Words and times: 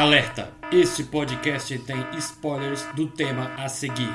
Alerta! 0.00 0.50
Este 0.72 1.04
podcast 1.04 1.78
tem 1.80 1.98
spoilers 2.16 2.86
do 2.94 3.06
tema 3.06 3.52
a 3.58 3.68
seguir. 3.68 4.08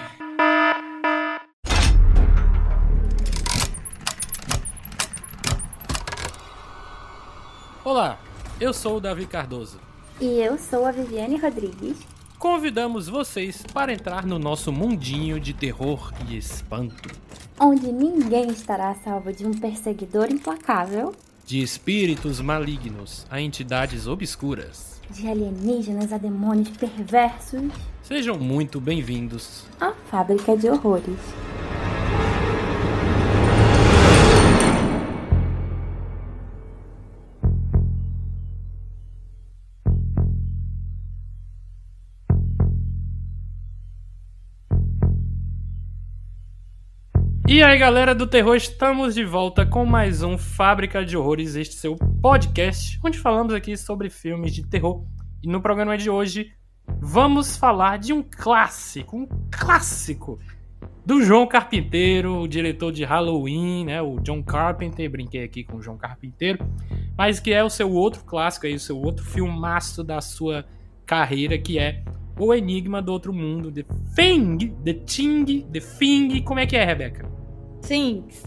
Olá, 7.84 8.18
eu 8.60 8.74
sou 8.74 8.98
o 8.98 9.00
Davi 9.00 9.28
Cardoso. 9.28 9.80
E 10.20 10.26
eu 10.40 10.58
sou 10.58 10.88
a 10.88 10.92
Viviane 10.92 11.38
Rodrigues. 11.38 12.00
Convidamos 12.40 13.08
vocês 13.08 13.62
para 13.72 13.94
entrar 13.94 14.26
no 14.26 14.40
nosso 14.40 14.72
mundinho 14.72 15.40
de 15.40 15.54
terror 15.54 16.12
e 16.28 16.36
espanto. 16.36 17.16
Onde 17.60 17.92
ninguém 17.92 18.50
estará 18.50 18.90
a 18.90 18.96
salvo 18.96 19.32
de 19.32 19.46
um 19.46 19.54
perseguidor 19.54 20.32
implacável. 20.32 21.14
De 21.46 21.62
espíritos 21.62 22.42
malignos 22.42 23.24
a 23.30 23.40
entidades 23.40 24.08
obscuras. 24.08 25.00
De 25.12 25.28
alienígenas 25.28 26.12
a 26.12 26.18
demônios 26.18 26.70
perversos. 26.70 27.72
Sejam 28.02 28.36
muito 28.40 28.82
bem-vindos 28.82 29.64
à 29.80 29.92
Fábrica 30.10 30.58
de 30.58 30.68
Horrores. 30.68 31.20
E 47.56 47.64
aí, 47.64 47.78
galera 47.78 48.14
do 48.14 48.28
terror, 48.28 48.58
estamos 48.58 49.16
de 49.16 49.24
volta 49.24 49.66
com 49.66 49.86
mais 49.86 50.22
um 50.22 50.38
Fábrica 50.38 51.06
de 51.06 51.16
Horrores, 51.16 51.56
este 51.56 51.76
seu 51.76 51.96
podcast, 52.22 53.00
onde 53.02 53.18
falamos 53.18 53.54
aqui 53.54 53.78
sobre 53.78 54.10
filmes 54.10 54.54
de 54.54 54.68
terror. 54.68 55.06
E 55.42 55.48
no 55.48 55.62
programa 55.62 55.98
de 55.98 56.10
hoje, 56.10 56.52
vamos 57.00 57.56
falar 57.56 57.98
de 57.98 58.12
um 58.12 58.22
clássico, 58.22 59.16
um 59.16 59.28
clássico 59.50 60.38
do 61.06 61.24
João 61.24 61.48
Carpinteiro, 61.48 62.42
o 62.42 62.46
diretor 62.46 62.92
de 62.92 63.06
Halloween, 63.06 63.86
né, 63.86 64.02
o 64.02 64.20
John 64.20 64.44
Carpenter, 64.44 65.10
brinquei 65.10 65.46
aqui 65.46 65.64
com 65.64 65.78
o 65.78 65.82
João 65.82 65.98
Carpinteiro, 65.98 66.60
mas 67.18 67.40
que 67.40 67.54
é 67.54 67.64
o 67.64 67.70
seu 67.70 67.90
outro 67.90 68.26
clássico 68.26 68.66
aí, 68.66 68.74
o 68.74 68.80
seu 68.82 68.98
outro 68.98 69.24
filmaço 69.24 70.04
da 70.04 70.20
sua 70.20 70.66
carreira, 71.06 71.58
que 71.58 71.80
é 71.80 72.04
O 72.38 72.54
Enigma 72.54 73.02
do 73.02 73.14
Outro 73.14 73.32
Mundo, 73.32 73.72
The 73.72 73.86
Thing, 74.14 74.76
The 74.84 74.94
Thing, 74.94 75.62
The 75.72 75.80
Thing, 75.80 76.42
como 76.42 76.60
é 76.60 76.66
que 76.66 76.76
é, 76.76 76.84
Rebeca? 76.84 77.45
Things. 77.88 78.44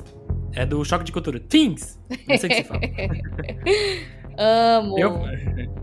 É 0.54 0.66
do 0.66 0.84
Choque 0.84 1.04
de 1.04 1.12
Cultura. 1.12 1.38
Things. 1.38 2.00
Não 2.26 2.36
sei 2.36 2.48
o 2.48 2.52
que 2.52 2.54
se 2.56 2.64
fala. 2.64 2.80
Amo. 4.40 4.96
Eu, 4.96 5.20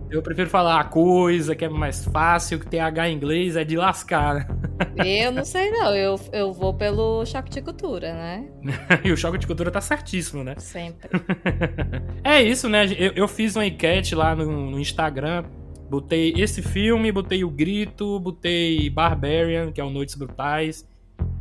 eu 0.09 0.21
prefiro 0.21 0.49
falar 0.49 0.79
a 0.79 0.83
coisa, 0.85 1.53
que 1.55 1.65
é 1.65 1.69
mais 1.69 2.05
fácil, 2.05 2.57
que 2.57 2.65
tem 2.65 2.79
H 2.79 3.09
em 3.09 3.15
inglês, 3.15 3.57
é 3.57 3.65
de 3.65 3.75
lascar. 3.75 4.47
Eu 4.95 5.31
não 5.33 5.43
sei 5.43 5.71
não, 5.71 5.93
eu, 5.93 6.17
eu 6.31 6.53
vou 6.53 6.73
pelo 6.73 7.25
choque 7.25 7.49
de 7.49 7.61
cultura, 7.61 8.13
né? 8.13 8.47
e 9.03 9.11
o 9.11 9.17
choque 9.17 9.37
de 9.37 9.45
cultura 9.45 9.69
tá 9.69 9.81
certíssimo, 9.81 10.41
né? 10.41 10.55
Sempre. 10.57 11.09
é 12.23 12.41
isso, 12.41 12.69
né? 12.69 12.85
Eu, 12.97 13.11
eu 13.13 13.27
fiz 13.27 13.57
uma 13.57 13.65
enquete 13.65 14.15
lá 14.15 14.33
no, 14.33 14.71
no 14.71 14.79
Instagram 14.79 15.43
Botei 15.89 16.33
esse 16.35 16.61
filme, 16.61 17.11
botei 17.11 17.43
o 17.43 17.49
Grito, 17.49 18.19
botei 18.19 18.89
Barbarian, 18.89 19.71
que 19.71 19.79
é 19.79 19.83
o 19.83 19.89
Noites 19.89 20.15
Brutais, 20.15 20.87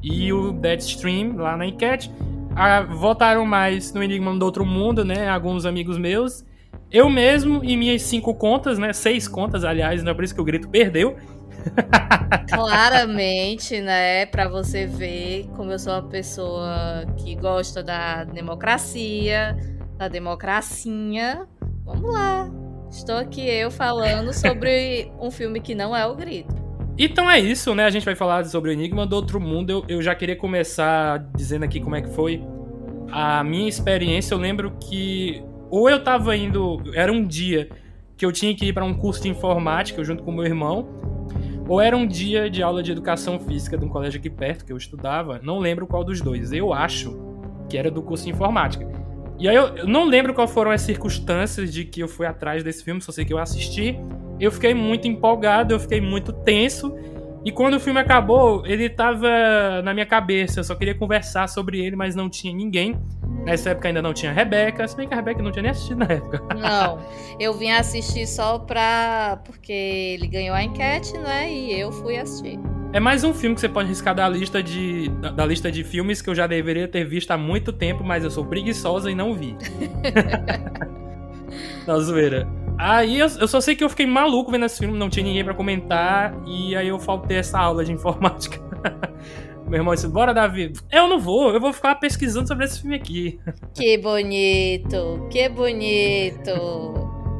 e 0.05 0.30
o 0.33 0.52
Deadstream 0.52 1.36
lá 1.36 1.56
na 1.56 1.66
enquete. 1.66 2.12
Ah, 2.55 2.83
votaram 2.83 3.47
mais 3.47 3.92
no 3.94 4.02
Enigma 4.02 4.36
do 4.38 4.44
Outro 4.44 4.64
Mundo, 4.64 5.05
né? 5.05 5.28
Alguns 5.28 5.64
amigos 5.64 5.97
meus. 5.97 6.44
Eu 6.91 7.08
mesmo 7.08 7.64
e 7.64 7.77
minhas 7.77 8.02
cinco 8.02 8.34
contas, 8.34 8.78
né? 8.78 8.92
Seis 8.92 9.27
contas, 9.27 9.64
aliás, 9.64 10.02
não 10.02 10.12
é 10.12 10.14
por 10.14 10.22
isso 10.22 10.34
que 10.34 10.41
o 10.41 10.44
Grito 10.44 10.69
perdeu. 10.69 11.16
Claramente, 12.48 13.80
né? 13.80 14.27
Pra 14.27 14.47
você 14.47 14.86
ver 14.86 15.48
como 15.56 15.72
eu 15.72 15.78
sou 15.78 15.94
uma 15.94 16.02
pessoa 16.02 17.06
que 17.16 17.34
gosta 17.34 17.82
da 17.82 18.25
democracia, 18.25 19.56
da 19.97 20.06
democracinha. 20.06 21.48
Vamos 21.84 22.12
lá. 22.12 22.50
Estou 22.91 23.16
aqui 23.16 23.48
eu 23.48 23.70
falando 23.70 24.32
sobre 24.32 25.10
um 25.19 25.31
filme 25.31 25.60
que 25.60 25.75
não 25.75 25.97
é 25.97 26.06
o 26.06 26.14
Grito. 26.14 26.63
Então 26.97 27.28
é 27.28 27.41
isso, 27.41 27.75
né? 27.75 27.84
A 27.84 27.91
gente 27.91 28.05
vai 28.05 28.15
falar 28.15 28.44
sobre 28.44 28.71
o 28.71 28.72
Enigma 28.72 29.05
do 29.05 29.16
Outro 29.16 29.41
Mundo. 29.41 29.71
Eu, 29.71 29.84
eu 29.88 30.03
já 30.03 30.15
queria 30.15 30.37
começar 30.37 31.19
dizendo 31.37 31.65
aqui 31.65 31.81
como 31.81 31.97
é 31.97 32.03
que 32.03 32.10
foi 32.10 32.43
a 33.10 33.43
minha 33.43 33.69
experiência. 33.69 34.34
Eu 34.34 34.38
lembro 34.38 34.77
que 34.81 35.43
ou 35.71 35.91
eu 35.91 36.05
tava 36.05 36.37
indo, 36.37 36.81
era 36.94 37.10
um 37.12 37.27
dia 37.27 37.69
que 38.16 38.25
eu 38.25 38.31
tinha 38.31 38.55
que 38.55 38.66
ir 38.66 38.72
para 38.72 38.84
um 38.84 38.94
curso 38.94 39.22
de 39.22 39.28
informática 39.28 40.05
junto 40.05 40.22
com 40.22 40.31
meu 40.31 40.44
irmão, 40.44 40.88
ou 41.69 41.81
era 41.81 41.97
um 41.97 42.06
dia 42.06 42.49
de 42.49 42.62
aula 42.62 42.81
de 42.81 42.93
educação 42.93 43.41
física 43.41 43.76
de 43.76 43.84
um 43.84 43.88
colégio 43.88 44.21
aqui 44.21 44.31
perto 44.31 44.65
que 44.65 44.72
eu 44.72 44.76
estudava. 44.76 45.41
Não 45.43 45.59
lembro 45.59 45.84
qual 45.84 46.05
dos 46.05 46.21
dois. 46.21 46.53
Eu 46.53 46.72
acho 46.72 47.19
que 47.69 47.76
era 47.76 47.91
do 47.91 48.03
curso 48.03 48.25
de 48.25 48.31
informática. 48.31 48.87
E 49.37 49.49
aí 49.49 49.56
eu, 49.56 49.76
eu 49.78 49.88
não 49.88 50.05
lembro 50.05 50.32
quais 50.32 50.53
foram 50.53 50.71
as 50.71 50.82
circunstâncias 50.82 51.72
de 51.72 51.84
que 51.84 52.00
eu 52.00 52.06
fui 52.06 52.25
atrás 52.25 52.62
desse 52.62 52.84
filme, 52.84 53.00
só 53.00 53.11
sei 53.11 53.25
que 53.25 53.32
eu 53.32 53.38
assisti. 53.38 53.99
Eu 54.39 54.50
fiquei 54.50 54.75
muito 54.75 55.06
empolgado, 55.09 55.75
eu 55.75 55.81
fiquei 55.81 56.00
muito 56.00 56.33
tenso. 56.33 56.95
E 57.45 57.53
quando 57.53 57.75
o 57.75 57.81
filme 57.81 58.00
acabou, 58.00 58.67
ele 58.67 58.89
tava 58.89 59.28
na 59.83 59.93
minha 59.93 60.06
cabeça. 60.06 60.61
Eu 60.61 60.65
só 60.65 60.75
queria 60.75 60.95
conversar 60.95 61.47
sobre 61.47 61.78
ele, 61.78 61.95
mas 61.95 62.15
não 62.15 62.31
tinha 62.31 62.55
ninguém. 62.55 62.99
Nessa 63.44 63.71
época 63.71 63.89
ainda 63.89 64.00
não 64.00 64.15
tinha 64.15 64.33
a 64.33 64.34
Rebeca. 64.34 64.89
Se 64.89 64.97
bem 64.97 65.06
que 65.06 65.12
a 65.12 65.17
Rebeca 65.19 65.43
não 65.43 65.53
tinha 65.53 65.62
nem 65.62 65.71
assistido 65.71 65.99
na 65.99 66.06
época. 66.06 66.43
Não, 66.56 66.99
eu 67.39 67.53
vim 67.53 67.71
assistir 67.71 68.27
só 68.27 68.59
pra. 68.59 69.39
Porque 69.44 69.73
ele 69.73 70.27
ganhou 70.27 70.55
a 70.55 70.62
enquete, 70.62 71.12
né? 71.19 71.53
E 71.53 71.78
eu 71.78 71.93
fui 71.93 72.17
assistir. 72.17 72.59
É 72.94 73.00
mais 73.00 73.25
um 73.25 73.34
filme 73.34 73.55
que 73.55 73.61
você 73.61 73.69
pode 73.69 73.89
riscar 73.89 74.15
da 74.15 74.27
lista 74.27 74.62
de, 74.62 75.11
da, 75.21 75.31
da 75.31 75.44
lista 75.44 75.71
de 75.71 75.84
filmes 75.84 76.23
que 76.23 76.31
eu 76.31 76.34
já 76.34 76.47
deveria 76.47 76.89
ter 76.89 77.05
visto 77.05 77.31
há 77.33 77.37
muito 77.37 77.73
tempo, 77.73 78.03
mas 78.03 78.25
eu 78.25 78.31
sou 78.31 78.47
preguiçosa 78.47 79.11
e 79.11 79.15
não 79.15 79.34
vi. 79.34 79.55
Na 81.87 81.99
zoeira. 82.00 82.63
Aí 82.77 83.19
eu, 83.19 83.29
eu, 83.39 83.49
só 83.49 83.61
sei 83.61 83.77
que 83.77 83.85
eu 83.85 83.89
fiquei 83.89 84.07
maluco 84.07 84.51
vendo 84.51 84.67
esse 84.67 84.79
filme, 84.79 84.99
não 84.99 85.09
tinha 85.09 85.25
ninguém 85.25 85.45
para 85.45 85.55
comentar, 85.55 86.35
e 86.45 86.75
aí 86.75 86.89
eu 86.89 86.99
faltei 86.99 87.37
essa 87.37 87.59
aula 87.59 87.85
de 87.85 87.93
informática. 87.95 88.61
Meu 89.67 89.81
irmão 89.81 89.95
disse: 89.95 90.09
Bora, 90.09 90.35
Davi. 90.35 90.73
Eu 90.91 91.09
não 91.09 91.19
vou, 91.19 91.51
eu 91.53 91.61
vou 91.61 91.73
ficar 91.73 91.95
pesquisando 91.97 92.47
sobre 92.47 92.65
esse 92.65 92.81
filme 92.81 92.97
aqui. 92.97 93.41
Que 93.75 93.99
bonito, 93.99 95.27
que 95.31 95.49
bonito. 95.49 96.53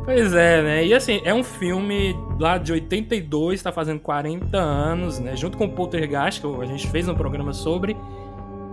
Pois 0.05 0.35
é, 0.35 0.63
né? 0.63 0.85
E 0.85 0.93
assim, 0.93 1.21
é 1.25 1.33
um 1.33 1.45
filme 1.45 2.15
lá 2.39 2.59
de 2.59 2.73
82, 2.73 3.63
tá 3.63 3.73
fazendo 3.73 4.01
40 4.01 4.57
anos, 4.59 5.19
né? 5.19 5.37
Junto 5.37 5.57
com 5.57 5.65
o 5.67 5.71
Poltergeist, 5.71 6.41
que 6.41 6.47
a 6.47 6.67
gente 6.67 6.89
fez 6.89 7.09
um 7.09 7.15
programa 7.15 7.53
sobre. 7.53 7.97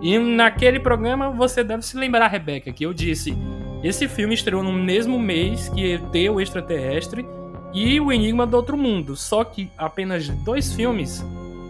E 0.02 0.18
naquele 0.18 0.80
programa 0.80 1.30
você 1.30 1.62
deve 1.62 1.82
se 1.82 1.96
lembrar, 1.96 2.26
Rebeca, 2.26 2.72
que 2.72 2.84
eu 2.84 2.92
disse 2.92 3.32
esse 3.82 4.06
filme 4.08 4.34
estreou 4.34 4.62
no 4.62 4.72
mesmo 4.72 5.18
mês 5.18 5.68
que 5.68 5.92
ET, 5.92 6.30
o 6.30 6.40
Extraterrestre, 6.40 7.26
e 7.72 7.98
O 8.00 8.12
Enigma 8.12 8.46
do 8.46 8.56
Outro 8.56 8.76
Mundo. 8.76 9.16
Só 9.16 9.42
que 9.44 9.70
apenas 9.76 10.28
dois 10.28 10.72
filmes 10.72 11.24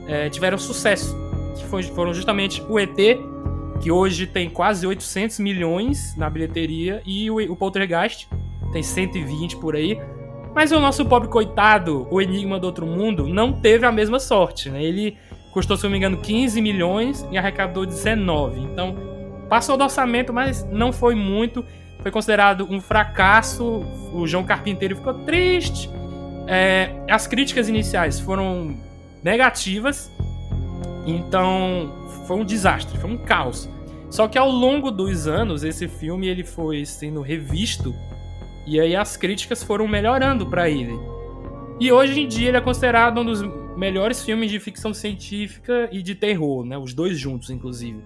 é, 0.07 0.29
tiveram 0.29 0.59
sucesso, 0.59 1.17
que 1.57 1.65
foram 1.95 2.13
justamente 2.13 2.63
o 2.69 2.79
ET, 2.79 2.97
que 3.81 3.91
hoje 3.91 4.27
tem 4.27 4.51
quase 4.51 4.87
800 4.87 5.39
milhões 5.39 6.17
na 6.17 6.29
bilheteria, 6.29 7.03
e 7.07 7.31
o, 7.31 7.37
o 7.53 7.57
Poltergeist, 7.57 8.29
tem 8.73 8.83
120 8.83 9.57
por 9.57 9.77
aí. 9.77 9.99
Mas 10.55 10.71
o 10.71 10.79
nosso 10.79 11.05
pobre 11.07 11.29
coitado, 11.29 12.07
O 12.11 12.21
Enigma 12.21 12.59
do 12.59 12.67
Outro 12.67 12.87
Mundo, 12.87 13.27
não 13.27 13.53
teve 13.53 13.87
a 13.87 13.93
mesma 13.93 14.21
sorte. 14.21 14.69
Né? 14.69 14.85
Ele 14.85 15.17
custou, 15.51 15.77
se 15.77 15.85
eu 15.85 15.89
não 15.89 15.93
me 15.93 15.99
engano, 15.99 16.19
15 16.19 16.61
milhões 16.61 17.27
e 17.31 17.39
arrecadou 17.39 17.87
19. 17.87 18.61
Então, 18.61 18.95
passou 19.49 19.77
do 19.77 19.85
orçamento, 19.85 20.33
mas 20.33 20.65
não 20.71 20.93
foi 20.93 21.15
muito 21.15 21.65
foi 22.03 22.11
considerado 22.11 22.67
um 22.69 22.81
fracasso. 22.81 23.85
O 24.13 24.27
João 24.27 24.45
Carpinteiro 24.45 24.97
ficou 24.97 25.15
triste. 25.15 25.89
É, 26.47 26.91
as 27.09 27.27
críticas 27.27 27.69
iniciais 27.69 28.19
foram 28.19 28.77
negativas, 29.23 30.11
então 31.07 31.93
foi 32.27 32.37
um 32.37 32.45
desastre, 32.45 32.99
foi 32.99 33.11
um 33.11 33.17
caos. 33.17 33.69
Só 34.11 34.29
que 34.29 34.37
ao 34.37 34.51
longo 34.51 34.91
dos 34.91 35.27
anos 35.27 35.63
esse 35.65 35.89
filme 35.89 36.27
ele 36.27 36.45
foi 36.45 36.85
sendo 36.85 37.23
revisto 37.23 37.95
e 38.67 38.79
aí 38.79 38.95
as 38.95 39.17
críticas 39.17 39.63
foram 39.63 39.89
melhorando 39.89 40.47
para 40.47 40.69
ele. 40.69 40.99
E 41.81 41.91
hoje 41.91 42.21
em 42.21 42.29
dia 42.29 42.49
ele 42.49 42.57
é 42.57 42.61
considerado 42.61 43.21
um 43.21 43.25
dos 43.25 43.43
melhores 43.77 44.23
filmes 44.23 44.51
de 44.51 44.61
ficção 44.61 44.93
científica 44.93 45.89
e 45.91 46.03
de 46.03 46.15
terror, 46.15 46.65
né? 46.65 46.77
Os 46.77 46.93
dois 46.93 47.19
juntos, 47.19 47.49
inclusive. 47.51 48.03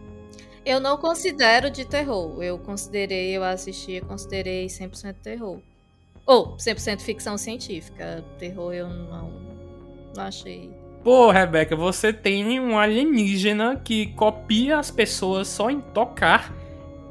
Eu 0.67 0.81
não 0.81 0.97
considero 0.97 1.71
de 1.71 1.85
terror. 1.85 2.43
Eu 2.43 2.59
considerei, 2.59 3.37
eu 3.37 3.45
assisti, 3.45 4.01
considerei 4.01 4.67
100% 4.67 5.15
terror. 5.23 5.61
Ou 6.27 6.57
100% 6.57 7.03
ficção 7.03 7.39
científica. 7.39 8.25
Terror 8.37 8.75
eu 8.75 8.89
não, 8.89 9.31
não 10.13 10.25
achei. 10.25 10.69
Pô, 11.05 11.31
Rebeca, 11.31 11.77
você 11.77 12.13
tem 12.13 12.59
um 12.59 12.77
alienígena 12.77 13.77
que 13.77 14.09
copia 14.15 14.81
as 14.81 14.91
pessoas 14.91 15.47
só 15.47 15.71
em 15.71 15.81
tocar. 15.81 16.53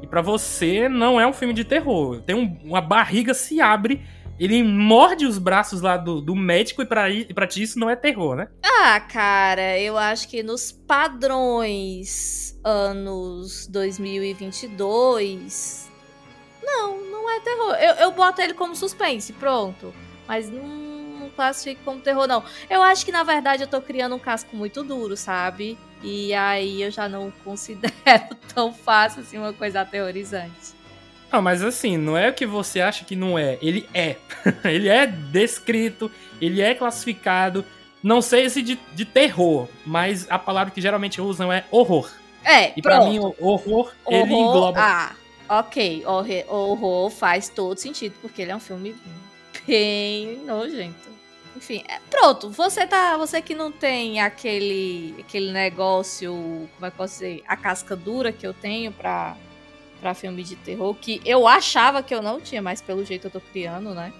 E 0.02 0.06
para 0.06 0.20
você 0.20 0.86
não 0.86 1.18
é 1.18 1.26
um 1.26 1.32
filme 1.32 1.54
de 1.54 1.64
terror. 1.64 2.20
Tem 2.20 2.36
um, 2.36 2.58
uma 2.62 2.82
barriga 2.82 3.32
se 3.32 3.58
abre 3.58 4.02
ele 4.38 4.62
morde 4.62 5.24
os 5.26 5.38
braços 5.38 5.80
lá 5.80 5.96
do, 5.96 6.20
do 6.20 6.36
médico 6.36 6.82
e 6.82 6.86
pra, 6.86 7.08
e 7.10 7.32
pra 7.32 7.46
ti 7.46 7.62
isso 7.62 7.78
não 7.78 7.88
é 7.88 7.96
terror, 7.96 8.36
né? 8.36 8.48
Ah, 8.62 9.00
cara, 9.00 9.78
eu 9.78 9.96
acho 9.96 10.28
que 10.28 10.42
nos 10.42 10.70
padrões 10.70 12.60
anos 12.62 13.66
2022. 13.68 15.88
Não, 16.62 17.02
não 17.04 17.30
é 17.30 17.40
terror. 17.40 17.72
Eu, 17.74 17.94
eu 17.94 18.12
boto 18.12 18.42
ele 18.42 18.54
como 18.54 18.74
suspense, 18.74 19.32
pronto. 19.32 19.94
Mas 20.26 20.50
não, 20.50 20.66
não 20.66 21.30
classifico 21.30 21.82
como 21.84 22.00
terror, 22.00 22.26
não. 22.26 22.42
Eu 22.68 22.82
acho 22.82 23.04
que 23.04 23.12
na 23.12 23.22
verdade 23.22 23.62
eu 23.62 23.68
tô 23.68 23.80
criando 23.80 24.16
um 24.16 24.18
casco 24.18 24.56
muito 24.56 24.82
duro, 24.82 25.16
sabe? 25.16 25.78
E 26.02 26.34
aí 26.34 26.82
eu 26.82 26.90
já 26.90 27.08
não 27.08 27.30
considero 27.44 27.94
tão 28.52 28.72
fácil 28.72 29.22
assim 29.22 29.38
uma 29.38 29.52
coisa 29.52 29.82
aterrorizante. 29.82 30.74
Não, 31.32 31.42
mas 31.42 31.62
assim, 31.62 31.96
não 31.96 32.16
é 32.16 32.28
o 32.28 32.34
que 32.34 32.46
você 32.46 32.80
acha 32.80 33.04
que 33.04 33.16
não 33.16 33.38
é. 33.38 33.58
Ele 33.60 33.88
é. 33.92 34.16
ele 34.64 34.88
é 34.88 35.06
descrito, 35.06 36.10
ele 36.40 36.60
é 36.62 36.74
classificado. 36.74 37.64
Não 38.02 38.22
sei 38.22 38.48
se 38.48 38.62
de, 38.62 38.78
de 38.94 39.04
terror, 39.04 39.68
mas 39.84 40.26
a 40.30 40.38
palavra 40.38 40.72
que 40.72 40.80
geralmente 40.80 41.20
usam 41.20 41.52
é 41.52 41.64
horror. 41.70 42.08
É, 42.44 42.72
E 42.76 42.80
pra 42.82 43.00
mim, 43.04 43.18
o 43.18 43.34
horror, 43.40 43.92
ele 44.08 44.32
Horror- 44.32 44.50
engloba. 44.50 44.78
Ah, 44.80 45.12
ok. 45.60 46.04
Horror, 46.06 46.44
horror 46.48 47.10
faz 47.10 47.48
todo 47.48 47.76
sentido, 47.78 48.14
porque 48.22 48.42
ele 48.42 48.52
é 48.52 48.56
um 48.56 48.60
filme 48.60 48.94
bem 49.66 50.38
nojento. 50.44 51.06
Enfim, 51.56 51.82
é, 51.88 51.98
pronto. 52.10 52.50
Você 52.50 52.86
tá. 52.86 53.16
Você 53.16 53.40
que 53.42 53.54
não 53.54 53.72
tem 53.72 54.20
aquele, 54.20 55.14
aquele 55.18 55.50
negócio. 55.52 56.32
Como 56.74 56.86
é 56.86 56.90
que 56.90 56.94
eu 56.94 56.98
posso 56.98 57.14
dizer? 57.14 57.42
A 57.48 57.56
casca 57.56 57.96
dura 57.96 58.30
que 58.30 58.46
eu 58.46 58.52
tenho 58.54 58.92
pra, 58.92 59.36
pra 60.00 60.14
filme 60.14 60.42
de 60.42 60.56
terror, 60.56 60.94
que 60.94 61.20
eu 61.24 61.46
achava 61.46 62.02
que 62.02 62.14
eu 62.14 62.22
não 62.22 62.40
tinha, 62.40 62.62
mas 62.62 62.80
pelo 62.80 63.04
jeito 63.04 63.26
eu 63.26 63.30
tô 63.30 63.40
criando, 63.40 63.94
né? 63.94 64.12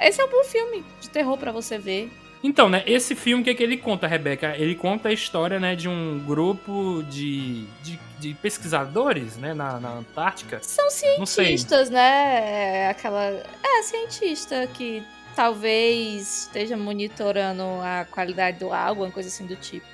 Esse 0.00 0.20
é 0.20 0.24
um 0.24 0.30
bom 0.30 0.44
filme 0.44 0.84
de 1.00 1.10
terror 1.10 1.36
pra 1.36 1.52
você 1.52 1.78
ver. 1.78 2.10
Então, 2.42 2.68
né, 2.68 2.84
esse 2.86 3.16
filme, 3.16 3.42
o 3.42 3.44
que, 3.44 3.54
que 3.54 3.62
ele 3.62 3.76
conta, 3.76 4.06
Rebeca? 4.06 4.56
Ele 4.56 4.74
conta 4.74 5.08
a 5.08 5.12
história, 5.12 5.58
né, 5.58 5.74
de 5.74 5.88
um 5.88 6.20
grupo 6.24 7.02
de, 7.08 7.64
de, 7.82 7.98
de 8.20 8.34
pesquisadores, 8.34 9.36
né, 9.36 9.54
na, 9.54 9.80
na 9.80 9.90
Antártica. 9.90 10.60
São 10.62 10.88
cientistas, 10.88 11.90
né? 11.90 12.84
É 12.84 12.88
Aquela. 12.90 13.24
É, 13.24 13.82
cientista 13.82 14.66
que 14.68 15.02
talvez 15.34 16.42
esteja 16.42 16.76
monitorando 16.76 17.62
a 17.82 18.04
qualidade 18.04 18.58
do 18.58 18.72
ar, 18.72 18.88
alguma 18.88 19.10
coisa 19.10 19.28
assim 19.28 19.46
do 19.46 19.56
tipo. 19.56 19.86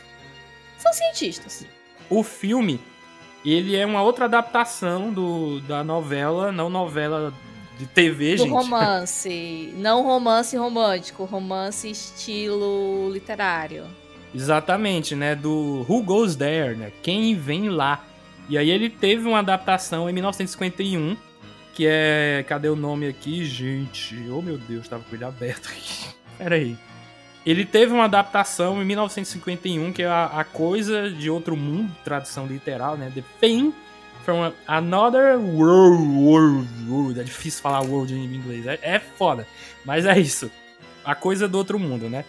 São 0.76 0.92
cientistas. 0.92 1.66
O 2.10 2.22
filme, 2.22 2.78
ele 3.52 3.76
é 3.76 3.84
uma 3.84 4.02
outra 4.02 4.24
adaptação 4.24 5.12
do, 5.12 5.60
da 5.60 5.84
novela, 5.84 6.50
não 6.50 6.70
novela 6.70 7.32
de 7.78 7.86
TV, 7.86 8.36
do 8.36 8.44
gente. 8.44 8.50
romance. 8.50 9.74
Não 9.76 10.02
romance 10.02 10.56
romântico, 10.56 11.24
romance 11.24 11.90
estilo 11.90 13.10
literário. 13.12 13.84
Exatamente, 14.34 15.14
né? 15.14 15.34
Do 15.34 15.84
Who 15.88 16.02
Goes 16.02 16.34
There, 16.34 16.76
né? 16.76 16.92
Quem 17.02 17.36
vem 17.36 17.68
lá. 17.68 18.04
E 18.48 18.58
aí 18.58 18.70
ele 18.70 18.90
teve 18.90 19.26
uma 19.26 19.38
adaptação 19.38 20.08
em 20.08 20.12
1951, 20.12 21.16
que 21.72 21.86
é. 21.86 22.44
Cadê 22.48 22.68
o 22.68 22.76
nome 22.76 23.06
aqui, 23.06 23.44
gente? 23.44 24.16
Oh 24.30 24.42
meu 24.42 24.58
Deus, 24.58 24.88
tava 24.88 25.04
com 25.04 25.14
ele 25.14 25.24
aberto 25.24 25.68
aqui. 25.68 26.08
Pera 26.38 26.56
aí. 26.56 26.76
Ele 27.44 27.64
teve 27.64 27.92
uma 27.92 28.04
adaptação 28.04 28.80
em 28.80 28.84
1951, 28.86 29.92
que 29.92 30.02
é 30.02 30.06
a, 30.06 30.26
a 30.26 30.44
Coisa 30.44 31.10
de 31.10 31.28
Outro 31.28 31.56
Mundo, 31.56 31.94
tradução 32.02 32.46
literal, 32.46 32.96
né? 32.96 33.12
The 33.14 33.22
Thing 33.40 33.74
from 34.24 34.50
Another 34.66 35.38
World, 35.38 36.02
world, 36.02 36.68
world. 36.88 37.20
É 37.20 37.22
difícil 37.22 37.60
falar 37.62 37.82
world 37.82 38.14
em 38.14 38.24
inglês, 38.24 38.66
é, 38.66 38.78
é 38.82 38.98
foda. 38.98 39.46
Mas 39.84 40.06
é 40.06 40.18
isso. 40.18 40.50
A 41.04 41.14
Coisa 41.14 41.46
do 41.46 41.58
Outro 41.58 41.78
Mundo, 41.78 42.08
né? 42.08 42.24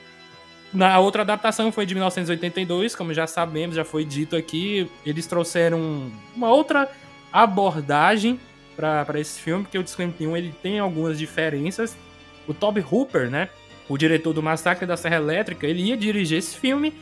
Na 0.73 0.99
outra 0.99 1.21
adaptação 1.21 1.71
foi 1.71 1.85
de 1.85 1.95
1982, 1.95 2.93
como 2.95 3.13
já 3.13 3.25
sabemos, 3.25 3.77
já 3.77 3.85
foi 3.85 4.03
dito 4.03 4.35
aqui. 4.35 4.91
Eles 5.05 5.25
trouxeram 5.25 6.11
uma 6.35 6.49
outra 6.49 6.91
abordagem 7.31 8.37
para 8.75 9.17
esse 9.17 9.39
filme, 9.39 9.63
porque 9.63 9.77
o 9.77 9.83
de 9.83 9.89
51 9.89 10.35
ele 10.35 10.53
tem 10.61 10.79
algumas 10.79 11.17
diferenças. 11.17 11.95
O 12.45 12.53
Toby 12.53 12.85
Hooper, 12.91 13.29
né, 13.29 13.49
o 13.87 13.97
diretor 13.97 14.33
do 14.33 14.41
Massacre 14.43 14.85
da 14.85 14.97
Serra 14.97 15.17
Elétrica, 15.17 15.67
ele 15.67 15.83
ia 15.83 15.97
dirigir 15.97 16.37
esse 16.37 16.57
filme, 16.57 16.93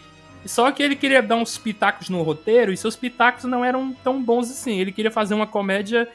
só 0.46 0.72
que 0.72 0.84
ele 0.84 0.96
queria 0.96 1.22
dar 1.22 1.36
uns 1.36 1.58
pitacos 1.58 2.10
no 2.10 2.22
roteiro 2.22 2.72
e 2.74 2.78
seus 2.78 2.96
pitacos 2.96 3.46
não 3.46 3.64
eram 3.64 3.94
tão 4.04 4.22
bons 4.22 4.52
assim. 4.52 4.80
Ele 4.80 4.92
queria 4.92 5.12
fazer 5.12 5.34
uma 5.34 5.48
comédia 5.48 6.08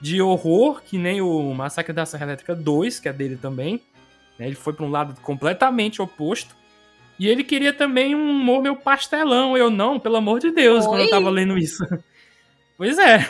de 0.00 0.20
horror, 0.22 0.82
que 0.82 0.96
nem 0.96 1.20
o 1.20 1.54
Massacre 1.54 1.92
da 1.92 2.06
Serra 2.06 2.24
Elétrica 2.26 2.54
2, 2.54 3.00
que 3.00 3.08
é 3.08 3.12
dele 3.12 3.36
também. 3.36 3.82
né, 4.38 4.46
Ele 4.46 4.54
foi 4.54 4.72
para 4.72 4.84
um 4.84 4.90
lado 4.90 5.20
completamente 5.20 6.00
oposto. 6.00 6.54
E 7.18 7.28
ele 7.28 7.42
queria 7.42 7.72
também 7.72 8.14
um 8.14 8.30
humor 8.30 8.62
meu 8.62 8.76
pastelão. 8.76 9.56
Eu 9.56 9.70
não, 9.70 9.98
pelo 9.98 10.16
amor 10.16 10.38
de 10.38 10.50
Deus, 10.50 10.86
quando 10.86 11.00
eu 11.00 11.04
Oi? 11.06 11.10
tava 11.10 11.30
lendo 11.30 11.58
isso. 11.58 11.84
Pois 12.78 12.98
é. 12.98 13.26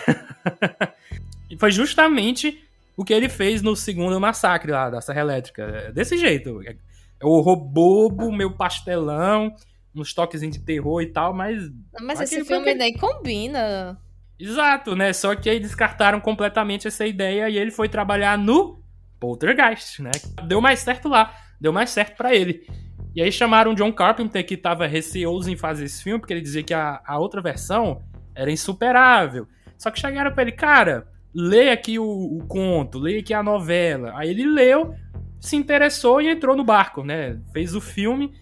e 1.48 1.56
foi 1.56 1.70
justamente 1.70 2.65
o 2.96 3.04
que 3.04 3.12
ele 3.12 3.28
fez 3.28 3.60
no 3.60 3.76
segundo 3.76 4.18
massacre 4.18 4.72
lá 4.72 4.88
da 4.88 5.00
Serra 5.00 5.20
Elétrica. 5.20 5.62
É 5.62 5.92
desse 5.92 6.16
jeito. 6.16 6.60
É 6.62 6.76
o 7.24 7.28
horror 7.30 7.56
bobo, 7.56 8.32
meu 8.32 8.56
pastelão, 8.56 9.54
uns 9.94 10.14
toquezinhos 10.14 10.56
de 10.56 10.64
terror 10.64 11.02
e 11.02 11.06
tal, 11.06 11.34
mas. 11.34 11.70
Mas 12.00 12.20
esse 12.20 12.44
filme 12.44 12.74
nem 12.74 12.96
combina. 12.96 13.98
Exato, 14.38 14.94
né? 14.94 15.12
Só 15.12 15.34
que 15.34 15.48
aí 15.48 15.58
descartaram 15.58 16.20
completamente 16.20 16.86
essa 16.86 17.06
ideia 17.06 17.48
e 17.48 17.56
ele 17.56 17.70
foi 17.70 17.88
trabalhar 17.88 18.36
no 18.36 18.82
Poltergeist, 19.18 20.02
né? 20.02 20.10
Deu 20.46 20.60
mais 20.60 20.80
certo 20.80 21.08
lá, 21.08 21.34
deu 21.60 21.72
mais 21.72 21.90
certo 21.90 22.16
pra 22.16 22.34
ele. 22.34 22.66
E 23.14 23.22
aí 23.22 23.32
chamaram 23.32 23.72
o 23.72 23.74
John 23.74 23.90
Carpenter, 23.92 24.44
que 24.44 24.58
tava 24.58 24.86
receoso 24.86 25.50
em 25.50 25.56
fazer 25.56 25.86
esse 25.86 26.02
filme, 26.02 26.20
porque 26.20 26.34
ele 26.34 26.42
dizia 26.42 26.62
que 26.62 26.74
a, 26.74 27.00
a 27.06 27.18
outra 27.18 27.40
versão 27.40 28.02
era 28.34 28.50
insuperável. 28.50 29.48
Só 29.78 29.90
que 29.90 29.98
chegaram 29.98 30.32
pra 30.32 30.42
ele, 30.42 30.52
cara, 30.52 31.08
lê 31.36 31.68
aqui 31.68 31.98
o, 31.98 32.04
o 32.04 32.46
conto, 32.48 32.98
lê 32.98 33.18
aqui 33.18 33.34
a 33.34 33.42
novela. 33.42 34.14
Aí 34.16 34.30
ele 34.30 34.46
leu, 34.46 34.94
se 35.38 35.54
interessou 35.54 36.22
e 36.22 36.30
entrou 36.30 36.56
no 36.56 36.64
barco, 36.64 37.04
né? 37.04 37.38
Fez 37.52 37.74
o 37.74 37.80
filme, 37.80 38.32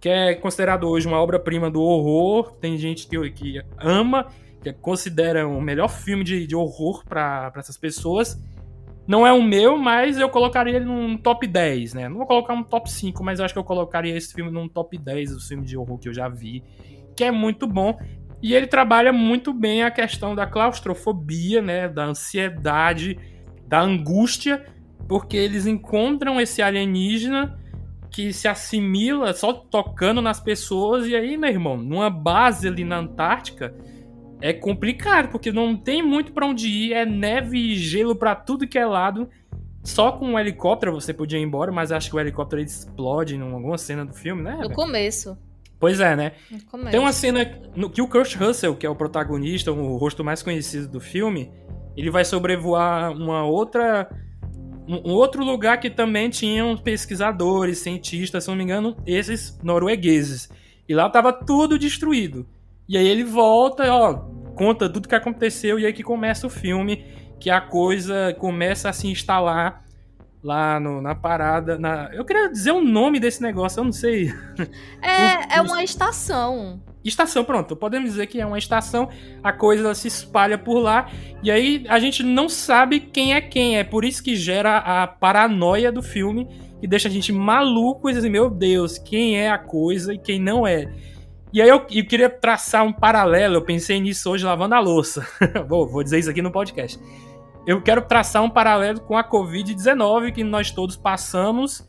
que 0.00 0.08
é 0.08 0.34
considerado 0.34 0.88
hoje 0.88 1.06
uma 1.06 1.20
obra-prima 1.20 1.70
do 1.70 1.80
horror. 1.80 2.56
Tem 2.56 2.76
gente 2.76 3.06
que, 3.06 3.30
que 3.30 3.62
ama, 3.78 4.26
que 4.60 4.72
considera 4.72 5.46
o 5.46 5.60
melhor 5.60 5.88
filme 5.88 6.24
de, 6.24 6.44
de 6.44 6.56
horror 6.56 7.04
pra 7.06 7.52
essas 7.56 7.76
pessoas. 7.76 8.42
Não 9.06 9.24
é 9.24 9.32
o 9.32 9.42
meu, 9.42 9.76
mas 9.76 10.18
eu 10.18 10.28
colocaria 10.28 10.76
ele 10.76 10.86
num 10.86 11.16
top 11.16 11.46
10, 11.46 11.94
né? 11.94 12.08
Não 12.08 12.16
vou 12.16 12.26
colocar 12.26 12.54
um 12.54 12.64
top 12.64 12.90
5, 12.90 13.22
mas 13.22 13.38
eu 13.38 13.44
acho 13.44 13.54
que 13.54 13.60
eu 13.60 13.64
colocaria 13.64 14.16
esse 14.16 14.32
filme 14.32 14.50
num 14.50 14.66
top 14.66 14.98
10 14.98 15.30
dos 15.30 15.46
filmes 15.46 15.68
de 15.68 15.76
horror 15.76 15.98
que 15.98 16.08
eu 16.08 16.14
já 16.14 16.28
vi, 16.28 16.64
que 17.14 17.22
é 17.22 17.30
muito 17.30 17.66
bom. 17.66 17.96
E 18.44 18.54
ele 18.54 18.66
trabalha 18.66 19.10
muito 19.10 19.54
bem 19.54 19.84
a 19.84 19.90
questão 19.90 20.34
da 20.34 20.46
claustrofobia, 20.46 21.62
né? 21.62 21.88
Da 21.88 22.04
ansiedade, 22.04 23.18
da 23.66 23.80
angústia, 23.80 24.66
porque 25.08 25.34
eles 25.34 25.66
encontram 25.66 26.38
esse 26.38 26.60
alienígena 26.60 27.58
que 28.10 28.34
se 28.34 28.46
assimila 28.46 29.32
só 29.32 29.50
tocando 29.50 30.20
nas 30.20 30.40
pessoas. 30.40 31.06
E 31.06 31.16
aí, 31.16 31.38
meu 31.38 31.48
irmão, 31.48 31.78
numa 31.78 32.10
base 32.10 32.68
ali 32.68 32.84
na 32.84 32.98
Antártica, 32.98 33.74
é 34.42 34.52
complicado, 34.52 35.30
porque 35.30 35.50
não 35.50 35.74
tem 35.74 36.02
muito 36.02 36.30
pra 36.30 36.44
onde 36.44 36.68
ir, 36.68 36.92
é 36.92 37.06
neve 37.06 37.56
e 37.56 37.76
gelo 37.76 38.14
pra 38.14 38.34
tudo 38.34 38.68
que 38.68 38.78
é 38.78 38.84
lado. 38.84 39.26
Só 39.82 40.12
com 40.12 40.32
um 40.32 40.38
helicóptero 40.38 40.92
você 40.92 41.14
podia 41.14 41.38
ir 41.38 41.42
embora, 41.42 41.72
mas 41.72 41.90
acho 41.90 42.10
que 42.10 42.16
o 42.16 42.20
helicóptero 42.20 42.60
explode 42.60 43.36
em 43.36 43.40
alguma 43.40 43.78
cena 43.78 44.04
do 44.04 44.12
filme, 44.12 44.42
né? 44.42 44.58
No 44.60 44.70
começo. 44.70 45.34
Pois 45.78 46.00
é, 46.00 46.16
né? 46.16 46.32
Começo. 46.70 46.90
Tem 46.90 47.00
uma 47.00 47.12
cena 47.12 47.58
no, 47.76 47.90
que 47.90 48.00
o 48.00 48.08
Kurt 48.08 48.36
Russell, 48.36 48.74
que 48.76 48.86
é 48.86 48.90
o 48.90 48.94
protagonista, 48.94 49.72
o 49.72 49.96
rosto 49.96 50.24
mais 50.24 50.42
conhecido 50.42 50.88
do 50.88 51.00
filme, 51.00 51.52
ele 51.96 52.10
vai 52.10 52.24
sobrevoar 52.24 53.12
uma 53.12 53.44
outra. 53.44 54.08
Um, 54.86 55.10
um 55.10 55.14
outro 55.14 55.44
lugar 55.44 55.80
que 55.80 55.88
também 55.88 56.28
tinham 56.28 56.76
pesquisadores, 56.76 57.78
cientistas, 57.78 58.44
se 58.44 58.50
não 58.50 58.56
me 58.56 58.64
engano, 58.64 58.96
esses 59.06 59.58
noruegueses. 59.62 60.50
E 60.88 60.94
lá 60.94 61.08
tava 61.08 61.32
tudo 61.32 61.78
destruído. 61.78 62.46
E 62.86 62.98
aí 62.98 63.06
ele 63.06 63.24
volta, 63.24 63.90
ó, 63.90 64.14
conta 64.54 64.88
tudo 64.90 65.08
que 65.08 65.14
aconteceu, 65.14 65.78
e 65.78 65.86
aí 65.86 65.92
que 65.92 66.02
começa 66.02 66.46
o 66.46 66.50
filme, 66.50 67.04
que 67.40 67.48
a 67.48 67.60
coisa 67.60 68.34
começa 68.38 68.90
a 68.90 68.92
se 68.92 69.06
instalar 69.06 69.83
lá 70.44 70.78
no- 70.78 71.00
na 71.00 71.14
parada. 71.14 71.78
Na... 71.78 72.10
Eu 72.12 72.24
queria 72.24 72.48
dizer 72.50 72.70
o 72.72 72.80
nome 72.84 73.18
desse 73.18 73.40
negócio, 73.42 73.80
eu 73.80 73.84
não 73.84 73.92
sei. 73.92 74.32
É, 75.02 75.56
é 75.58 75.62
o- 75.62 75.64
uma 75.64 75.82
estação. 75.82 76.80
Estação, 77.02 77.44
pronto. 77.44 77.74
Podemos 77.74 78.10
dizer 78.10 78.26
que 78.26 78.40
é 78.40 78.46
uma 78.46 78.58
estação, 78.58 79.08
a 79.42 79.52
coisa 79.52 79.94
se 79.94 80.08
espalha 80.08 80.56
por 80.56 80.78
lá, 80.78 81.10
e 81.42 81.50
aí 81.50 81.84
a 81.88 81.98
gente 81.98 82.22
não 82.22 82.48
sabe 82.48 83.00
quem 83.00 83.34
é 83.34 83.40
quem. 83.40 83.78
É 83.78 83.84
por 83.84 84.04
isso 84.04 84.22
que 84.22 84.36
gera 84.36 84.78
a 84.78 85.06
paranoia 85.06 85.90
do 85.90 86.02
filme, 86.02 86.46
que 86.80 86.86
deixa 86.86 87.08
a 87.08 87.10
gente 87.10 87.32
maluco 87.32 88.08
e 88.08 88.12
dizer, 88.12 88.28
meu 88.30 88.48
Deus, 88.48 88.98
quem 88.98 89.38
é 89.38 89.50
a 89.50 89.58
coisa 89.58 90.14
e 90.14 90.18
quem 90.18 90.38
não 90.40 90.66
é. 90.66 90.90
E 91.52 91.62
aí 91.62 91.68
eu, 91.68 91.76
eu 91.92 92.06
queria 92.06 92.28
traçar 92.28 92.84
um 92.84 92.92
paralelo, 92.92 93.54
eu 93.56 93.62
pensei 93.62 94.00
nisso 94.00 94.28
hoje 94.30 94.44
lavando 94.44 94.74
a 94.74 94.80
louça. 94.80 95.26
vou, 95.68 95.86
vou 95.86 96.02
dizer 96.02 96.18
isso 96.18 96.30
aqui 96.30 96.42
no 96.42 96.50
podcast. 96.50 96.98
Eu 97.66 97.80
quero 97.82 98.02
traçar 98.02 98.42
um 98.42 98.50
paralelo 98.50 99.00
com 99.00 99.16
a 99.16 99.24
Covid-19 99.24 100.32
que 100.32 100.44
nós 100.44 100.70
todos 100.70 100.96
passamos 100.96 101.88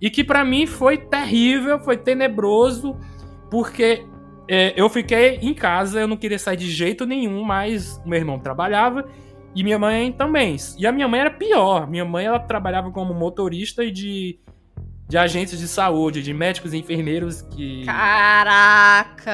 e 0.00 0.10
que 0.10 0.24
para 0.24 0.44
mim 0.44 0.66
foi 0.66 0.98
terrível, 0.98 1.78
foi 1.78 1.96
tenebroso, 1.96 2.96
porque 3.50 4.04
é, 4.48 4.72
eu 4.76 4.88
fiquei 4.88 5.36
em 5.36 5.54
casa, 5.54 6.00
eu 6.00 6.08
não 6.08 6.16
queria 6.16 6.38
sair 6.38 6.56
de 6.56 6.70
jeito 6.70 7.06
nenhum, 7.06 7.44
mas 7.44 8.02
meu 8.04 8.18
irmão 8.18 8.38
trabalhava 8.38 9.04
e 9.54 9.62
minha 9.62 9.78
mãe 9.78 10.10
também. 10.10 10.56
E 10.78 10.86
a 10.86 10.92
minha 10.92 11.06
mãe 11.06 11.20
era 11.20 11.30
pior. 11.30 11.86
Minha 11.88 12.04
mãe 12.04 12.26
ela 12.26 12.40
trabalhava 12.40 12.90
como 12.90 13.14
motorista 13.14 13.88
de, 13.90 14.40
de 15.08 15.18
agentes 15.18 15.58
de 15.58 15.68
saúde, 15.68 16.22
de 16.22 16.32
médicos 16.32 16.72
e 16.72 16.78
enfermeiros 16.78 17.42
que. 17.42 17.84
Caraca! 17.84 19.32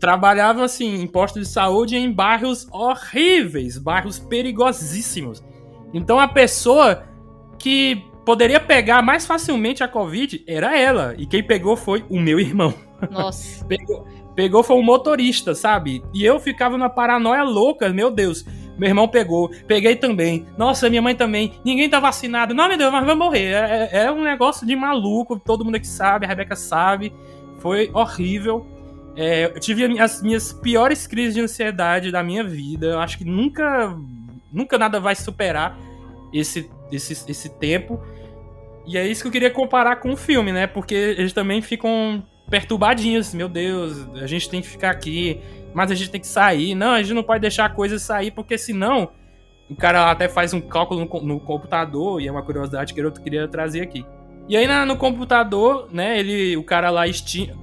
Que 0.00 0.06
trabalhavam 0.06 0.64
assim 0.64 1.02
em 1.02 1.06
postos 1.06 1.46
de 1.46 1.52
saúde 1.52 1.96
em 1.96 2.10
bairros 2.10 2.66
horríveis, 2.72 3.76
bairros 3.76 4.18
perigosíssimos. 4.18 5.44
Então 5.92 6.18
a 6.18 6.26
pessoa 6.26 7.04
que 7.58 8.02
poderia 8.24 8.60
pegar 8.60 9.02
mais 9.02 9.26
facilmente 9.26 9.82
a 9.82 9.88
Covid 9.88 10.42
era 10.46 10.78
ela. 10.78 11.14
E 11.18 11.26
quem 11.26 11.42
pegou 11.42 11.76
foi 11.76 12.04
o 12.08 12.18
meu 12.18 12.40
irmão. 12.40 12.72
Nossa. 13.10 13.64
pegou, 13.68 14.06
pegou 14.34 14.62
foi 14.62 14.76
um 14.76 14.82
motorista, 14.82 15.54
sabe? 15.54 16.02
E 16.14 16.24
eu 16.24 16.38
ficava 16.40 16.78
numa 16.78 16.90
paranoia 16.90 17.42
louca, 17.42 17.88
meu 17.88 18.10
Deus. 18.10 18.44
Meu 18.78 18.88
irmão 18.88 19.06
pegou, 19.06 19.50
peguei 19.66 19.96
também. 19.96 20.46
Nossa, 20.56 20.88
minha 20.88 21.02
mãe 21.02 21.14
também. 21.14 21.60
Ninguém 21.62 21.90
tá 21.90 22.00
vacinado. 22.00 22.54
Não, 22.54 22.66
meu 22.66 22.78
Deus, 22.78 22.90
mas 22.90 23.04
vai 23.04 23.14
morrer. 23.14 23.52
É, 23.52 23.90
é, 23.92 24.04
é 24.04 24.12
um 24.12 24.22
negócio 24.22 24.66
de 24.66 24.74
maluco. 24.74 25.38
Todo 25.38 25.64
mundo 25.64 25.74
aqui 25.74 25.86
sabe, 25.86 26.24
a 26.24 26.28
Rebeca 26.28 26.56
sabe. 26.56 27.12
Foi 27.58 27.90
horrível. 27.92 28.66
É, 29.22 29.44
eu 29.54 29.60
tive 29.60 30.00
as 30.00 30.22
minhas 30.22 30.50
piores 30.50 31.06
crises 31.06 31.34
de 31.34 31.42
ansiedade 31.42 32.10
da 32.10 32.22
minha 32.22 32.42
vida. 32.42 32.86
Eu 32.86 33.00
acho 33.00 33.18
que 33.18 33.24
nunca, 33.26 33.94
nunca 34.50 34.78
nada 34.78 34.98
vai 34.98 35.14
superar 35.14 35.78
esse, 36.32 36.70
esse, 36.90 37.30
esse 37.30 37.48
tempo. 37.50 38.00
E 38.86 38.96
é 38.96 39.06
isso 39.06 39.20
que 39.20 39.28
eu 39.28 39.32
queria 39.32 39.50
comparar 39.50 39.96
com 39.96 40.10
o 40.10 40.16
filme, 40.16 40.52
né? 40.52 40.66
Porque 40.66 40.94
eles 40.94 41.34
também 41.34 41.60
ficam 41.60 42.24
perturbadinhos. 42.48 43.34
Meu 43.34 43.46
Deus, 43.46 44.08
a 44.14 44.26
gente 44.26 44.48
tem 44.48 44.62
que 44.62 44.68
ficar 44.68 44.88
aqui, 44.88 45.38
mas 45.74 45.90
a 45.90 45.94
gente 45.94 46.10
tem 46.10 46.20
que 46.22 46.26
sair. 46.26 46.74
Não, 46.74 46.92
a 46.92 47.02
gente 47.02 47.12
não 47.12 47.22
pode 47.22 47.42
deixar 47.42 47.66
a 47.66 47.68
coisa 47.68 47.98
sair, 47.98 48.30
porque 48.30 48.56
senão 48.56 49.10
o 49.68 49.76
cara 49.76 50.10
até 50.10 50.30
faz 50.30 50.54
um 50.54 50.62
cálculo 50.62 51.04
no, 51.04 51.20
no 51.20 51.40
computador, 51.40 52.22
e 52.22 52.26
é 52.26 52.32
uma 52.32 52.42
curiosidade 52.42 52.94
que 52.94 53.00
eu 53.00 53.12
queria 53.12 53.46
trazer 53.46 53.82
aqui. 53.82 54.02
E 54.50 54.56
aí 54.56 54.66
na, 54.66 54.84
no 54.84 54.96
computador, 54.96 55.88
né, 55.92 56.18
ele, 56.18 56.56
o 56.56 56.64
cara 56.64 56.90
lá 56.90 57.06
estima, 57.06 57.54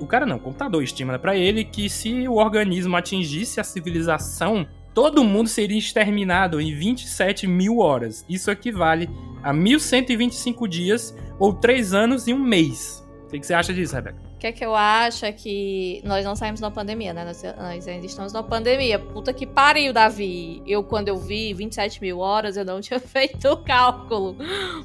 o 0.00 0.06
cara 0.06 0.24
não, 0.24 0.36
o 0.36 0.40
computador 0.40 0.80
estima 0.80 1.14
né, 1.14 1.18
para 1.18 1.36
ele 1.36 1.64
que 1.64 1.90
se 1.90 2.28
o 2.28 2.34
organismo 2.34 2.96
atingisse 2.96 3.58
a 3.58 3.64
civilização, 3.64 4.64
todo 4.94 5.24
mundo 5.24 5.48
seria 5.48 5.76
exterminado 5.76 6.60
em 6.60 6.72
27 6.72 7.48
mil 7.48 7.80
horas. 7.80 8.24
Isso 8.28 8.48
equivale 8.48 9.10
a 9.42 9.52
1125 9.52 10.68
dias 10.68 11.12
ou 11.36 11.52
3 11.52 11.92
anos 11.92 12.28
e 12.28 12.32
um 12.32 12.38
mês. 12.38 13.04
O 13.24 13.28
que, 13.28 13.40
que 13.40 13.46
você 13.46 13.52
acha 13.52 13.74
disso, 13.74 13.96
Rebeca? 13.96 14.16
O 14.36 14.38
que, 14.38 14.46
é 14.46 14.52
que 14.52 14.64
eu 14.64 14.76
acho 14.76 15.26
é 15.26 15.32
que 15.32 16.00
nós 16.04 16.24
não 16.24 16.36
saímos 16.36 16.60
da 16.60 16.70
pandemia, 16.70 17.12
né? 17.12 17.24
Nós, 17.24 17.42
nós, 17.42 17.88
ainda 17.88 18.06
estamos 18.06 18.32
na 18.32 18.44
pandemia. 18.44 19.00
Puta 19.00 19.32
que 19.32 19.46
pariu, 19.46 19.92
Davi. 19.92 20.62
Eu, 20.64 20.84
quando 20.84 21.08
eu 21.08 21.16
vi 21.16 21.52
27 21.52 22.00
mil 22.00 22.20
horas, 22.20 22.56
eu 22.56 22.64
não 22.64 22.78
tinha 22.82 23.00
feito 23.00 23.48
o 23.48 23.56
cálculo. 23.56 24.36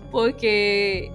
Porque, 0.10 1.12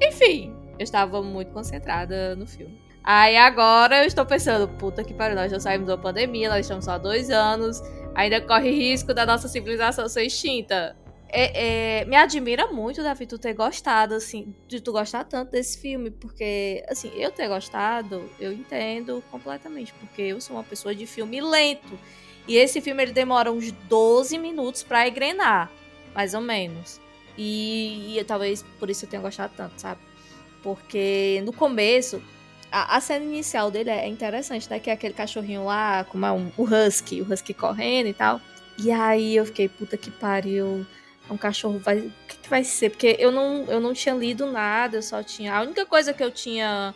enfim, 0.00 0.54
eu 0.78 0.84
estava 0.84 1.22
muito 1.22 1.52
concentrada 1.52 2.34
no 2.34 2.46
filme. 2.46 2.80
Aí 3.02 3.36
agora 3.36 4.02
eu 4.02 4.06
estou 4.06 4.26
pensando, 4.26 4.68
puta 4.68 5.02
que 5.02 5.14
pariu, 5.14 5.34
nós 5.34 5.50
já 5.50 5.58
saímos 5.58 5.86
da 5.86 5.96
pandemia, 5.96 6.48
nós 6.48 6.60
estamos 6.60 6.84
só 6.84 6.92
há 6.92 6.98
dois 6.98 7.30
anos, 7.30 7.82
ainda 8.14 8.40
corre 8.40 8.70
risco 8.70 9.14
da 9.14 9.24
nossa 9.24 9.48
civilização 9.48 10.08
ser 10.08 10.24
extinta. 10.24 10.96
É, 11.32 12.00
é, 12.00 12.04
me 12.06 12.16
admira 12.16 12.66
muito, 12.66 13.02
Davi, 13.02 13.24
tu 13.24 13.38
ter 13.38 13.54
gostado, 13.54 14.14
assim, 14.14 14.54
de 14.66 14.80
tu 14.80 14.90
gostar 14.90 15.24
tanto 15.24 15.52
desse 15.52 15.78
filme, 15.78 16.10
porque, 16.10 16.84
assim, 16.88 17.10
eu 17.14 17.30
ter 17.30 17.48
gostado, 17.48 18.28
eu 18.38 18.52
entendo 18.52 19.22
completamente, 19.30 19.94
porque 19.94 20.22
eu 20.22 20.40
sou 20.40 20.56
uma 20.56 20.64
pessoa 20.64 20.94
de 20.94 21.06
filme 21.06 21.40
lento. 21.40 21.98
E 22.48 22.56
esse 22.56 22.80
filme, 22.80 23.02
ele 23.02 23.12
demora 23.12 23.52
uns 23.52 23.70
12 23.70 24.36
minutos 24.38 24.82
para 24.82 25.06
engrenar, 25.06 25.70
mais 26.12 26.34
ou 26.34 26.40
menos. 26.40 27.00
E, 27.36 28.18
e, 28.18 28.24
talvez 28.24 28.64
por 28.78 28.90
isso 28.90 29.04
eu 29.04 29.08
tenha 29.08 29.22
gostado 29.22 29.52
tanto, 29.56 29.80
sabe? 29.80 30.00
Porque 30.62 31.42
no 31.44 31.52
começo, 31.52 32.22
a, 32.70 32.96
a, 32.96 33.00
cena 33.00 33.24
inicial 33.24 33.70
dele 33.70 33.90
é 33.90 34.06
interessante, 34.06 34.68
né? 34.68 34.78
Que 34.78 34.90
é 34.90 34.92
aquele 34.92 35.14
cachorrinho 35.14 35.64
lá, 35.64 36.04
como 36.04 36.26
é 36.26 36.32
um, 36.32 36.52
o 36.56 36.64
Husky, 36.64 37.22
o 37.22 37.32
Husky 37.32 37.54
correndo 37.54 38.08
e 38.08 38.14
tal. 38.14 38.40
E 38.78 38.90
aí 38.90 39.36
eu 39.36 39.46
fiquei, 39.46 39.68
puta 39.68 39.96
que 39.96 40.10
pariu 40.10 40.86
um 41.30 41.36
cachorro 41.36 41.78
vai. 41.78 41.98
O 41.98 42.12
que, 42.26 42.36
que, 42.38 42.48
vai 42.48 42.64
ser? 42.64 42.90
Porque 42.90 43.16
eu 43.18 43.30
não, 43.30 43.64
eu 43.66 43.80
não 43.80 43.94
tinha 43.94 44.14
lido 44.14 44.46
nada, 44.50 44.96
eu 44.96 45.02
só 45.02 45.22
tinha. 45.22 45.54
A 45.54 45.62
única 45.62 45.86
coisa 45.86 46.12
que 46.12 46.22
eu 46.22 46.30
tinha 46.30 46.94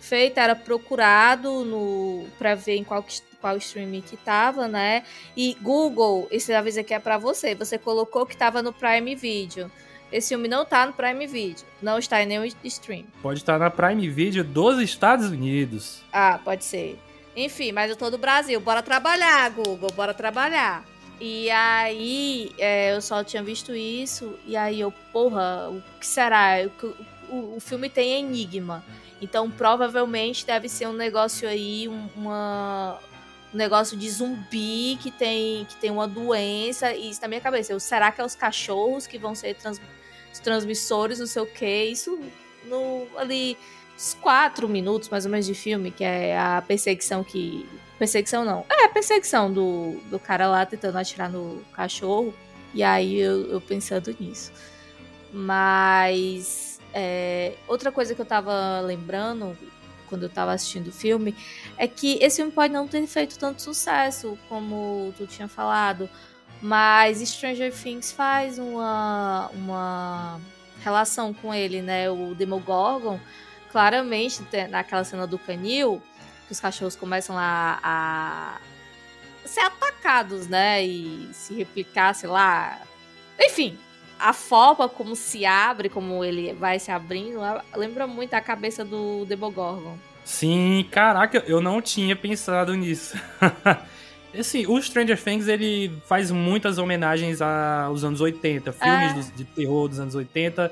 feito 0.00 0.38
era 0.38 0.54
procurado 0.54 1.64
no 1.64 2.26
para 2.38 2.54
ver 2.54 2.76
em 2.76 2.84
qual, 2.84 3.04
qual 3.40 3.56
streaming 3.56 4.02
que 4.02 4.16
tava, 4.16 4.68
né? 4.68 5.04
E 5.36 5.56
Google, 5.60 6.28
esse 6.30 6.52
aviso 6.52 6.80
aqui 6.80 6.94
é 6.94 6.98
para 6.98 7.18
você. 7.18 7.54
Você 7.54 7.78
colocou 7.78 8.26
que 8.26 8.36
tava 8.36 8.62
no 8.62 8.72
Prime 8.72 9.14
Video. 9.14 9.70
Esse 10.12 10.30
filme 10.30 10.48
não 10.48 10.64
tá 10.64 10.86
no 10.86 10.92
Prime 10.92 11.26
Video. 11.26 11.64
Não 11.80 11.98
está 11.98 12.22
em 12.22 12.26
nenhum 12.26 12.44
stream. 12.64 13.04
Pode 13.22 13.38
estar 13.38 13.58
na 13.58 13.70
Prime 13.70 14.08
Video 14.08 14.42
dos 14.42 14.80
Estados 14.80 15.30
Unidos. 15.30 16.02
Ah, 16.12 16.40
pode 16.42 16.64
ser. 16.64 16.98
Enfim, 17.36 17.72
mas 17.72 17.90
eu 17.90 17.96
tô 17.96 18.10
do 18.10 18.18
Brasil. 18.18 18.60
Bora 18.60 18.82
trabalhar, 18.82 19.48
Google. 19.50 19.90
Bora 19.94 20.12
trabalhar. 20.12 20.84
E 21.20 21.50
aí, 21.50 22.50
é, 22.58 22.94
eu 22.94 23.02
só 23.02 23.22
tinha 23.22 23.42
visto 23.42 23.76
isso, 23.76 24.38
e 24.46 24.56
aí 24.56 24.80
eu, 24.80 24.90
porra, 25.12 25.68
o 25.68 25.82
que 26.00 26.06
será? 26.06 26.54
O, 26.82 26.86
o, 27.28 27.56
o 27.56 27.60
filme 27.60 27.90
tem 27.90 28.18
enigma. 28.18 28.82
Então, 29.20 29.50
provavelmente 29.50 30.46
deve 30.46 30.66
ser 30.66 30.88
um 30.88 30.94
negócio 30.94 31.46
aí, 31.46 31.86
uma, 32.16 32.98
um 33.52 33.56
negócio 33.56 33.96
de 33.96 34.08
zumbi 34.10 34.98
que 35.00 35.10
tem, 35.10 35.64
que 35.64 35.76
tem 35.76 35.90
uma 35.90 36.06
doença. 36.06 36.92
E 36.94 37.10
isso 37.10 37.20
na 37.22 37.28
minha 37.28 37.40
cabeça. 37.40 37.72
Eu, 37.72 37.80
será 37.80 38.10
que 38.12 38.20
é 38.20 38.24
os 38.24 38.34
cachorros 38.34 39.06
que 39.06 39.18
vão 39.18 39.34
ser 39.34 39.54
trans, 39.54 39.80
os 40.32 40.38
transmissores, 40.38 41.18
não 41.18 41.26
sei 41.26 41.42
o 41.42 41.46
quê? 41.46 41.88
Isso 41.90 42.18
no, 42.64 43.06
ali, 43.16 43.56
uns 43.94 44.14
quatro 44.14 44.68
minutos 44.68 45.08
mais 45.08 45.24
ou 45.24 45.30
menos 45.30 45.46
de 45.46 45.54
filme, 45.54 45.90
que 45.90 46.04
é 46.04 46.38
a 46.38 46.62
perseguição 46.62 47.24
que 47.24 47.68
Perseguição 48.00 48.46
não. 48.46 48.64
É, 48.70 48.88
perseguição 48.88 49.52
do, 49.52 50.00
do 50.08 50.18
cara 50.18 50.48
lá 50.48 50.64
tentando 50.64 50.96
atirar 50.96 51.30
no 51.30 51.62
cachorro. 51.70 52.32
E 52.72 52.82
aí 52.82 53.20
eu, 53.20 53.46
eu 53.50 53.60
pensando 53.60 54.16
nisso. 54.18 54.50
Mas. 55.30 56.80
É, 56.94 57.56
outra 57.68 57.92
coisa 57.92 58.14
que 58.14 58.20
eu 58.20 58.24
tava 58.24 58.80
lembrando 58.80 59.54
quando 60.10 60.24
eu 60.24 60.28
tava 60.28 60.52
assistindo 60.52 60.88
o 60.88 60.92
filme 60.92 61.34
é 61.78 61.88
que 61.88 62.18
esse 62.20 62.36
filme 62.36 62.52
pode 62.52 62.74
não 62.74 62.86
ter 62.86 63.06
feito 63.06 63.38
tanto 63.38 63.62
sucesso 63.62 64.36
como 64.48 65.14
tu 65.16 65.26
tinha 65.26 65.48
falado. 65.48 66.10
Mas 66.60 67.20
Stranger 67.26 67.72
Things 67.72 68.12
faz 68.12 68.58
uma, 68.58 69.48
uma 69.54 70.40
relação 70.84 71.32
com 71.32 71.54
ele, 71.54 71.80
né? 71.80 72.10
O 72.10 72.34
Demogorgon, 72.34 73.18
claramente, 73.72 74.42
naquela 74.68 75.02
cena 75.04 75.26
do 75.26 75.38
canil, 75.38 76.02
que 76.46 76.52
os 76.52 76.60
cachorros 76.60 76.96
começam 76.96 77.38
a, 77.38 77.78
a 77.82 78.60
ser 79.46 79.60
atacados, 79.60 80.48
né? 80.48 80.84
E 80.84 81.30
se 81.32 81.54
replicar, 81.54 82.14
sei 82.14 82.28
lá. 82.28 82.78
Enfim, 83.40 83.78
a 84.20 84.32
forma 84.32 84.88
como 84.88 85.16
se 85.16 85.44
abre, 85.46 85.88
como 85.88 86.24
ele 86.24 86.52
vai 86.52 86.78
se 86.78 86.90
abrindo, 86.90 87.40
lembra 87.74 88.06
muito 88.06 88.34
a 88.34 88.40
cabeça 88.40 88.84
do 88.84 89.24
Demogorgon. 89.24 89.96
Sim, 90.24 90.86
caraca, 90.90 91.42
eu 91.46 91.60
não 91.60 91.80
tinha 91.80 92.14
pensado 92.14 92.74
nisso. 92.74 93.18
Assim, 94.38 94.64
o 94.66 94.80
Stranger 94.80 95.20
Things 95.20 95.48
ele 95.48 95.92
faz 96.06 96.30
muitas 96.30 96.78
homenagens 96.78 97.40
aos 97.40 98.04
anos 98.04 98.20
80, 98.20 98.72
filmes 98.72 99.28
é. 99.28 99.32
de 99.36 99.44
terror 99.44 99.88
dos 99.88 99.98
anos 99.98 100.14
80 100.14 100.70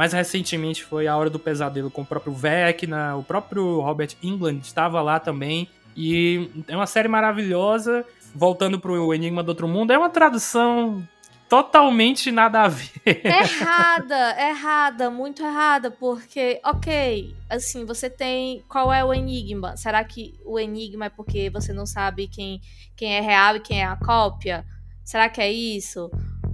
mais 0.00 0.12
recentemente 0.12 0.84
foi 0.84 1.06
A 1.06 1.16
Hora 1.16 1.28
do 1.28 1.38
Pesadelo 1.38 1.90
com 1.90 2.02
o 2.02 2.06
próprio 2.06 2.32
Vecna, 2.32 3.16
o 3.16 3.22
próprio 3.22 3.80
Robert 3.80 4.10
England 4.22 4.60
estava 4.62 5.02
lá 5.02 5.18
também. 5.18 5.68
E 5.96 6.48
é 6.68 6.76
uma 6.76 6.86
série 6.86 7.08
maravilhosa. 7.08 8.04
Voltando 8.34 8.78
pro 8.78 9.12
Enigma 9.12 9.42
do 9.42 9.48
Outro 9.48 9.66
Mundo, 9.66 9.92
é 9.92 9.98
uma 9.98 10.08
tradução 10.08 11.06
totalmente 11.50 12.30
nada 12.30 12.62
a 12.62 12.68
ver. 12.68 12.92
Errada, 13.04 14.40
errada, 14.40 15.10
muito 15.10 15.42
errada, 15.42 15.90
porque, 15.90 16.60
ok, 16.64 17.34
assim, 17.48 17.84
você 17.84 18.08
tem. 18.08 18.64
Qual 18.68 18.92
é 18.92 19.04
o 19.04 19.12
enigma? 19.12 19.76
Será 19.76 20.04
que 20.04 20.38
o 20.44 20.60
enigma 20.60 21.06
é 21.06 21.10
porque 21.10 21.50
você 21.50 21.72
não 21.72 21.84
sabe 21.84 22.28
quem, 22.28 22.60
quem 22.96 23.16
é 23.16 23.20
real 23.20 23.56
e 23.56 23.60
quem 23.60 23.80
é 23.80 23.84
a 23.84 23.96
cópia? 23.96 24.64
Será 25.04 25.28
que 25.28 25.40
é 25.40 25.50
isso? 25.50 26.08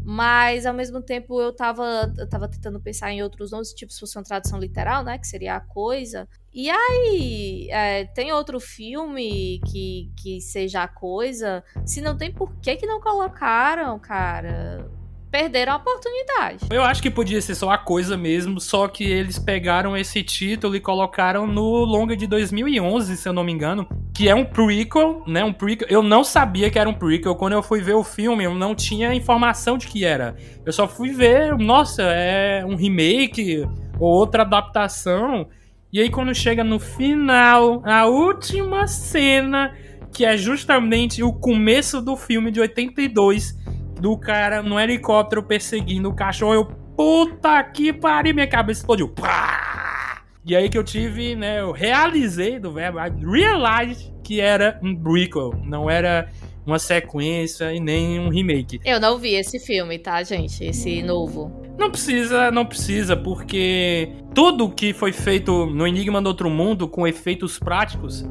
Mas, 0.09 0.65
ao 0.67 0.73
mesmo 0.73 1.03
tempo, 1.03 1.41
eu 1.41 1.53
tava, 1.53 2.15
eu 2.17 2.29
tava 2.29 2.47
tentando 2.47 2.81
pensar 2.81 3.11
em 3.11 3.25
outros 3.25 3.51
nomes, 3.51 3.75
tipo, 3.75 3.93
se 3.93 3.99
fosse 3.99 4.17
uma 4.17 4.23
tradução 4.23 4.57
literal, 4.57 5.03
né? 5.03 5.19
Que 5.19 5.27
seria 5.27 5.57
a 5.57 5.61
coisa. 5.61 6.29
E 6.55 6.71
aí, 6.71 7.69
é, 7.73 8.05
tem 8.05 8.33
outro 8.33 8.61
filme 8.61 9.61
que, 9.67 10.13
que 10.17 10.41
seja 10.41 10.85
a 10.85 10.89
coisa? 10.89 11.65
Se 11.85 12.01
não 12.01 12.17
tem, 12.17 12.33
por 12.33 12.55
que 12.61 12.77
que 12.77 12.87
não 12.87 13.01
colocaram, 13.01 13.99
cara? 13.99 14.89
Perderam 15.37 15.75
a 15.75 15.77
oportunidade. 15.77 16.65
Eu 16.71 16.83
acho 16.83 17.03
que 17.03 17.11
podia 17.11 17.43
ser 17.43 17.55
só 17.55 17.69
a 17.69 17.77
coisa 17.77 18.17
mesmo, 18.17 18.59
só 18.59 18.89
que 18.89 19.05
eles 19.05 19.39
pegaram 19.39 19.95
esse 19.95 20.23
título 20.23 20.75
e 20.75 20.81
colocaram 20.81 21.47
no 21.47 21.85
longa 21.85 22.17
de 22.17 22.27
2011, 22.27 23.19
se 23.19 23.29
eu 23.29 23.35
não 23.35 23.45
me 23.45 23.53
engano, 23.53 23.87
que 24.15 24.31
é 24.31 24.35
um 24.35 24.47
prequel, 24.47 25.23
né? 25.27 25.45
Um 25.45 25.53
prequel. 25.53 25.89
Eu 25.91 26.03
não 26.03 26.25
sabia 26.25 26.71
que 26.71 26.79
era 26.79 26.89
um 26.89 26.95
prequel. 26.95 27.35
Quando 27.35 27.53
eu 27.53 27.63
fui 27.63 27.83
ver 27.83 27.93
o 27.93 28.03
filme, 28.03 28.45
eu 28.45 28.55
não 28.55 28.75
tinha 28.75 29.13
informação 29.13 29.77
de 29.77 29.89
que 29.89 30.07
era. 30.07 30.35
Eu 30.65 30.73
só 30.73 30.89
fui 30.89 31.11
ver, 31.11 31.55
nossa, 31.59 32.03
é 32.03 32.65
um 32.65 32.75
remake 32.75 33.69
ou 34.01 34.09
outra 34.09 34.41
adaptação. 34.41 35.47
E 35.93 36.01
aí 36.01 36.09
quando 36.09 36.35
chega 36.35 36.65
no 36.65 36.81
final, 36.81 37.83
a 37.85 38.07
última 38.07 38.87
cena, 38.87 39.77
que 40.11 40.25
é 40.25 40.35
justamente 40.35 41.23
o 41.23 41.31
começo 41.31 42.01
do 42.01 42.17
filme 42.17 42.51
de 42.51 42.59
82, 42.59 43.55
do 44.01 44.17
cara 44.17 44.63
no 44.63 44.79
helicóptero 44.79 45.43
perseguindo 45.43 46.09
o 46.09 46.15
cachorro. 46.15 46.55
Eu, 46.55 46.65
puta 46.97 47.63
que 47.65 47.93
pariu, 47.93 48.35
minha 48.35 48.47
cabeça 48.47 48.81
explodiu. 48.81 49.09
Pá! 49.09 50.23
E 50.45 50.55
aí 50.55 50.69
que 50.69 50.79
eu 50.79 50.85
tive, 50.85 51.35
né? 51.35 51.61
Eu 51.61 51.73
realizei 51.73 52.61
do 52.61 52.73
verbo, 52.73 53.01
I 53.01 53.11
realized 53.21 54.13
que 54.23 54.41
era 54.41 54.79
um 54.83 54.95
prequel, 54.95 55.55
não 55.65 55.91
era 55.91 56.29
uma 56.65 56.79
sequência 56.79 57.73
e 57.73 57.81
nem 57.81 58.19
um 58.19 58.29
remake. 58.29 58.81
Eu 58.85 59.01
não 59.01 59.19
vi 59.19 59.35
esse 59.35 59.59
filme, 59.59 59.99
tá, 59.99 60.23
gente? 60.23 60.65
Esse 60.65 61.03
novo. 61.03 61.51
Não 61.79 61.91
precisa, 61.91 62.51
não 62.51 62.65
precisa, 62.65 63.17
porque 63.17 64.09
tudo 64.35 64.71
que 64.71 64.93
foi 64.93 65.13
feito 65.13 65.67
no 65.67 65.87
Enigma 65.87 66.21
do 66.21 66.29
Outro 66.29 66.51
Mundo 66.51 66.89
com 66.89 67.07
efeitos 67.07 67.59
práticos 67.59 68.25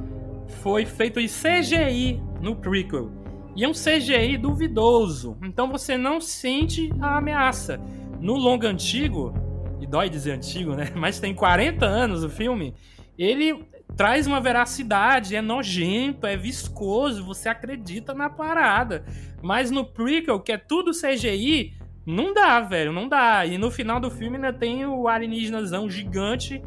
foi 0.61 0.85
feito 0.85 1.19
em 1.19 1.27
CGI 1.27 2.21
no 2.41 2.55
prequel. 2.55 3.09
E 3.55 3.63
é 3.63 3.67
um 3.67 3.71
CGI 3.71 4.37
duvidoso. 4.37 5.37
Então 5.43 5.71
você 5.71 5.97
não 5.97 6.19
sente 6.19 6.91
a 6.99 7.17
ameaça. 7.17 7.79
No 8.19 8.35
longo 8.35 8.65
antigo, 8.65 9.33
e 9.79 9.87
dói 9.87 10.09
dizer 10.09 10.31
antigo, 10.31 10.75
né? 10.75 10.91
Mas 10.95 11.19
tem 11.19 11.33
40 11.33 11.85
anos 11.85 12.23
o 12.23 12.29
filme. 12.29 12.73
Ele 13.17 13.65
traz 13.95 14.27
uma 14.27 14.41
veracidade, 14.41 15.35
é 15.35 15.41
nojento, 15.41 16.27
é 16.27 16.35
viscoso, 16.35 17.23
você 17.23 17.47
acredita 17.47 18.13
na 18.13 18.29
parada. 18.29 19.05
Mas 19.41 19.71
no 19.71 19.85
prequel, 19.85 20.39
que 20.39 20.51
é 20.51 20.57
tudo 20.57 20.91
CGI, 20.91 21.73
não 22.05 22.33
dá, 22.33 22.59
velho, 22.59 22.91
não 22.91 23.07
dá. 23.07 23.45
E 23.45 23.57
no 23.57 23.71
final 23.71 23.99
do 23.99 24.11
filme 24.11 24.35
ainda 24.35 24.51
tem 24.51 24.85
o 24.85 25.07
alienígenazão 25.07 25.89
gigante, 25.89 26.61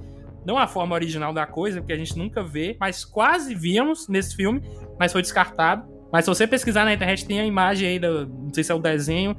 não 0.47 0.57
a 0.57 0.66
forma 0.66 0.95
original 0.95 1.33
da 1.33 1.47
coisa, 1.47 1.80
porque 1.80 1.92
a 1.92 1.99
gente 1.99 2.16
nunca 2.16 2.42
vê, 2.42 2.76
mas 2.80 3.04
quase 3.04 3.54
víamos 3.54 4.09
nesse 4.09 4.35
filme, 4.35 4.62
mas 4.99 5.12
foi 5.12 5.21
descartado. 5.21 5.97
Mas 6.12 6.24
se 6.24 6.30
você 6.30 6.46
pesquisar 6.46 6.84
na 6.84 6.94
internet, 6.94 7.26
tem 7.26 7.40
a 7.40 7.44
imagem 7.44 7.88
aí, 7.88 7.98
do, 7.98 8.26
não 8.26 8.52
sei 8.52 8.64
se 8.64 8.72
é 8.72 8.74
o 8.74 8.78
desenho 8.78 9.36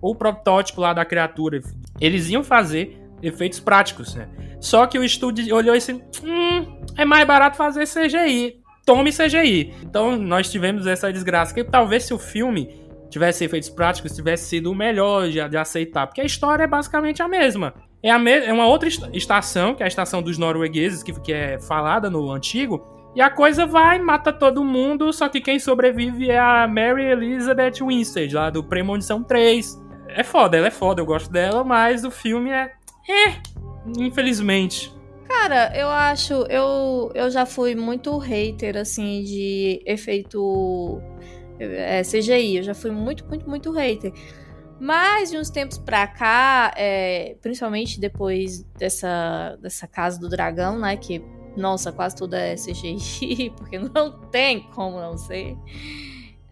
ou 0.00 0.12
o 0.12 0.16
protótipo 0.16 0.80
lá 0.80 0.92
da 0.92 1.04
criatura. 1.04 1.60
Eles 2.00 2.28
iam 2.28 2.42
fazer 2.42 3.00
efeitos 3.22 3.60
práticos, 3.60 4.14
né? 4.14 4.28
Só 4.60 4.86
que 4.86 4.98
o 4.98 5.04
estúdio 5.04 5.54
olhou 5.54 5.74
e 5.74 5.78
disse: 5.78 5.92
hum, 5.92 6.80
é 6.96 7.04
mais 7.04 7.26
barato 7.26 7.56
fazer 7.56 7.86
CGI. 7.86 8.60
Tome 8.84 9.10
CGI. 9.12 9.74
Então 9.82 10.16
nós 10.16 10.50
tivemos 10.50 10.86
essa 10.86 11.12
desgraça. 11.12 11.54
Que 11.54 11.62
talvez 11.64 12.04
se 12.04 12.12
o 12.14 12.18
filme 12.18 12.68
tivesse 13.08 13.44
efeitos 13.44 13.68
práticos, 13.68 14.14
tivesse 14.14 14.48
sido 14.48 14.70
o 14.70 14.74
melhor 14.74 15.28
de, 15.28 15.48
de 15.48 15.56
aceitar. 15.56 16.06
Porque 16.06 16.20
a 16.20 16.24
história 16.24 16.64
é 16.64 16.66
basicamente 16.66 17.22
a 17.22 17.28
mesma. 17.28 17.74
É, 18.02 18.10
a 18.10 18.18
me 18.18 18.32
é 18.32 18.52
uma 18.52 18.66
outra 18.66 18.88
estação, 19.12 19.74
que 19.74 19.82
é 19.82 19.86
a 19.86 19.88
estação 19.88 20.20
dos 20.20 20.36
noruegueses, 20.36 21.02
que, 21.02 21.12
que 21.20 21.32
é 21.32 21.60
falada 21.60 22.10
no 22.10 22.32
antigo 22.32 22.91
e 23.14 23.20
a 23.20 23.28
coisa 23.28 23.66
vai, 23.66 23.98
mata 23.98 24.32
todo 24.32 24.64
mundo, 24.64 25.12
só 25.12 25.28
que 25.28 25.40
quem 25.40 25.58
sobrevive 25.58 26.30
é 26.30 26.38
a 26.38 26.66
Mary 26.66 27.04
Elizabeth 27.04 27.84
Winstead, 27.86 28.34
lá 28.34 28.48
do 28.48 28.64
Premonição 28.64 29.22
3. 29.22 29.80
É 30.08 30.24
foda, 30.24 30.56
ela 30.56 30.68
é 30.68 30.70
foda, 30.70 31.00
eu 31.00 31.06
gosto 31.06 31.30
dela, 31.30 31.62
mas 31.62 32.04
o 32.04 32.10
filme 32.10 32.50
é. 32.50 32.72
É, 33.08 33.34
infelizmente. 33.98 34.92
Cara, 35.28 35.76
eu 35.76 35.88
acho. 35.88 36.34
Eu, 36.48 37.10
eu 37.14 37.30
já 37.30 37.44
fui 37.44 37.74
muito 37.74 38.16
hater, 38.18 38.76
assim, 38.76 39.22
de 39.22 39.82
efeito 39.86 41.00
é, 41.58 42.02
CGI. 42.02 42.58
Eu 42.58 42.62
já 42.62 42.74
fui 42.74 42.90
muito, 42.90 43.26
muito, 43.26 43.48
muito 43.48 43.72
hater. 43.72 44.12
Mas 44.78 45.30
de 45.30 45.38
uns 45.38 45.48
tempos 45.48 45.78
pra 45.78 46.06
cá, 46.06 46.72
é, 46.76 47.36
principalmente 47.40 48.00
depois 48.00 48.62
dessa, 48.78 49.56
dessa 49.60 49.86
Casa 49.86 50.18
do 50.18 50.28
Dragão, 50.28 50.78
né? 50.78 50.96
Que 50.96 51.22
nossa, 51.56 51.92
quase 51.92 52.16
tudo 52.16 52.34
é 52.34 52.54
CGI, 52.54 53.50
porque 53.56 53.78
não 53.78 54.12
tem 54.30 54.62
como 54.74 55.00
não 55.00 55.16
ser. 55.16 55.56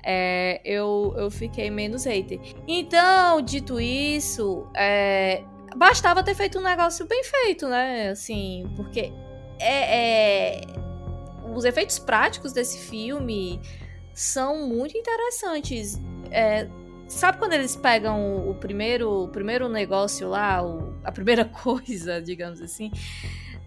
É, 0.02 0.60
eu, 0.64 1.14
eu 1.16 1.30
fiquei 1.30 1.70
menos 1.70 2.04
hater. 2.04 2.40
Então, 2.66 3.42
dito 3.42 3.78
isso, 3.80 4.66
é, 4.74 5.44
bastava 5.76 6.22
ter 6.22 6.34
feito 6.34 6.58
um 6.58 6.62
negócio 6.62 7.06
bem 7.06 7.22
feito, 7.22 7.68
né? 7.68 8.08
Assim, 8.10 8.70
porque 8.76 9.12
é, 9.58 10.58
é, 10.58 10.60
os 11.54 11.64
efeitos 11.64 11.98
práticos 11.98 12.52
desse 12.52 12.78
filme 12.78 13.60
são 14.14 14.66
muito 14.66 14.96
interessantes. 14.96 16.00
É, 16.30 16.66
sabe 17.06 17.38
quando 17.38 17.52
eles 17.52 17.76
pegam 17.76 18.48
o 18.48 18.54
primeiro, 18.54 19.24
o 19.24 19.28
primeiro 19.28 19.68
negócio 19.68 20.28
lá, 20.28 20.64
o, 20.64 20.94
a 21.04 21.12
primeira 21.12 21.44
coisa, 21.62 22.22
digamos 22.22 22.60
assim, 22.60 22.90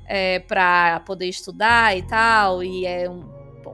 é, 0.06 0.40
para 0.40 1.00
poder 1.02 1.28
estudar 1.28 1.98
e 1.98 2.02
tal, 2.04 2.64
e 2.64 2.86
é 2.86 3.10
um, 3.10 3.24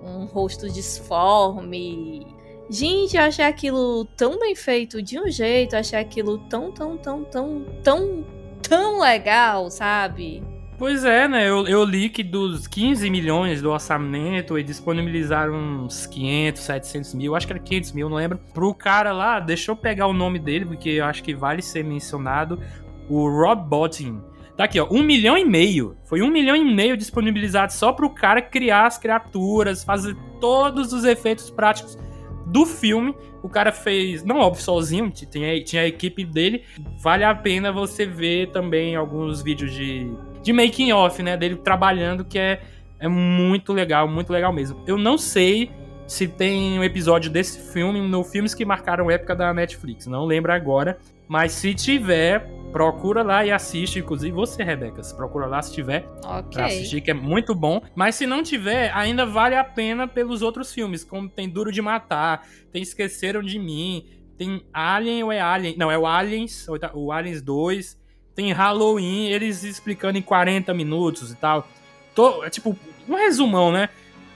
um 0.03 0.25
rosto 0.25 0.69
disforme. 0.69 2.25
Gente, 2.69 3.17
eu 3.17 3.23
achei 3.23 3.45
aquilo 3.45 4.05
tão 4.15 4.37
bem 4.39 4.55
feito 4.55 5.01
de 5.01 5.19
um 5.19 5.27
jeito, 5.29 5.75
achei 5.75 5.97
aquilo 5.97 6.37
tão, 6.49 6.71
tão, 6.71 6.97
tão, 6.97 7.23
tão, 7.23 7.65
tão, 7.83 8.25
tão 8.61 8.99
legal, 8.99 9.71
sabe? 9.71 10.43
Pois 10.79 11.03
é, 11.03 11.27
né? 11.27 11.49
Eu, 11.49 11.67
eu 11.67 11.83
li 11.83 12.09
que 12.09 12.23
dos 12.23 12.65
15 12.65 13.09
milhões 13.09 13.61
do 13.61 13.69
orçamento, 13.69 14.57
eles 14.57 14.77
disponibilizaram 14.77 15.53
uns 15.53 16.05
500, 16.05 16.61
700 16.61 17.13
mil, 17.15 17.35
acho 17.35 17.45
que 17.45 17.51
era 17.51 17.61
500 17.61 17.91
mil, 17.91 18.07
não 18.07 18.15
lembro. 18.15 18.39
Pro 18.53 18.73
cara 18.73 19.11
lá, 19.11 19.41
deixa 19.41 19.71
eu 19.71 19.75
pegar 19.75 20.07
o 20.07 20.13
nome 20.13 20.39
dele, 20.39 20.65
porque 20.65 20.89
eu 20.91 21.03
acho 21.03 21.21
que 21.21 21.35
vale 21.35 21.61
ser 21.61 21.83
mencionado, 21.83 22.61
o 23.09 23.27
Rob 23.27 23.67
Bottin. 23.67 24.21
Tá 24.59 24.65
aqui, 24.65 24.77
ó, 24.77 24.85
um 24.91 25.01
milhão 25.01 25.37
e 25.37 25.45
meio. 25.45 25.95
Foi 26.03 26.21
um 26.21 26.29
milhão 26.29 26.53
e 26.53 26.61
meio 26.61 26.97
disponibilizado 26.97 27.71
só 27.71 27.93
pro 27.93 28.09
cara 28.09 28.41
criar 28.41 28.87
as 28.87 28.97
criaturas, 28.97 29.85
fazer 29.85 30.17
todos 30.41 30.91
os 30.91 31.05
efeitos 31.05 31.49
práticos 31.49 31.97
do 32.45 32.65
filme. 32.65 33.15
O 33.41 33.47
cara 33.47 33.71
fez, 33.71 34.21
não 34.21 34.39
óbvio, 34.39 34.61
sozinho, 34.61 35.09
tinha, 35.11 35.63
tinha 35.63 35.83
a 35.83 35.87
equipe 35.87 36.25
dele. 36.25 36.65
Vale 37.01 37.23
a 37.23 37.33
pena 37.33 37.71
você 37.71 38.05
ver 38.05 38.51
também 38.51 38.97
alguns 38.97 39.41
vídeos 39.41 39.71
de, 39.71 40.11
de 40.43 40.51
making 40.51 40.91
off, 40.91 41.23
né, 41.23 41.37
dele 41.37 41.55
trabalhando, 41.55 42.25
que 42.25 42.37
é, 42.37 42.61
é 42.99 43.07
muito 43.07 43.71
legal, 43.71 44.09
muito 44.09 44.33
legal 44.33 44.51
mesmo. 44.51 44.83
Eu 44.85 44.97
não 44.97 45.17
sei 45.17 45.71
se 46.09 46.27
tem 46.27 46.79
um 46.79 46.83
episódio 46.83 47.31
desse 47.31 47.71
filme 47.71 48.01
no 48.01 48.23
Filmes 48.23 48.53
que 48.53 48.65
Marcaram 48.65 49.09
Época 49.09 49.35
da 49.35 49.53
Netflix, 49.53 50.07
não 50.07 50.25
lembro 50.25 50.51
agora. 50.51 50.97
Mas 51.27 51.51
se 51.51 51.75
tiver, 51.75 52.49
Procura 52.71 53.23
lá 53.23 53.43
e 53.43 53.51
assiste, 53.51 53.97
inclusive 53.97 54.31
você, 54.31 54.63
Rebeca. 54.63 55.01
Procura 55.15 55.47
lá 55.47 55.59
se 55.61 55.73
tiver 55.73 56.07
okay. 56.23 56.43
pra 56.51 56.65
assistir, 56.67 57.01
que 57.01 57.09
é 57.09 57.15
muito 57.15 57.55
bom. 57.55 57.81
Mas 57.95 58.15
se 58.15 58.27
não 58.27 58.43
tiver, 58.43 58.91
ainda 58.93 59.25
vale 59.25 59.55
a 59.55 59.63
pena 59.63 60.07
pelos 60.07 60.43
outros 60.43 60.71
filmes, 60.71 61.03
como 61.03 61.27
tem 61.27 61.49
Duro 61.49 61.71
de 61.71 61.81
Matar, 61.81 62.47
tem 62.71 62.81
Esqueceram 62.81 63.41
de 63.41 63.57
Mim, 63.57 64.05
tem 64.37 64.63
Alien 64.71 65.23
ou 65.23 65.31
é 65.31 65.41
Alien? 65.41 65.75
Não, 65.77 65.89
é 65.89 65.97
o 65.97 66.05
Aliens, 66.05 66.67
o 66.93 67.11
Aliens 67.11 67.41
2, 67.41 67.99
tem 68.35 68.51
Halloween, 68.51 69.27
eles 69.29 69.63
explicando 69.63 70.19
em 70.19 70.21
40 70.21 70.71
minutos 70.73 71.31
e 71.31 71.35
tal. 71.35 71.67
Tô, 72.13 72.43
é 72.43 72.51
tipo, 72.51 72.77
um 73.07 73.15
resumão, 73.15 73.71
né? 73.71 73.89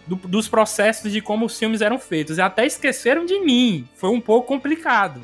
Do, 0.06 0.16
dos 0.16 0.48
processos 0.48 1.12
de 1.12 1.22
como 1.22 1.46
os 1.46 1.58
filmes 1.58 1.82
eram 1.82 1.98
feitos. 1.98 2.38
E 2.38 2.42
até 2.42 2.66
esqueceram 2.66 3.26
de 3.26 3.39
mim. 3.39 3.88
Foi 3.96 4.10
um 4.10 4.20
pouco 4.20 4.48
complicado. 4.48 5.22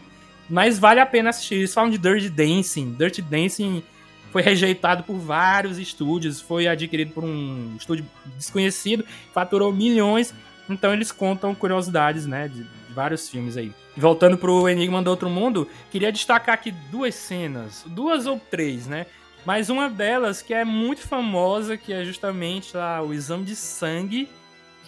Mas 0.49 0.79
vale 0.79 0.99
a 0.99 1.05
pena 1.05 1.29
assistir. 1.29 1.55
Eles 1.55 1.73
falam 1.73 1.89
de 1.89 1.97
Dirty 1.97 2.29
Dancing. 2.29 2.95
Dirty 2.97 3.21
Dancing 3.21 3.83
foi 4.31 4.41
rejeitado 4.41 5.03
por 5.03 5.17
vários 5.17 5.77
estúdios, 5.77 6.39
foi 6.39 6.67
adquirido 6.67 7.11
por 7.11 7.23
um 7.23 7.75
estúdio 7.77 8.05
desconhecido, 8.35 9.03
faturou 9.33 9.73
milhões. 9.73 10.33
Então 10.69 10.93
eles 10.93 11.11
contam 11.11 11.55
curiosidades, 11.55 12.27
né, 12.27 12.47
de 12.47 12.65
vários 12.93 13.27
filmes 13.27 13.57
aí. 13.57 13.71
Voltando 13.97 14.37
pro 14.37 14.69
Enigma 14.69 15.01
do 15.01 15.09
Outro 15.09 15.29
Mundo, 15.29 15.67
queria 15.91 16.11
destacar 16.11 16.55
aqui 16.55 16.71
duas 16.91 17.15
cenas, 17.15 17.83
duas 17.87 18.27
ou 18.27 18.39
três, 18.39 18.87
né? 18.87 19.07
Mas 19.45 19.69
uma 19.69 19.89
delas 19.89 20.41
que 20.41 20.53
é 20.53 20.63
muito 20.63 21.01
famosa, 21.01 21.75
que 21.75 21.91
é 21.91 22.05
justamente 22.05 22.75
lá 22.77 23.01
o 23.01 23.13
exame 23.13 23.45
de 23.45 23.55
sangue, 23.55 24.29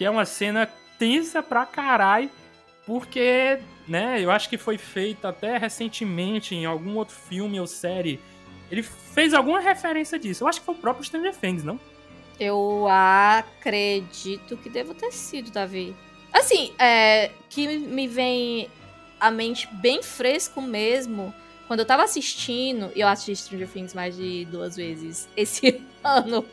que 0.02 0.06
é 0.06 0.10
uma 0.10 0.26
cena 0.26 0.68
tensa 0.98 1.44
pra 1.44 1.64
caralho, 1.64 2.28
porque 2.88 3.60
né? 3.88 4.20
Eu 4.20 4.32
acho 4.32 4.50
que 4.50 4.58
foi 4.58 4.76
feito 4.76 5.28
até 5.28 5.60
recentemente 5.60 6.56
em 6.56 6.66
algum 6.66 6.96
outro 6.96 7.16
filme 7.16 7.60
ou 7.60 7.68
série. 7.68 8.20
Ele 8.72 8.82
fez 8.82 9.32
alguma 9.32 9.60
referência 9.60 10.18
disso. 10.18 10.44
Eu 10.44 10.48
acho 10.48 10.60
que 10.60 10.66
foi 10.66 10.74
o 10.74 10.78
próprio 10.80 11.06
Stranger 11.06 11.36
Things, 11.36 11.64
não? 11.64 11.80
Eu 12.40 12.88
acredito 12.90 14.58
que 14.58 14.72
deva 14.72 14.96
ter 14.96 15.12
sido, 15.12 15.52
Davi. 15.52 15.96
Assim, 16.34 16.74
é, 16.80 17.30
que 17.48 17.68
me 17.78 18.08
vem 18.08 18.72
à 19.20 19.30
mente 19.30 19.70
bem 19.72 20.02
fresco 20.02 20.64
mesmo. 20.64 21.32
Quando 21.68 21.82
eu 21.82 21.86
tava 21.86 22.02
assistindo, 22.02 22.92
e 22.96 23.02
eu 23.02 23.08
assisti 23.08 23.36
Stranger 23.36 23.68
Things 23.68 23.94
mais 23.94 24.18
de 24.18 24.46
duas 24.46 24.78
vezes 24.78 25.30
esse 25.38 25.80
ano. 26.04 26.44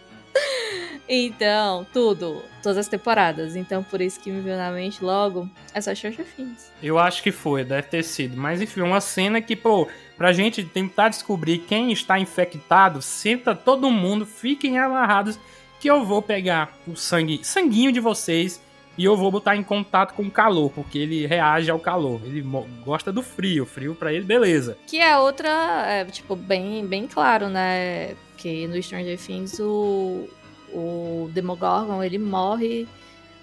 Então, 1.08 1.86
tudo, 1.92 2.42
todas 2.62 2.78
as 2.78 2.88
temporadas. 2.88 3.56
Então, 3.56 3.82
por 3.82 4.00
isso 4.00 4.20
que 4.20 4.30
me 4.30 4.40
veio 4.40 4.56
na 4.56 4.70
mente 4.70 5.02
logo 5.02 5.48
essa 5.72 5.94
Stranger 5.94 6.26
Things. 6.36 6.70
Eu 6.82 6.98
acho 6.98 7.22
que 7.22 7.32
foi, 7.32 7.64
deve 7.64 7.88
ter 7.88 8.02
sido. 8.02 8.36
Mas 8.36 8.60
enfim, 8.60 8.82
uma 8.82 9.00
cena 9.00 9.40
que, 9.40 9.56
pô, 9.56 9.88
pra 10.16 10.32
gente 10.32 10.62
tentar 10.64 11.08
descobrir 11.08 11.58
quem 11.58 11.90
está 11.92 12.18
infectado, 12.18 13.00
senta 13.00 13.54
todo 13.54 13.90
mundo, 13.90 14.26
fiquem 14.26 14.78
amarrados, 14.78 15.38
que 15.80 15.88
eu 15.88 16.04
vou 16.04 16.20
pegar 16.20 16.76
o 16.86 16.94
sangue, 16.96 17.40
sanguinho 17.42 17.92
de 17.92 18.00
vocês 18.00 18.60
e 18.98 19.04
eu 19.04 19.16
vou 19.16 19.30
botar 19.30 19.54
em 19.54 19.62
contato 19.62 20.12
com 20.12 20.24
o 20.24 20.30
calor, 20.30 20.72
porque 20.72 20.98
ele 20.98 21.24
reage 21.24 21.70
ao 21.70 21.78
calor. 21.78 22.20
Ele 22.24 22.44
gosta 22.84 23.12
do 23.12 23.22
frio, 23.22 23.64
frio 23.64 23.94
para 23.94 24.12
ele, 24.12 24.24
beleza. 24.24 24.76
Que 24.88 24.98
é 24.98 25.16
outra, 25.16 25.48
é, 25.86 26.04
tipo, 26.04 26.34
bem, 26.34 26.84
bem 26.84 27.06
claro, 27.06 27.48
né? 27.48 28.16
Que 28.36 28.66
no 28.66 28.82
Stranger 28.82 29.16
Things 29.16 29.60
o, 29.60 30.28
o 30.72 31.30
Demogorgon, 31.32 32.02
ele 32.02 32.18
morre 32.18 32.86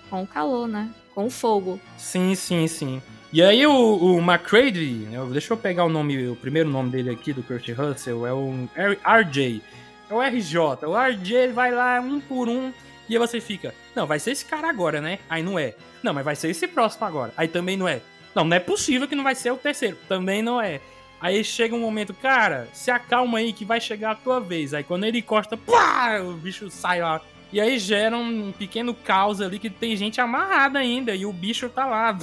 com 0.09 0.25
calor, 0.25 0.67
né? 0.67 0.89
Com 1.13 1.29
fogo. 1.29 1.79
Sim, 1.97 2.35
sim, 2.35 2.67
sim. 2.67 3.01
E 3.31 3.41
aí 3.41 3.65
o, 3.65 3.73
o 3.73 4.19
McCready, 4.19 5.07
né, 5.09 5.17
deixa 5.31 5.53
eu 5.53 5.57
pegar 5.57 5.85
o 5.85 5.89
nome, 5.89 6.27
o 6.27 6.35
primeiro 6.35 6.69
nome 6.69 6.89
dele 6.89 7.09
aqui, 7.09 7.33
do 7.33 7.43
Kurt 7.43 7.67
Russell, 7.69 8.25
é 8.25 8.33
o 8.33 8.69
RJ. 8.75 9.61
É 10.09 10.13
o 10.13 10.21
RJ. 10.21 10.57
O 10.85 10.97
RJ 10.97 11.47
vai 11.53 11.71
lá 11.71 11.99
um 11.99 12.19
por 12.19 12.47
um 12.47 12.71
e 13.07 13.13
aí 13.13 13.19
você 13.19 13.39
fica, 13.39 13.73
não, 13.95 14.07
vai 14.07 14.19
ser 14.19 14.31
esse 14.31 14.45
cara 14.45 14.69
agora, 14.69 14.99
né? 14.99 15.19
Aí 15.29 15.43
não 15.43 15.59
é. 15.59 15.75
Não, 16.01 16.13
mas 16.13 16.25
vai 16.25 16.35
ser 16.35 16.49
esse 16.49 16.67
próximo 16.67 17.05
agora. 17.05 17.31
Aí 17.38 17.47
também 17.47 17.77
não 17.77 17.88
é. 17.88 18.01
Não, 18.33 18.43
não 18.43 18.57
é 18.57 18.59
possível 18.59 19.07
que 19.07 19.15
não 19.15 19.23
vai 19.23 19.35
ser 19.35 19.51
o 19.51 19.57
terceiro. 19.57 19.97
Também 20.07 20.41
não 20.41 20.59
é. 20.59 20.81
Aí 21.19 21.43
chega 21.43 21.75
um 21.75 21.80
momento, 21.80 22.13
cara, 22.13 22.67
se 22.73 22.91
acalma 22.91 23.39
aí 23.39 23.54
que 23.54 23.65
vai 23.65 23.80
chegar 23.80 24.12
a 24.12 24.15
tua 24.15 24.39
vez. 24.39 24.73
Aí 24.73 24.84
quando 24.84 25.06
ele 25.06 25.19
encosta, 25.19 25.58
pá, 25.58 26.19
o 26.19 26.34
bicho 26.34 26.69
sai 26.69 27.01
lá. 27.01 27.21
E 27.51 27.62
aí 27.62 27.80
gera 27.80 28.17
um 28.17 28.51
pequeno 28.51 28.93
caos 28.93 29.39
ali 29.41 29.58
que 29.60 29.69
tem 29.69 29.95
gente 29.95 30.19
amarrada 30.19 30.80
ainda 30.80 31.15
e 31.15 31.25
o 31.25 31.32
bicho 31.32 31.69
tá 31.69 31.86
lá. 31.86 32.17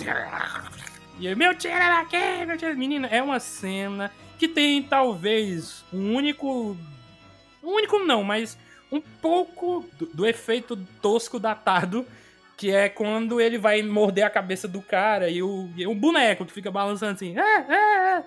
E 1.18 1.28
aí, 1.28 1.35
meu 1.35 1.55
tiro 1.55 1.78
daqui, 1.78 2.44
meu 2.46 2.57
tiro. 2.57 2.76
Menina, 2.76 3.07
é 3.07 3.22
uma 3.22 3.38
cena 3.38 4.11
que 4.38 4.48
tem 4.48 4.83
talvez 4.83 5.85
um 5.92 6.14
único. 6.14 6.76
Um 7.62 7.70
único 7.76 7.98
não, 8.00 8.24
mas 8.24 8.59
um 8.90 9.00
pouco 9.00 9.88
do, 9.96 10.07
do, 10.07 10.26
efeito 10.26 10.76
tosco 11.00 11.38
datado, 11.38 12.05
que 12.57 12.70
é 12.70 12.88
quando 12.88 13.40
ele 13.40 13.57
vai 13.57 13.83
morder 13.83 14.24
a 14.24 14.31
cabeça 14.31 14.66
do 14.66 14.83
cara 14.83 15.31
e 15.31 15.42
o, 15.42 15.70
e 15.76 15.87
o 15.87 15.94
boneco 15.94 16.44
que 16.44 16.52
fica 16.52 16.70
balançando 16.70 17.12
assim. 17.12 17.38
É, 17.38 17.66
é, 17.68 18.16
é. 18.18 18.24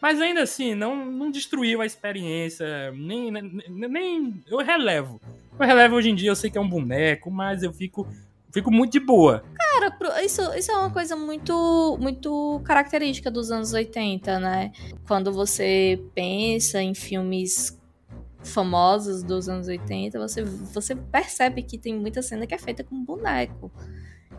Mas 0.00 0.20
ainda 0.20 0.42
assim, 0.42 0.74
não, 0.74 1.04
não 1.04 1.30
destruiu 1.30 1.80
a 1.80 1.86
experiência, 1.86 2.92
nem, 2.92 3.30
nem, 3.30 3.62
nem. 3.68 4.42
Eu 4.46 4.58
relevo. 4.58 5.20
Eu 5.58 5.66
relevo 5.66 5.96
hoje 5.96 6.10
em 6.10 6.14
dia, 6.14 6.30
eu 6.30 6.36
sei 6.36 6.50
que 6.50 6.58
é 6.58 6.60
um 6.60 6.68
boneco, 6.68 7.30
mas 7.30 7.62
eu 7.62 7.72
fico 7.72 8.06
fico 8.52 8.70
muito 8.70 8.92
de 8.92 9.00
boa. 9.00 9.44
Cara, 9.54 10.24
isso, 10.24 10.42
isso 10.54 10.70
é 10.70 10.76
uma 10.76 10.90
coisa 10.90 11.14
muito, 11.16 11.98
muito 12.00 12.60
característica 12.64 13.30
dos 13.30 13.50
anos 13.50 13.72
80, 13.72 14.38
né? 14.38 14.72
Quando 15.06 15.32
você 15.32 16.02
pensa 16.14 16.80
em 16.80 16.94
filmes 16.94 17.78
famosos 18.42 19.22
dos 19.22 19.48
anos 19.48 19.68
80, 19.68 20.18
você, 20.18 20.42
você 20.42 20.94
percebe 20.94 21.62
que 21.62 21.76
tem 21.76 21.94
muita 21.94 22.22
cena 22.22 22.46
que 22.46 22.54
é 22.54 22.58
feita 22.58 22.82
com 22.82 23.04
boneco. 23.04 23.70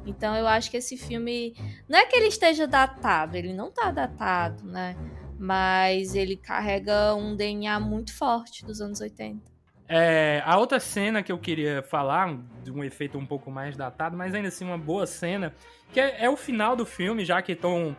Então 0.06 0.36
eu 0.36 0.48
acho 0.48 0.72
que 0.72 0.78
esse 0.78 0.98
filme. 0.98 1.54
Não 1.88 2.00
é 2.00 2.06
que 2.06 2.16
ele 2.16 2.28
esteja 2.28 2.66
datado, 2.66 3.38
ele 3.38 3.54
não 3.54 3.72
tá 3.72 3.92
datado, 3.92 4.66
né? 4.66 4.96
Mas 5.40 6.16
ele 6.16 6.36
carrega 6.36 7.16
um 7.16 7.36
DNA 7.36 7.80
muito 7.80 8.14
forte 8.14 8.66
dos 8.66 8.82
anos 8.82 9.00
80. 9.00 9.40
É, 9.88 10.44
a 10.46 10.58
outra 10.58 10.80
cena 10.80 11.24
que 11.24 11.32
eu 11.32 11.38
queria 11.40 11.82
falar, 11.82 12.38
de 12.64 12.72
um 12.72 12.84
efeito 12.84 13.18
um 13.18 13.26
pouco 13.26 13.50
mais 13.50 13.76
datado, 13.76 14.16
mas 14.16 14.36
ainda 14.36 14.50
assim 14.50 14.66
uma 14.66 14.78
boa 14.78 15.08
cena, 15.08 15.56
que 15.92 16.00
é, 16.00 16.26
é 16.26 16.30
o 16.30 16.38
final 16.38 16.76
do 16.76 16.86
filme, 16.86 17.26
já 17.26 17.42
que 17.42 17.54
estão 17.54 17.96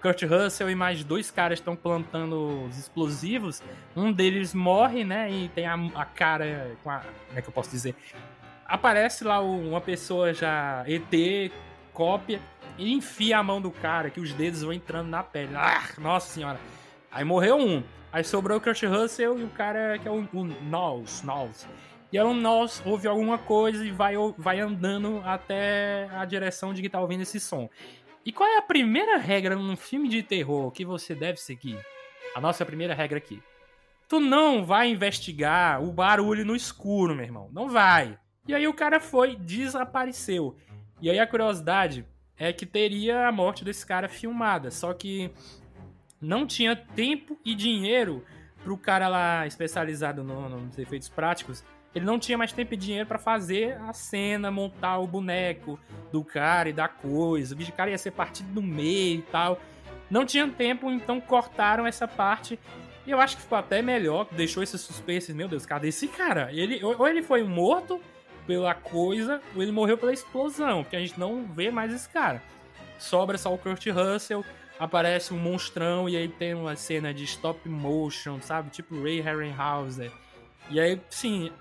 Kurt 0.00 0.22
Russell 0.22 0.70
e 0.70 0.74
mais 0.74 1.04
dois 1.04 1.30
caras 1.30 1.58
estão 1.58 1.76
plantando 1.76 2.66
os 2.66 2.78
explosivos. 2.78 3.62
Um 3.94 4.12
deles 4.12 4.54
morre, 4.54 5.04
né? 5.04 5.30
E 5.30 5.48
tem 5.50 5.66
a, 5.66 5.74
a 5.94 6.04
cara. 6.04 6.76
Com 6.82 6.90
a, 6.90 7.00
como 7.00 7.38
é 7.38 7.42
que 7.42 7.48
eu 7.48 7.52
posso 7.52 7.70
dizer? 7.70 7.94
Aparece 8.64 9.24
lá 9.24 9.40
uma 9.40 9.80
pessoa 9.80 10.32
já 10.32 10.84
ET, 10.86 11.52
cópia, 11.92 12.40
e 12.78 12.92
enfia 12.92 13.38
a 13.38 13.42
mão 13.42 13.60
do 13.60 13.70
cara, 13.70 14.10
que 14.10 14.20
os 14.20 14.32
dedos 14.32 14.62
vão 14.62 14.72
entrando 14.72 15.08
na 15.08 15.22
pele. 15.22 15.54
Ah, 15.54 15.82
nossa 15.98 16.32
senhora. 16.32 16.58
Aí 17.10 17.24
morreu 17.24 17.56
um. 17.58 17.82
Aí 18.12 18.24
sobrou 18.24 18.58
o 18.58 18.60
Kurt 18.60 18.82
Russell 18.82 19.38
e 19.38 19.44
o 19.44 19.50
cara 19.50 19.98
que 19.98 20.08
é 20.08 20.10
o, 20.10 20.28
o 20.32 20.44
Knowles. 20.44 21.22
E 22.12 22.18
aí 22.18 22.24
o 22.24 22.34
Knowles 22.34 22.82
ouve 22.84 23.06
alguma 23.06 23.38
coisa 23.38 23.84
e 23.84 23.90
vai, 23.90 24.14
vai 24.36 24.60
andando 24.60 25.22
até 25.24 26.08
a 26.12 26.24
direção 26.24 26.74
de 26.74 26.82
que 26.82 26.88
tá 26.88 27.00
ouvindo 27.00 27.22
esse 27.22 27.38
som. 27.38 27.68
E 28.24 28.32
qual 28.32 28.48
é 28.48 28.58
a 28.58 28.62
primeira 28.62 29.16
regra 29.16 29.54
num 29.54 29.76
filme 29.76 30.08
de 30.08 30.22
terror 30.22 30.70
que 30.72 30.84
você 30.84 31.14
deve 31.14 31.38
seguir? 31.38 31.78
A 32.34 32.40
nossa 32.40 32.66
primeira 32.66 32.94
regra 32.94 33.18
aqui. 33.18 33.42
Tu 34.08 34.18
não 34.18 34.64
vai 34.64 34.88
investigar 34.90 35.82
o 35.82 35.92
barulho 35.92 36.44
no 36.44 36.56
escuro, 36.56 37.14
meu 37.14 37.24
irmão. 37.24 37.48
Não 37.52 37.68
vai. 37.68 38.18
E 38.46 38.54
aí 38.54 38.66
o 38.66 38.74
cara 38.74 38.98
foi, 38.98 39.36
desapareceu. 39.36 40.56
E 41.00 41.08
aí 41.08 41.18
a 41.18 41.26
curiosidade 41.26 42.04
é 42.36 42.52
que 42.52 42.66
teria 42.66 43.28
a 43.28 43.32
morte 43.32 43.64
desse 43.64 43.86
cara 43.86 44.08
filmada. 44.08 44.70
Só 44.70 44.92
que 44.92 45.30
não 46.20 46.46
tinha 46.46 46.76
tempo 46.76 47.38
e 47.44 47.54
dinheiro 47.54 48.24
pro 48.62 48.76
cara 48.76 49.08
lá 49.08 49.46
especializado 49.46 50.22
no, 50.22 50.48
nos 50.48 50.78
efeitos 50.78 51.08
práticos 51.08 51.64
ele 51.94 52.04
não 52.04 52.18
tinha 52.18 52.38
mais 52.38 52.52
tempo 52.52 52.74
e 52.74 52.76
dinheiro 52.76 53.06
para 53.06 53.18
fazer 53.18 53.76
a 53.80 53.92
cena, 53.92 54.50
montar 54.50 54.98
o 54.98 55.06
boneco 55.06 55.78
do 56.12 56.22
cara 56.22 56.68
e 56.68 56.72
da 56.72 56.86
coisa. 56.86 57.54
O 57.54 57.58
bicho 57.58 57.72
cara 57.72 57.90
ia 57.90 57.98
ser 57.98 58.12
partido 58.12 58.48
no 58.52 58.62
meio 58.62 59.18
e 59.18 59.22
tal. 59.22 59.60
Não 60.08 60.24
tinha 60.24 60.46
tempo, 60.48 60.90
então 60.90 61.20
cortaram 61.20 61.86
essa 61.86 62.06
parte. 62.06 62.58
E 63.06 63.10
eu 63.10 63.20
acho 63.20 63.36
que 63.36 63.42
ficou 63.42 63.58
até 63.58 63.82
melhor, 63.82 64.28
deixou 64.30 64.62
esse 64.62 64.78
suspense. 64.78 65.34
Meu 65.34 65.48
Deus, 65.48 65.66
cadê 65.66 65.88
esse 65.88 66.06
cara? 66.06 66.52
Ele, 66.52 66.82
ou 66.84 67.08
ele 67.08 67.22
foi 67.22 67.42
morto 67.42 68.00
pela 68.46 68.74
coisa, 68.74 69.40
ou 69.54 69.62
ele 69.62 69.72
morreu 69.72 69.98
pela 69.98 70.12
explosão, 70.12 70.82
porque 70.82 70.96
a 70.96 71.00
gente 71.00 71.18
não 71.18 71.44
vê 71.44 71.70
mais 71.70 71.92
esse 71.92 72.08
cara. 72.08 72.40
Sobra 72.98 73.36
só 73.36 73.52
o 73.52 73.58
Kurt 73.58 73.84
Russell, 73.86 74.44
aparece 74.80 75.34
um 75.34 75.38
monstrão, 75.38 76.08
e 76.08 76.16
aí 76.16 76.26
tem 76.26 76.54
uma 76.54 76.74
cena 76.74 77.12
de 77.12 77.22
stop 77.24 77.68
motion, 77.68 78.40
sabe? 78.40 78.70
Tipo 78.70 79.02
Ray 79.02 79.20
Harryhauser. 79.20 80.10
E 80.70 80.80
aí, 80.80 80.98
sim, 81.10 81.52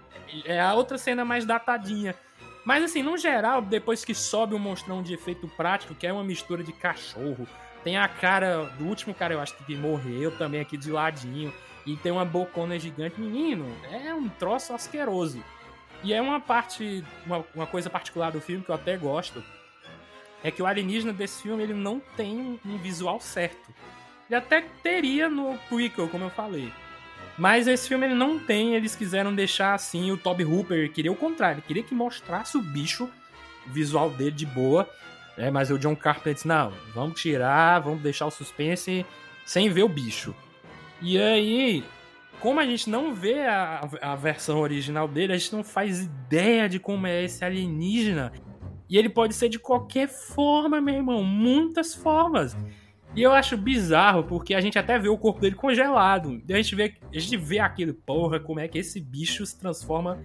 é 0.46 0.62
a 0.62 0.74
outra 0.74 0.98
cena 0.98 1.26
mais 1.26 1.46
datadinha. 1.46 2.16
Mas 2.64 2.82
assim, 2.82 3.04
no 3.04 3.18
geral, 3.18 3.62
depois 3.62 4.06
que 4.06 4.16
sobe 4.16 4.56
o 4.56 4.60
monstrão 4.60 5.04
de 5.04 5.14
efeito 5.14 5.50
prático, 5.50 5.94
que 5.94 6.08
é 6.08 6.14
uma 6.14 6.24
mistura 6.24 6.64
de 6.64 6.72
cachorro, 6.72 7.46
tem 7.84 7.98
a 7.98 8.08
cara 8.08 8.64
do 8.78 8.86
último 8.86 9.14
cara, 9.14 9.34
eu 9.34 9.42
acho 9.42 9.54
que 9.66 9.76
morreu 9.76 10.32
também 10.38 10.62
aqui 10.62 10.78
de 10.78 10.90
ladinho, 10.90 11.54
e 11.86 11.98
tem 11.98 12.12
uma 12.14 12.24
bocona 12.24 12.80
gigante. 12.80 13.20
Menino, 13.20 13.66
é 13.92 14.14
um 14.14 14.30
troço 14.30 14.74
asqueroso. 14.74 15.44
E 16.04 16.14
é 16.14 16.22
uma 16.22 16.40
parte, 16.40 17.04
uma, 17.26 17.44
uma 17.54 17.68
coisa 17.68 17.90
particular 17.90 18.32
do 18.32 18.40
filme 18.40 18.64
que 18.64 18.72
eu 18.72 18.76
até 18.76 18.96
gosto, 18.96 19.44
é 20.44 20.52
que 20.52 20.62
o 20.62 20.66
alienígena 20.66 21.14
desse 21.14 21.42
filme 21.42 21.64
ele 21.64 21.74
não 21.74 22.02
tem 22.16 22.60
um 22.66 22.78
visual 22.78 23.20
certo. 23.20 23.74
Ele 24.30 24.38
até 24.38 24.64
teria 24.84 25.30
no 25.30 25.58
prequel, 25.70 26.08
como 26.08 26.26
eu 26.26 26.30
falei. 26.30 26.72
Mas 27.38 27.68
esse 27.68 27.88
filme 27.88 28.06
ele 28.06 28.16
não 28.16 28.38
tem, 28.38 28.76
eles 28.76 28.96
quiseram 28.96 29.34
deixar 29.34 29.74
assim, 29.74 30.12
o 30.12 30.18
Toby 30.18 30.44
Hooper 30.44 30.92
queria 30.92 31.12
o 31.12 31.16
contrário, 31.16 31.62
queria 31.62 31.84
que 31.84 31.96
mostrasse 31.96 32.58
o 32.58 32.62
bicho, 32.62 33.10
o 33.66 33.70
visual 33.72 34.10
dele 34.10 34.32
de 34.32 34.46
boa, 34.46 34.90
né? 35.38 35.50
Mas 35.50 35.72
o 35.72 35.80
John 35.80 35.96
Carpenter 35.96 36.34
disse, 36.34 36.48
não, 36.48 36.74
vamos 36.94 37.20
tirar, 37.20 37.80
vamos 37.80 38.02
deixar 38.02 38.26
o 38.26 38.32
suspense 38.32 39.06
sem 39.46 39.70
ver 39.70 39.84
o 39.84 39.90
bicho. 39.90 40.36
E 41.02 41.18
aí, 41.18 41.84
como 42.42 42.60
a 42.60 42.66
gente 42.66 42.90
não 42.90 43.14
vê 43.14 43.46
a, 43.46 43.88
a 44.02 44.16
versão 44.16 44.60
original 44.60 45.08
dele, 45.08 45.32
a 45.32 45.38
gente 45.38 45.56
não 45.56 45.64
faz 45.64 46.02
ideia 46.02 46.68
de 46.68 46.78
como 46.78 47.08
é 47.08 47.24
esse 47.24 47.44
alienígena. 47.44 48.34
E 48.90 48.98
ele 48.98 49.10
pode 49.10 49.36
ser 49.36 49.50
de 49.50 49.60
qualquer 49.60 50.08
forma, 50.08 50.82
meu 50.82 50.96
irmão, 50.96 51.24
muitas 51.24 51.94
formas. 51.94 52.58
E 53.16 53.22
eu 53.22 53.32
acho 53.32 53.58
bizarro, 53.58 54.24
porque 54.24 54.54
a 54.54 54.62
gente 54.62 54.78
até 54.78 54.98
vê 54.98 55.10
o 55.10 55.18
corpo 55.18 55.42
dele 55.42 55.56
congelado. 55.56 56.42
E 56.48 56.54
a 56.54 56.58
gente 56.58 56.76
vê, 56.76 56.96
a 57.14 57.20
gente 57.20 57.38
vê 57.38 57.60
aquilo, 57.60 57.94
porra, 57.94 58.40
como 58.40 58.60
é 58.60 58.68
que 58.68 58.78
esse 58.78 59.00
bicho 59.00 59.46
se 59.46 59.60
transforma 59.60 60.24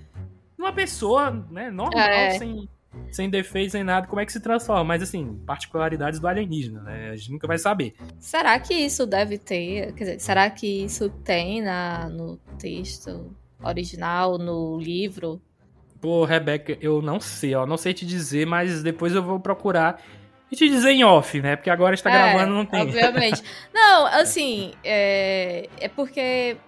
numa 0.57 0.73
pessoa, 0.73 1.31
né, 1.51 1.71
normal, 1.71 2.01
é. 2.09 2.39
sem, 2.39 2.69
sem 3.11 3.29
defeitos, 3.29 3.73
sem 3.73 3.85
nada, 3.85 4.07
como 4.07 4.21
é 4.21 4.27
que 4.27 4.33
se 4.33 4.41
transforma? 4.41 4.85
Mas 4.85 5.03
assim, 5.03 5.35
particularidades 5.47 6.19
do 6.19 6.27
alienígena, 6.27 6.83
né? 6.83 7.11
A 7.11 7.17
gente 7.17 7.33
nunca 7.33 7.47
vai 7.47 7.59
saber. 7.59 7.95
Será 8.19 8.59
que 8.59 8.75
isso 8.75 9.07
deve 9.07 9.39
ter? 9.39 9.93
Quer 9.95 10.05
dizer, 10.05 10.21
será 10.21 10.49
que 10.49 10.85
isso 10.85 11.11
tem 11.23 11.63
na, 11.63 12.09
no 12.09 12.39
texto 12.59 13.35
original, 13.63 14.39
no 14.39 14.79
livro? 14.79 15.41
Pô, 16.05 16.27
Rebeca, 16.27 16.77
eu 16.83 17.01
não 17.01 17.19
sei, 17.19 17.55
ó. 17.55 17.65
Não 17.65 17.79
sei 17.79 17.95
te 17.95 18.05
dizer, 18.05 18.47
mas 18.47 18.83
depois 18.83 19.15
eu 19.15 19.23
vou 19.23 19.41
procurar 19.41 20.03
e 20.53 20.55
te 20.55 20.69
dizer 20.69 20.91
em 20.91 21.03
off, 21.03 21.41
né? 21.41 21.57
Porque 21.57 21.71
agora 21.71 21.95
está 21.95 22.11
É, 22.11 22.13
gravando, 22.13 22.53
não 22.53 22.67
tem. 22.67 22.83
Obviamente. 22.83 23.43
Não, 23.73 24.05
assim, 24.09 24.75
é, 24.85 25.67
é 25.81 25.89
porque 25.89 26.59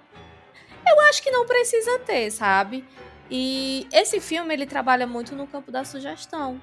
eu 0.88 1.01
acho 1.11 1.22
que 1.22 1.31
não 1.31 1.44
precisa 1.44 1.99
ter, 1.99 2.31
sabe? 2.31 2.83
E 3.31 3.87
esse 3.92 4.20
filme, 4.20 4.55
ele 4.55 4.64
trabalha 4.64 5.07
muito 5.07 5.37
no 5.37 5.46
campo 5.46 5.70
da 5.70 5.85
sugestão. 5.85 6.59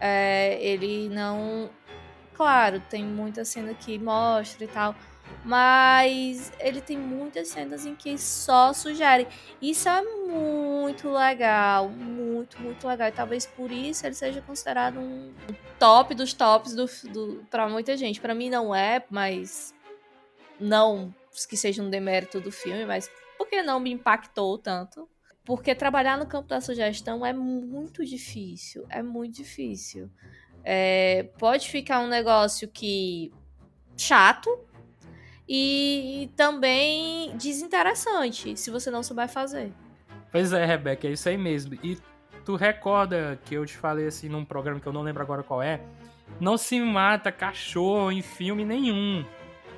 É, 0.00 0.56
ele 0.62 1.10
não... 1.10 1.68
Claro, 2.32 2.80
tem 2.88 3.04
muita 3.04 3.44
cena 3.44 3.74
que 3.74 3.98
mostra 3.98 4.64
e 4.64 4.68
tal, 4.68 4.94
mas 5.44 6.52
ele 6.58 6.80
tem 6.80 6.96
muitas 6.96 7.48
cenas 7.48 7.84
em 7.84 7.94
que 7.94 8.16
só 8.16 8.72
sugere. 8.72 9.26
Isso 9.60 9.90
é 9.90 10.00
muito 10.00 10.67
legal, 11.08 11.88
muito, 11.88 12.60
muito 12.60 12.86
legal. 12.86 13.08
E 13.08 13.12
talvez 13.12 13.46
por 13.46 13.70
isso 13.70 14.06
ele 14.06 14.14
seja 14.14 14.40
considerado 14.40 14.98
um 14.98 15.32
top 15.78 16.14
dos 16.14 16.32
tops 16.32 16.74
do, 16.74 16.86
do, 17.10 17.44
para 17.50 17.68
muita 17.68 17.96
gente. 17.96 18.20
Para 18.20 18.34
mim 18.34 18.50
não 18.50 18.74
é, 18.74 19.04
mas 19.10 19.74
não 20.60 21.14
que 21.48 21.56
seja 21.56 21.82
um 21.82 21.90
demérito 21.90 22.40
do 22.40 22.50
filme, 22.50 22.84
mas 22.84 23.08
porque 23.36 23.62
não 23.62 23.78
me 23.78 23.92
impactou 23.92 24.58
tanto. 24.58 25.08
Porque 25.44 25.74
trabalhar 25.74 26.18
no 26.18 26.26
campo 26.26 26.48
da 26.48 26.60
sugestão 26.60 27.24
é 27.24 27.32
muito 27.32 28.04
difícil, 28.04 28.84
é 28.90 29.02
muito 29.02 29.36
difícil. 29.36 30.10
É, 30.62 31.30
pode 31.38 31.70
ficar 31.70 32.00
um 32.00 32.08
negócio 32.08 32.68
que 32.68 33.32
chato 33.96 34.50
e, 35.48 36.24
e 36.24 36.26
também 36.36 37.34
desinteressante 37.38 38.56
se 38.56 38.70
você 38.70 38.90
não 38.90 39.02
souber 39.02 39.28
fazer. 39.28 39.72
Pois 40.30 40.52
é, 40.52 40.64
Rebeca, 40.64 41.06
é 41.06 41.12
isso 41.12 41.28
aí 41.28 41.36
mesmo. 41.38 41.74
E 41.82 41.98
tu 42.44 42.56
recorda 42.56 43.38
que 43.44 43.54
eu 43.54 43.64
te 43.64 43.76
falei 43.76 44.06
assim 44.06 44.28
num 44.28 44.44
programa 44.44 44.80
que 44.80 44.86
eu 44.86 44.92
não 44.92 45.02
lembro 45.02 45.22
agora 45.22 45.42
qual 45.42 45.62
é? 45.62 45.80
Não 46.40 46.56
se 46.58 46.78
mata 46.80 47.32
cachorro 47.32 48.12
em 48.12 48.22
filme 48.22 48.64
nenhum. 48.64 49.24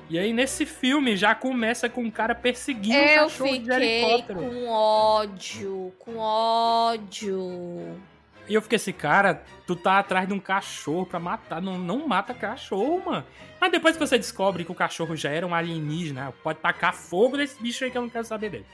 E 0.09 0.19
aí 0.19 0.33
nesse 0.33 0.65
filme 0.65 1.15
já 1.15 1.33
começa 1.33 1.87
com 1.87 2.01
um 2.03 2.11
cara 2.11 2.35
perseguindo 2.35 2.97
um 2.97 3.01
Eu 3.01 3.23
cachorro 3.23 3.49
de 3.51 3.59
fiquei 3.61 4.03
helicóptero. 4.03 4.39
com 4.39 4.67
ódio, 4.67 5.93
com 5.99 6.17
ódio. 6.17 7.97
E 8.49 8.53
eu 8.53 8.61
fiquei 8.61 8.75
assim, 8.75 8.91
cara, 8.91 9.41
tu 9.65 9.75
tá 9.75 9.99
atrás 9.99 10.27
de 10.27 10.33
um 10.33 10.39
cachorro 10.39 11.05
pra 11.05 11.19
matar. 11.19 11.61
Não, 11.61 11.77
não 11.77 12.05
mata 12.05 12.33
cachorro, 12.33 13.01
mano. 13.05 13.25
Mas 13.59 13.71
depois 13.71 13.95
que 13.95 14.05
você 14.05 14.17
descobre 14.17 14.65
que 14.65 14.71
o 14.71 14.75
cachorro 14.75 15.15
já 15.15 15.29
era 15.29 15.47
um 15.47 15.55
alienígena, 15.55 16.33
pode 16.43 16.59
tacar 16.59 16.93
fogo 16.93 17.37
nesse 17.37 17.61
bicho 17.61 17.85
aí 17.85 17.91
que 17.91 17.97
eu 17.97 18.01
não 18.01 18.09
quero 18.09 18.25
saber 18.25 18.49
dele. 18.49 18.65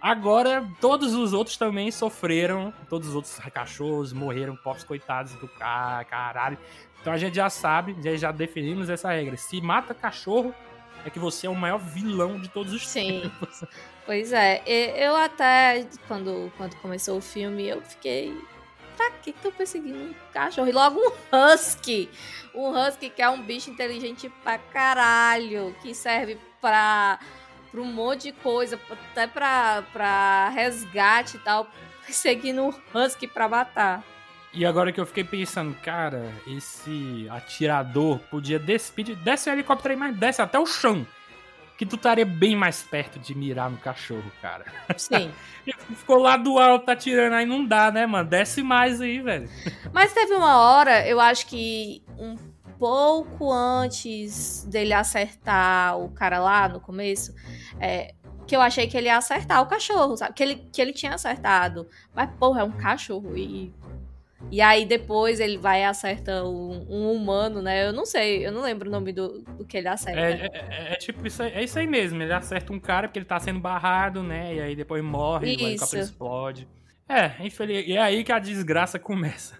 Agora, 0.00 0.66
todos 0.80 1.14
os 1.14 1.32
outros 1.32 1.56
também 1.56 1.90
sofreram. 1.90 2.72
Todos 2.88 3.08
os 3.08 3.14
outros 3.14 3.36
cachorros 3.52 4.12
morreram, 4.12 4.54
pobres 4.56 4.84
coitados 4.84 5.34
do 5.34 5.48
ca- 5.48 6.04
caralho. 6.08 6.56
Então 7.00 7.12
a 7.12 7.16
gente 7.16 7.34
já 7.36 7.50
sabe, 7.50 7.96
já, 8.02 8.16
já 8.16 8.32
definimos 8.32 8.88
essa 8.90 9.10
regra. 9.10 9.36
Se 9.36 9.60
mata 9.60 9.94
cachorro, 9.94 10.54
é 11.04 11.10
que 11.10 11.18
você 11.18 11.46
é 11.46 11.50
o 11.50 11.54
maior 11.54 11.78
vilão 11.78 12.38
de 12.40 12.48
todos 12.48 12.72
os 12.72 12.86
Sim. 12.86 13.22
tempos. 13.22 13.64
Pois 14.08 14.32
é, 14.32 14.62
eu 14.66 15.14
até, 15.14 15.86
quando, 16.06 16.50
quando 16.56 16.74
começou 16.76 17.18
o 17.18 17.20
filme, 17.20 17.68
eu 17.68 17.82
fiquei. 17.82 18.34
Pra 18.96 19.10
que 19.10 19.34
que 19.34 19.38
tô 19.42 19.52
perseguindo 19.52 19.98
um 19.98 20.14
cachorro? 20.32 20.66
E 20.66 20.72
logo 20.72 20.98
um 20.98 21.12
husky. 21.52 22.08
Um 22.54 22.70
husky 22.70 23.10
que 23.10 23.20
é 23.20 23.28
um 23.28 23.42
bicho 23.42 23.68
inteligente 23.68 24.32
pra 24.42 24.56
caralho, 24.56 25.76
que 25.82 25.94
serve 25.94 26.38
pra, 26.58 27.18
pra 27.70 27.80
um 27.80 27.92
monte 27.92 28.24
de 28.24 28.32
coisa, 28.32 28.78
até 28.90 29.26
pra, 29.26 29.82
pra 29.92 30.48
resgate 30.50 31.36
e 31.36 31.40
tal. 31.40 31.68
Perseguindo 32.04 32.64
um 32.64 32.72
husky 32.94 33.26
pra 33.26 33.48
matar. 33.48 34.02
E 34.52 34.64
agora 34.64 34.90
que 34.90 35.00
eu 35.00 35.06
fiquei 35.06 35.24
pensando, 35.24 35.74
cara, 35.82 36.32
esse 36.46 37.28
atirador 37.30 38.18
podia 38.30 38.58
descer, 38.58 39.14
desce 39.16 39.50
o 39.50 39.52
helicóptero 39.52 39.92
aí, 39.92 40.00
mas 40.00 40.16
desce 40.16 40.40
até 40.40 40.58
o 40.58 40.66
chão. 40.66 41.06
Que 41.76 41.86
tu 41.86 41.94
estaria 41.94 42.24
bem 42.24 42.56
mais 42.56 42.82
perto 42.82 43.20
de 43.20 43.36
mirar 43.36 43.70
no 43.70 43.76
cachorro, 43.76 44.32
cara. 44.42 44.64
Sim. 44.96 45.30
Ficou 45.94 46.18
lá 46.18 46.36
do 46.36 46.58
alto 46.58 46.90
atirando, 46.90 47.34
aí 47.34 47.46
não 47.46 47.64
dá, 47.64 47.90
né, 47.92 48.04
mano? 48.04 48.28
Desce 48.28 48.62
mais 48.62 49.00
aí, 49.00 49.20
velho. 49.20 49.48
Mas 49.92 50.12
teve 50.12 50.34
uma 50.34 50.56
hora, 50.56 51.06
eu 51.06 51.20
acho 51.20 51.46
que 51.46 52.02
um 52.18 52.36
pouco 52.78 53.52
antes 53.52 54.64
dele 54.64 54.92
acertar 54.92 55.98
o 55.98 56.08
cara 56.10 56.38
lá 56.38 56.68
no 56.68 56.80
começo, 56.80 57.34
é, 57.80 58.14
que 58.46 58.56
eu 58.56 58.60
achei 58.60 58.86
que 58.86 58.96
ele 58.96 59.06
ia 59.08 59.16
acertar 59.16 59.60
o 59.60 59.66
cachorro, 59.66 60.16
sabe? 60.16 60.32
Que 60.34 60.42
ele, 60.42 60.54
que 60.72 60.80
ele 60.80 60.92
tinha 60.92 61.14
acertado. 61.14 61.86
Mas, 62.14 62.30
porra, 62.38 62.62
é 62.62 62.64
um 62.64 62.72
cachorro. 62.72 63.36
E, 63.36 63.74
e 64.50 64.62
aí 64.62 64.86
depois 64.86 65.40
ele 65.40 65.58
vai 65.58 65.82
e 65.82 65.84
acerta 65.84 66.44
um, 66.44 66.86
um 66.88 67.12
humano, 67.12 67.60
né? 67.60 67.86
Eu 67.86 67.92
não 67.92 68.06
sei, 68.06 68.46
eu 68.46 68.52
não 68.52 68.62
lembro 68.62 68.88
o 68.88 68.92
nome 68.92 69.12
do, 69.12 69.42
do 69.42 69.64
que 69.66 69.76
ele 69.76 69.88
acerta. 69.88 70.18
É, 70.20 70.32
é- 70.32 70.50
é- 70.52 70.92
é 70.92 70.96
tipo 70.96 71.26
isso 71.26 71.42
aí, 71.42 71.52
é 71.52 71.64
isso 71.64 71.78
aí 71.78 71.86
mesmo. 71.86 72.22
Ele 72.22 72.32
acerta 72.32 72.72
um 72.72 72.80
cara 72.80 73.06
porque 73.08 73.18
ele 73.18 73.26
tá 73.26 73.38
sendo 73.38 73.60
barrado, 73.60 74.22
né? 74.22 74.54
E 74.54 74.60
aí 74.60 74.76
depois 74.76 75.02
morre, 75.04 75.50
Isso. 75.52 75.64
o 75.64 75.66
helicóptero 75.68 76.02
explode. 76.02 76.68
É, 77.08 77.44
infeliz... 77.44 77.86
e 77.86 77.96
é 77.96 78.00
aí 78.00 78.22
que 78.24 78.32
a 78.32 78.38
desgraça 78.38 78.96
começa. 79.00 79.58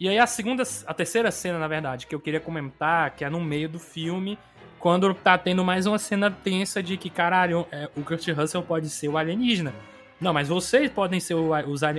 E 0.00 0.08
aí 0.08 0.18
a 0.18 0.26
segunda, 0.26 0.62
a 0.86 0.94
terceira 0.94 1.30
cena, 1.30 1.58
na 1.58 1.68
verdade, 1.68 2.06
que 2.06 2.14
eu 2.14 2.20
queria 2.20 2.40
comentar, 2.40 3.10
que 3.16 3.24
é 3.24 3.30
no 3.30 3.40
meio 3.40 3.68
do 3.68 3.78
filme, 3.78 4.38
quando 4.78 5.12
tá 5.12 5.36
tendo 5.36 5.64
mais 5.64 5.86
uma 5.86 5.98
cena 5.98 6.30
tensa 6.30 6.82
de 6.82 6.96
que, 6.96 7.10
caralho, 7.10 7.66
é, 7.72 7.90
o 7.96 8.02
Kurt 8.02 8.28
Russell 8.28 8.62
pode 8.62 8.88
ser 8.90 9.08
o 9.08 9.18
alienígena. 9.18 9.74
Não, 10.20 10.32
mas 10.32 10.48
vocês 10.48 10.90
podem 10.90 11.20
ser 11.20 11.34
o, 11.34 11.50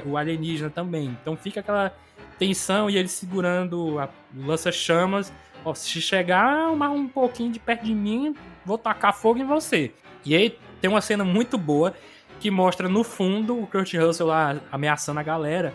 o 0.05 0.17
alienígena 0.17 0.69
também. 0.69 1.17
Então 1.21 1.35
fica 1.35 1.59
aquela 1.59 1.93
tensão 2.37 2.89
e 2.89 2.97
ele 2.97 3.07
segurando 3.07 3.99
a 3.99 4.09
lança-chamas. 4.35 5.31
Ó, 5.63 5.73
se 5.73 6.01
chegar 6.01 6.69
um 6.71 7.07
pouquinho 7.07 7.51
de 7.51 7.59
perto 7.59 7.83
de 7.83 7.93
mim, 7.93 8.33
vou 8.65 8.77
tacar 8.77 9.13
fogo 9.13 9.39
em 9.39 9.45
você. 9.45 9.91
E 10.25 10.35
aí 10.35 10.57
tem 10.79 10.89
uma 10.89 11.01
cena 11.01 11.25
muito 11.25 11.57
boa 11.57 11.93
que 12.39 12.49
mostra 12.49 12.87
no 12.87 13.03
fundo 13.03 13.61
o 13.61 13.67
Kurt 13.67 13.93
Russell 13.93 14.27
lá 14.27 14.57
ameaçando 14.71 15.19
a 15.19 15.23
galera. 15.23 15.73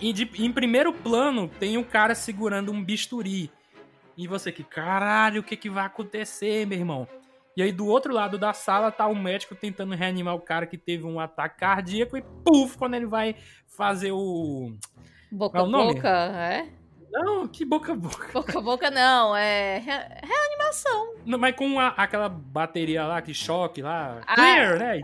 E 0.00 0.12
de- 0.12 0.30
em 0.44 0.52
primeiro 0.52 0.92
plano 0.92 1.48
tem 1.58 1.76
um 1.76 1.82
cara 1.84 2.14
segurando 2.14 2.70
um 2.72 2.82
bisturi. 2.82 3.50
E 4.16 4.26
você 4.26 4.50
que, 4.50 4.64
caralho, 4.64 5.40
o 5.40 5.44
que, 5.44 5.56
que 5.56 5.70
vai 5.70 5.86
acontecer, 5.86 6.66
meu 6.66 6.78
irmão? 6.78 7.06
E 7.56 7.62
aí 7.62 7.72
do 7.72 7.86
outro 7.86 8.12
lado 8.12 8.38
da 8.38 8.52
sala 8.52 8.90
tá 8.92 9.06
o 9.08 9.14
médico 9.16 9.54
tentando 9.54 9.94
reanimar 9.94 10.34
o 10.34 10.40
cara 10.40 10.66
que 10.66 10.78
teve 10.78 11.04
um 11.04 11.18
ataque 11.18 11.58
cardíaco 11.58 12.16
e 12.16 12.22
puf, 12.44 12.76
quando 12.78 12.94
ele 12.94 13.06
vai 13.06 13.34
fazer 13.66 14.12
o. 14.12 14.72
Boca 15.30 15.58
é 15.58 15.60
a 15.60 15.64
boca, 15.94 16.08
é? 16.08 16.68
Não, 17.10 17.48
que 17.48 17.64
boca 17.64 17.92
a 17.92 17.96
boca. 17.96 18.30
Boca 18.32 18.58
a 18.58 18.60
boca 18.62 18.90
não, 18.90 19.34
é 19.34 19.78
re- 19.78 20.26
reanimação. 20.26 21.14
Não, 21.24 21.38
mas 21.38 21.54
com 21.56 21.80
a- 21.80 21.94
aquela 21.96 22.28
bateria 22.28 23.04
lá, 23.06 23.20
que 23.22 23.32
choque 23.32 23.80
lá. 23.82 24.20
Ah. 24.26 24.34
Clear, 24.34 24.78
né? 24.78 25.00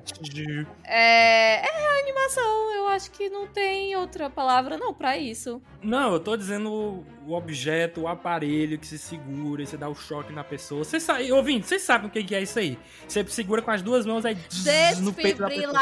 É, 0.85 1.67
é 1.67 1.79
reanimação, 1.81 2.73
eu 2.75 2.89
acho 2.89 3.11
que 3.11 3.29
não 3.31 3.47
tem 3.47 3.97
outra 3.97 4.29
palavra 4.29 4.77
não 4.77 4.93
pra 4.93 5.17
isso. 5.17 5.63
Não, 5.83 6.13
eu 6.13 6.21
tô 6.21 6.37
dizendo 6.37 6.71
o- 6.73 7.07
o 7.27 7.33
objeto, 7.35 8.03
o 8.03 8.09
aparelho 8.09 8.79
que 8.79 8.87
se 8.87 8.99
segura 8.99 9.63
e 9.63 9.67
você 9.67 9.77
dá 9.77 9.89
o 9.89 9.95
choque 9.95 10.33
na 10.33 10.45
pessoa. 10.45 10.85
Vocês 10.85 11.03
sabem, 11.03 11.33
ouvindo, 11.33 11.65
vocês 11.65 11.83
sabem 11.83 12.09
o 12.09 12.11
que 12.11 12.35
é 12.35 12.43
isso 12.43 12.59
aí. 12.59 12.79
Você 13.09 13.25
segura 13.29 13.63
com 13.63 13.71
as 13.71 13.81
duas 13.83 14.05
mãos 14.05 14.25
aí 14.25 14.35
zzz, 14.51 15.01
no 15.01 15.13
peito 15.13 15.39
da 15.41 15.49
pessoa. 15.49 15.79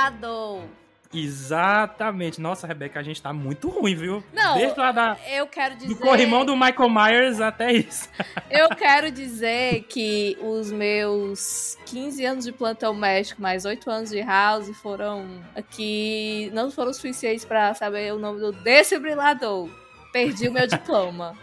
Exatamente. 1.12 2.40
Nossa, 2.40 2.66
Rebeca, 2.66 2.98
a 2.98 3.02
gente 3.02 3.20
tá 3.20 3.32
muito 3.32 3.68
ruim, 3.68 3.94
viu? 3.94 4.24
Não, 4.32 4.56
Desde 4.56 4.78
lá 4.78 4.92
da, 4.92 5.16
Eu 5.30 5.46
quero 5.46 5.74
dizer. 5.76 5.88
do 5.88 5.96
corrimão 5.96 6.44
do 6.44 6.56
Michael 6.56 6.88
Myers 6.88 7.40
até 7.40 7.72
isso. 7.72 8.08
Eu 8.50 8.68
quero 8.70 9.10
dizer 9.10 9.82
que 9.88 10.36
os 10.40 10.72
meus 10.72 11.76
15 11.86 12.24
anos 12.24 12.44
de 12.44 12.52
plantão 12.52 12.94
médico, 12.94 13.40
mais 13.42 13.64
8 13.64 13.90
anos 13.90 14.10
de 14.10 14.20
house, 14.22 14.70
foram 14.80 15.26
aqui. 15.54 16.50
Não 16.54 16.70
foram 16.70 16.92
suficientes 16.92 17.44
pra 17.44 17.74
saber 17.74 18.12
o 18.12 18.18
nome 18.18 18.40
do 18.40 18.52
desfibrilador. 18.52 19.68
Perdi 20.12 20.48
o 20.48 20.52
meu 20.52 20.66
diploma. 20.68 21.36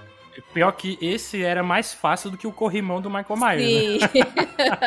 Pior 0.54 0.72
que 0.72 0.98
esse 1.02 1.44
era 1.44 1.62
mais 1.62 1.94
fácil 1.94 2.32
do 2.32 2.38
que 2.38 2.48
o 2.48 2.52
corrimão 2.52 3.02
do 3.02 3.10
Michael 3.10 3.38
Myers, 3.38 4.02
né? 4.02 4.08
Sim. 4.08 4.22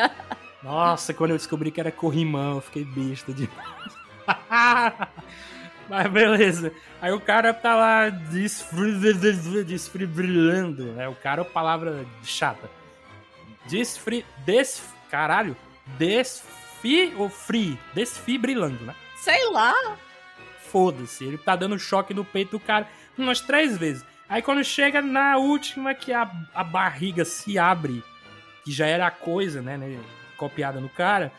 Nossa, 0.62 1.12
quando 1.12 1.32
eu 1.32 1.36
descobri 1.36 1.70
que 1.70 1.80
era 1.80 1.90
corrimão, 1.90 2.56
eu 2.56 2.60
fiquei 2.60 2.84
besta 2.84 3.32
demais. 3.32 4.01
Mas 5.88 6.11
beleza. 6.11 6.72
Aí 7.00 7.12
o 7.12 7.20
cara 7.20 7.52
tá 7.52 7.74
lá 7.74 8.08
desfibrilando, 8.08 10.85
né? 10.92 11.08
O 11.08 11.14
cara 11.14 11.42
é 11.42 11.44
palavra 11.44 12.06
chata. 12.24 12.70
Desfri... 13.68 14.24
Des... 14.46 14.82
Caralho. 15.11 15.56
Desfi 15.98 17.12
ou 17.16 17.28
free? 17.28 17.78
Desfibrilando, 17.94 18.85
né? 18.85 18.94
Sei 19.16 19.50
lá. 19.50 19.74
foda-se. 20.72 21.24
Ele 21.24 21.37
tá 21.37 21.54
dando 21.54 21.78
choque 21.78 22.14
no 22.14 22.24
peito 22.24 22.52
do 22.52 22.61
cara 22.61 22.88
umas 23.16 23.40
três 23.40 23.76
vezes. 23.76 24.04
Aí 24.28 24.40
quando 24.40 24.64
chega 24.64 25.02
na 25.02 25.37
última 25.37 25.94
que 25.94 26.12
a, 26.12 26.30
a 26.54 26.64
barriga 26.64 27.24
se 27.24 27.58
abre, 27.58 28.02
que 28.64 28.72
já 28.72 28.87
era 28.87 29.06
a 29.06 29.11
coisa, 29.11 29.61
né, 29.61 29.76
né 29.76 30.00
copiada 30.38 30.80
no 30.80 30.88
cara, 30.88 31.30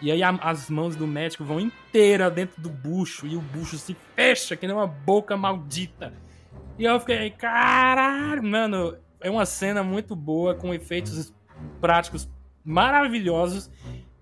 e 0.00 0.10
aí 0.10 0.22
a, 0.22 0.30
as 0.30 0.70
mãos 0.70 0.96
do 0.96 1.06
médico 1.06 1.44
vão 1.44 1.60
inteira 1.88 2.30
dentro 2.30 2.60
do 2.60 2.68
bucho 2.68 3.26
e 3.26 3.36
o 3.36 3.40
bucho 3.40 3.78
se 3.78 3.96
fecha 4.14 4.56
que 4.56 4.66
nem 4.66 4.76
uma 4.76 4.86
boca 4.86 5.36
maldita. 5.36 6.12
E 6.78 6.84
eu 6.84 7.00
fiquei, 7.00 7.30
caralho, 7.30 8.42
mano, 8.42 8.96
é 9.20 9.30
uma 9.30 9.46
cena 9.46 9.82
muito 9.82 10.14
boa 10.14 10.54
com 10.54 10.72
efeitos 10.72 11.34
práticos 11.80 12.28
maravilhosos 12.64 13.70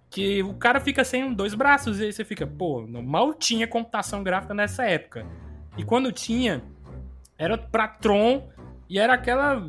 que 0.09 0.42
o 0.42 0.55
cara 0.55 0.81
fica 0.81 1.05
sem 1.05 1.35
dois 1.35 1.52
braços 1.55 2.00
e 2.00 2.05
aí 2.05 2.12
você 2.12 2.24
fica, 2.24 2.46
pô, 2.46 2.87
mal 2.87 3.35
tinha 3.35 3.66
computação 3.66 4.22
gráfica 4.22 4.55
nessa 4.55 4.85
época. 4.85 5.26
E 5.76 5.85
quando 5.85 6.11
tinha, 6.12 6.62
era 7.37 7.59
pra 7.59 7.88
Tron 7.88 8.48
e 8.88 8.98
era 8.98 9.12
aquela 9.14 9.62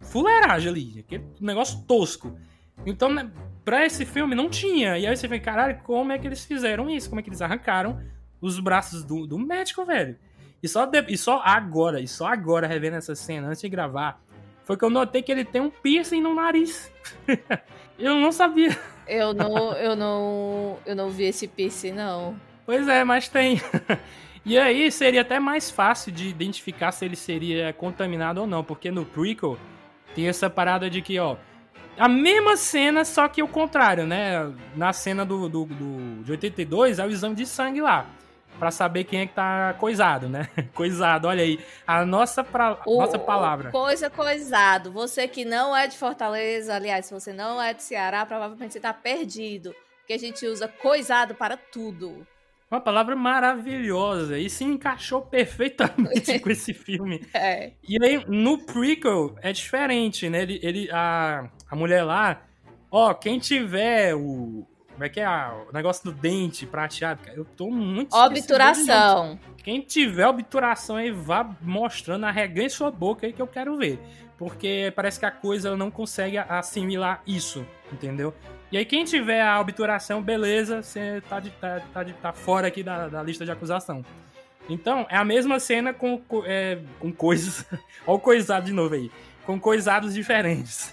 fuleiragem 0.00 0.70
ali, 0.70 1.00
aquele 1.00 1.24
negócio 1.40 1.82
tosco. 1.86 2.38
Então, 2.86 3.12
né, 3.12 3.30
pra 3.70 3.86
esse 3.86 4.04
filme 4.04 4.34
não 4.34 4.50
tinha. 4.50 4.98
E 4.98 5.06
aí 5.06 5.16
você 5.16 5.28
fica, 5.28 5.44
caralho, 5.44 5.78
como 5.84 6.10
é 6.10 6.18
que 6.18 6.26
eles 6.26 6.44
fizeram 6.44 6.90
isso? 6.90 7.08
Como 7.08 7.20
é 7.20 7.22
que 7.22 7.28
eles 7.28 7.40
arrancaram 7.40 8.02
os 8.40 8.58
braços 8.58 9.04
do, 9.04 9.28
do 9.28 9.38
médico, 9.38 9.84
velho? 9.84 10.18
E 10.60 10.66
só, 10.66 10.86
de, 10.86 11.00
e 11.08 11.16
só 11.16 11.40
agora, 11.44 12.00
e 12.00 12.08
só 12.08 12.26
agora, 12.26 12.66
revendo 12.66 12.96
essa 12.96 13.14
cena, 13.14 13.46
antes 13.46 13.60
de 13.60 13.68
gravar, 13.68 14.20
foi 14.64 14.76
que 14.76 14.84
eu 14.84 14.90
notei 14.90 15.22
que 15.22 15.30
ele 15.30 15.44
tem 15.44 15.60
um 15.60 15.70
piercing 15.70 16.20
no 16.20 16.34
nariz. 16.34 16.92
eu 17.96 18.16
não 18.16 18.32
sabia. 18.32 18.76
Eu 19.06 19.32
não, 19.32 19.72
eu 19.74 19.94
não, 19.94 20.78
eu 20.84 20.96
não 20.96 21.08
vi 21.08 21.26
esse 21.26 21.46
piercing, 21.46 21.92
não. 21.92 22.34
Pois 22.66 22.88
é, 22.88 23.04
mas 23.04 23.28
tem. 23.28 23.60
e 24.44 24.58
aí 24.58 24.90
seria 24.90 25.20
até 25.20 25.38
mais 25.38 25.70
fácil 25.70 26.10
de 26.10 26.28
identificar 26.28 26.90
se 26.90 27.04
ele 27.04 27.14
seria 27.14 27.72
contaminado 27.72 28.40
ou 28.40 28.48
não, 28.48 28.64
porque 28.64 28.90
no 28.90 29.04
prequel 29.04 29.56
tem 30.12 30.26
essa 30.26 30.50
parada 30.50 30.90
de 30.90 31.00
que, 31.00 31.16
ó, 31.20 31.36
a 31.98 32.08
mesma 32.08 32.56
cena, 32.56 33.04
só 33.04 33.28
que 33.28 33.42
o 33.42 33.48
contrário, 33.48 34.06
né? 34.06 34.52
Na 34.74 34.92
cena 34.92 35.24
do, 35.24 35.48
do, 35.48 35.64
do 35.66 36.22
de 36.24 36.32
82 36.32 36.98
é 36.98 37.06
o 37.06 37.10
exame 37.10 37.34
de 37.34 37.46
sangue 37.46 37.80
lá 37.80 38.06
para 38.60 38.70
saber 38.70 39.04
quem 39.04 39.20
é 39.20 39.26
que 39.26 39.34
tá 39.34 39.74
coisado, 39.78 40.28
né? 40.28 40.46
Coisado, 40.74 41.26
olha 41.26 41.42
aí. 41.42 41.58
A 41.86 42.04
nossa, 42.04 42.44
pra, 42.44 42.78
o, 42.84 42.98
nossa 42.98 43.18
palavra. 43.18 43.70
Coisa 43.70 44.10
coisado. 44.10 44.92
Você 44.92 45.26
que 45.26 45.46
não 45.46 45.74
é 45.74 45.86
de 45.86 45.96
Fortaleza, 45.96 46.74
aliás, 46.74 47.06
se 47.06 47.14
você 47.14 47.32
não 47.32 47.60
é 47.60 47.72
de 47.72 47.82
Ceará, 47.82 48.26
provavelmente 48.26 48.74
você 48.74 48.80
tá 48.80 48.92
perdido. 48.92 49.74
Porque 50.00 50.12
a 50.12 50.18
gente 50.18 50.46
usa 50.46 50.68
coisado 50.68 51.34
para 51.34 51.56
tudo. 51.56 52.26
Uma 52.70 52.82
palavra 52.82 53.16
maravilhosa. 53.16 54.38
E 54.38 54.50
se 54.50 54.62
encaixou 54.62 55.22
perfeitamente 55.22 56.38
com 56.40 56.50
esse 56.50 56.74
filme. 56.74 57.26
É. 57.32 57.72
E 57.88 57.96
aí, 58.04 58.22
no 58.28 58.58
prequel, 58.58 59.36
é 59.40 59.52
diferente, 59.52 60.28
né? 60.28 60.42
Ele, 60.42 60.60
ele 60.62 60.90
a, 60.92 61.50
a 61.70 61.76
mulher 61.76 62.02
lá, 62.02 62.42
ó, 62.90 63.14
quem 63.14 63.38
tiver 63.38 64.14
o, 64.14 64.66
como 65.00 65.06
é 65.06 65.08
que 65.08 65.20
é 65.20 65.24
a, 65.24 65.54
o 65.66 65.72
negócio 65.72 66.04
do 66.04 66.12
dente 66.12 66.66
prateado? 66.66 67.20
Eu 67.34 67.44
tô 67.44 67.70
muito 67.70 68.14
Obturação. 68.14 69.38
Quem 69.62 69.80
tiver 69.80 70.26
obturação 70.26 70.96
aí, 70.96 71.10
vá 71.10 71.48
mostrando, 71.62 72.26
arreganhe 72.26 72.68
sua 72.68 72.90
boca 72.90 73.26
aí 73.26 73.32
que 73.32 73.40
eu 73.40 73.46
quero 73.46 73.78
ver. 73.78 73.98
Porque 74.36 74.92
parece 74.96 75.18
que 75.18 75.24
a 75.24 75.30
coisa 75.30 75.76
não 75.76 75.90
consegue 75.90 76.36
assimilar 76.36 77.22
isso, 77.26 77.64
entendeu? 77.92 78.34
E 78.72 78.76
aí, 78.76 78.84
quem 78.84 79.04
tiver 79.04 79.42
a 79.42 79.60
obturação, 79.60 80.22
beleza, 80.22 80.82
você 80.82 81.22
tá, 81.28 81.40
de, 81.40 81.50
tá, 81.50 81.80
tá, 81.92 82.02
de, 82.02 82.12
tá 82.12 82.32
fora 82.32 82.68
aqui 82.68 82.82
da, 82.82 83.08
da 83.08 83.22
lista 83.22 83.44
de 83.44 83.50
acusação. 83.50 84.04
Então, 84.68 85.06
é 85.08 85.16
a 85.16 85.24
mesma 85.24 85.58
cena 85.58 85.92
com, 85.92 86.22
é, 86.44 86.78
com 86.98 87.10
coisas. 87.12 87.64
Olha 88.06 88.16
o 88.16 88.20
coisado 88.20 88.66
de 88.66 88.72
novo 88.72 88.94
aí 88.94 89.10
com 89.44 89.58
coisados 89.58 90.14
diferentes. 90.14 90.92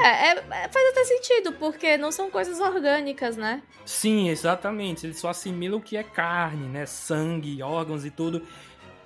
É, 0.00 0.30
é, 0.30 0.68
faz 0.68 0.88
até 0.90 1.04
sentido, 1.04 1.52
porque 1.54 1.96
não 1.96 2.12
são 2.12 2.30
coisas 2.30 2.60
orgânicas, 2.60 3.36
né? 3.36 3.62
Sim, 3.84 4.28
exatamente. 4.28 5.06
Eles 5.06 5.18
só 5.18 5.30
assimilam 5.30 5.78
o 5.78 5.82
que 5.82 5.96
é 5.96 6.04
carne, 6.04 6.68
né? 6.68 6.86
Sangue, 6.86 7.62
órgãos 7.62 8.04
e 8.04 8.10
tudo. 8.10 8.46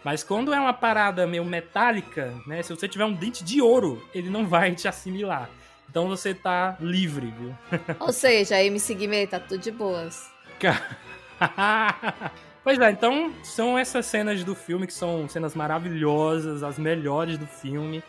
Mas 0.04 0.22
quando 0.22 0.52
é 0.52 0.60
uma 0.60 0.74
parada 0.74 1.26
meio 1.26 1.44
metálica, 1.44 2.34
né? 2.46 2.62
Se 2.62 2.74
você 2.74 2.88
tiver 2.88 3.04
um 3.04 3.14
dente 3.14 3.42
de 3.42 3.62
ouro, 3.62 4.06
ele 4.12 4.28
não 4.28 4.46
vai 4.46 4.74
te 4.74 4.86
assimilar. 4.86 5.48
Então 5.88 6.08
você 6.08 6.34
tá 6.34 6.76
livre, 6.80 7.32
viu? 7.38 7.54
Ou 8.00 8.12
seja, 8.12 8.62
MC 8.62 8.94
Guimê 8.94 9.26
tá 9.26 9.38
tudo 9.38 9.60
de 9.60 9.70
boas. 9.70 10.30
pois 12.64 12.78
é, 12.78 12.90
então 12.90 13.32
são 13.42 13.78
essas 13.78 14.06
cenas 14.06 14.42
do 14.42 14.54
filme 14.54 14.86
que 14.86 14.92
são 14.92 15.28
cenas 15.28 15.54
maravilhosas, 15.54 16.62
as 16.62 16.78
melhores 16.78 17.36
do 17.36 17.46
filme. 17.46 18.02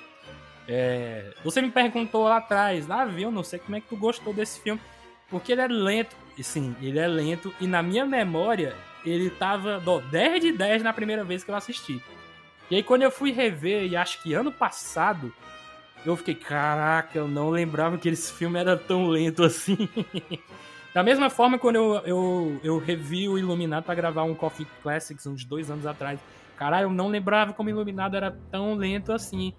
É, 0.67 1.33
você 1.43 1.61
me 1.61 1.69
perguntou 1.69 2.23
lá 2.23 2.37
atrás, 2.37 2.89
ah, 2.89 3.05
viu, 3.05 3.31
não 3.31 3.43
sei 3.43 3.59
como 3.59 3.75
é 3.75 3.81
que 3.81 3.87
tu 3.87 3.97
gostou 3.97 4.33
desse 4.33 4.59
filme, 4.59 4.79
porque 5.29 5.51
ele 5.51 5.61
é 5.61 5.67
lento, 5.67 6.15
sim, 6.41 6.75
ele 6.81 6.99
é 6.99 7.07
lento, 7.07 7.53
e 7.59 7.67
na 7.67 7.83
minha 7.83 8.05
memória, 8.05 8.75
ele 9.05 9.29
tava 9.29 9.79
do 9.79 9.99
10 9.99 10.41
de 10.41 10.51
10 10.53 10.83
na 10.83 10.93
primeira 10.93 11.23
vez 11.23 11.43
que 11.43 11.51
eu 11.51 11.55
assisti. 11.55 12.01
E 12.71 12.75
aí 12.75 12.83
quando 12.83 13.01
eu 13.01 13.11
fui 13.11 13.31
rever, 13.31 13.85
e 13.85 13.95
acho 13.95 14.21
que 14.23 14.33
ano 14.33 14.51
passado, 14.51 15.33
eu 16.05 16.15
fiquei, 16.15 16.35
caraca, 16.35 17.17
eu 17.17 17.27
não 17.27 17.49
lembrava 17.49 17.97
que 17.97 18.09
esse 18.09 18.31
filme 18.31 18.59
era 18.59 18.77
tão 18.77 19.07
lento 19.07 19.43
assim. 19.43 19.89
da 20.93 21.03
mesma 21.03 21.29
forma, 21.29 21.57
quando 21.57 21.75
eu, 21.75 21.93
eu, 22.05 22.59
eu 22.63 22.77
revi 22.77 23.27
o 23.27 23.37
Iluminado 23.37 23.83
para 23.83 23.95
gravar 23.95 24.23
um 24.23 24.35
Coffee 24.35 24.67
Classics 24.81 25.25
uns 25.25 25.43
dois 25.43 25.69
anos 25.69 25.85
atrás, 25.85 26.19
caralho, 26.57 26.85
eu 26.85 26.91
não 26.91 27.07
lembrava 27.07 27.53
como 27.53 27.69
o 27.69 27.71
Iluminado 27.71 28.15
era 28.15 28.31
tão 28.51 28.75
lento 28.75 29.11
assim. 29.11 29.53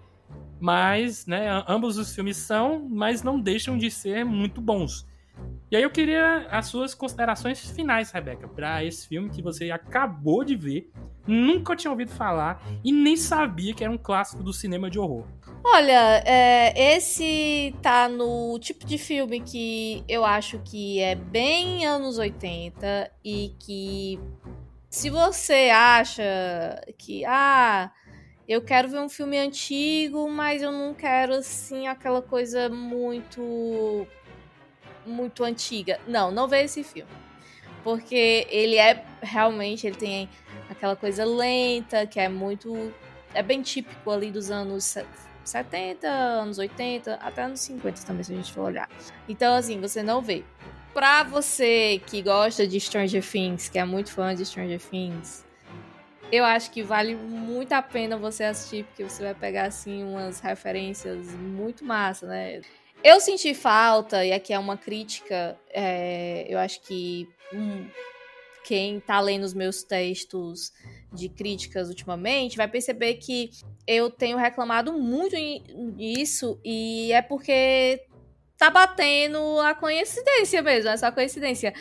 Mas, 0.59 1.25
né, 1.25 1.63
ambos 1.67 1.97
os 1.97 2.13
filmes 2.13 2.37
são, 2.37 2.87
mas 2.89 3.21
não 3.21 3.39
deixam 3.39 3.77
de 3.77 3.91
ser 3.91 4.23
muito 4.23 4.61
bons. 4.61 5.05
E 5.69 5.75
aí 5.75 5.83
eu 5.83 5.89
queria 5.89 6.47
as 6.49 6.67
suas 6.67 6.93
considerações 6.93 7.59
finais, 7.71 8.11
Rebeca, 8.11 8.47
para 8.47 8.83
esse 8.83 9.07
filme 9.07 9.29
que 9.29 9.41
você 9.41 9.71
acabou 9.71 10.43
de 10.43 10.55
ver, 10.55 10.91
nunca 11.27 11.75
tinha 11.75 11.91
ouvido 11.91 12.11
falar 12.11 12.63
e 12.83 12.91
nem 12.91 13.17
sabia 13.17 13.73
que 13.73 13.83
era 13.83 13.91
um 13.91 13.97
clássico 13.97 14.43
do 14.43 14.53
cinema 14.53 14.89
de 14.89 14.99
horror. 14.99 15.25
Olha, 15.63 16.21
é, 16.23 16.95
esse 16.95 17.75
tá 17.81 18.07
no 18.07 18.57
tipo 18.59 18.85
de 18.85 18.97
filme 18.97 19.41
que 19.41 20.03
eu 20.07 20.23
acho 20.23 20.59
que 20.63 20.99
é 20.99 21.15
bem 21.15 21.85
anos 21.85 22.19
80 22.19 23.11
e 23.23 23.55
que 23.59 24.19
se 24.87 25.09
você 25.09 25.71
acha 25.73 26.23
que 26.97 27.25
ah, 27.25 27.91
eu 28.47 28.61
quero 28.61 28.87
ver 28.87 28.99
um 28.99 29.09
filme 29.09 29.37
antigo, 29.37 30.29
mas 30.29 30.61
eu 30.61 30.71
não 30.71 30.93
quero 30.93 31.33
assim 31.35 31.87
aquela 31.87 32.21
coisa 32.21 32.69
muito 32.69 34.07
muito 35.05 35.43
antiga. 35.43 35.99
Não, 36.07 36.31
não 36.31 36.47
veja 36.47 36.65
esse 36.65 36.83
filme. 36.83 37.11
Porque 37.83 38.47
ele 38.49 38.77
é 38.77 39.05
realmente, 39.21 39.85
ele 39.85 39.95
tem 39.95 40.29
aquela 40.69 40.95
coisa 40.95 41.23
lenta, 41.23 42.07
que 42.07 42.19
é 42.19 42.27
muito 42.27 42.93
é 43.33 43.43
bem 43.43 43.61
típico 43.61 44.09
ali 44.09 44.31
dos 44.31 44.49
anos 44.49 44.97
70, 45.43 46.07
anos 46.07 46.57
80, 46.57 47.15
até 47.15 47.43
anos 47.43 47.59
50 47.59 48.03
também, 48.03 48.23
se 48.23 48.33
a 48.33 48.35
gente 48.35 48.51
for 48.51 48.61
olhar. 48.61 48.89
Então, 49.29 49.55
assim, 49.55 49.79
você 49.79 50.01
não 50.01 50.21
vê. 50.21 50.43
Pra 50.93 51.23
você 51.23 52.01
que 52.07 52.21
gosta 52.21 52.65
de 52.65 52.79
Stranger 52.79 53.23
Things, 53.23 53.69
que 53.69 53.77
é 53.77 53.85
muito 53.85 54.11
fã 54.11 54.33
de 54.33 54.45
Stranger 54.45 54.79
Things, 54.79 55.44
eu 56.35 56.45
acho 56.45 56.71
que 56.71 56.83
vale 56.83 57.15
muito 57.15 57.73
a 57.73 57.81
pena 57.81 58.17
você 58.17 58.43
assistir, 58.43 58.85
porque 58.85 59.03
você 59.03 59.23
vai 59.23 59.33
pegar, 59.33 59.65
assim, 59.65 60.03
umas 60.03 60.39
referências 60.39 61.33
muito 61.33 61.83
massa, 61.83 62.27
né? 62.27 62.61
Eu 63.03 63.19
senti 63.19 63.53
falta, 63.53 64.25
e 64.25 64.31
aqui 64.31 64.53
é 64.53 64.59
uma 64.59 64.77
crítica, 64.77 65.57
é, 65.69 66.45
eu 66.49 66.57
acho 66.57 66.81
que 66.81 67.29
hum, 67.53 67.87
quem 68.63 68.99
tá 68.99 69.19
lendo 69.19 69.43
os 69.43 69.53
meus 69.53 69.83
textos 69.83 70.73
de 71.13 71.29
críticas 71.29 71.87
ultimamente 71.87 72.57
vai 72.57 72.67
perceber 72.67 73.15
que 73.15 73.51
eu 73.85 74.09
tenho 74.09 74.37
reclamado 74.37 74.91
muito 74.91 75.35
nisso, 75.95 76.59
e 76.65 77.11
é 77.11 77.21
porque 77.21 78.03
tá 78.57 78.69
batendo 78.69 79.59
a 79.59 79.75
coincidência 79.75 80.61
mesmo, 80.61 80.89
essa 80.89 81.11
coincidência. 81.11 81.73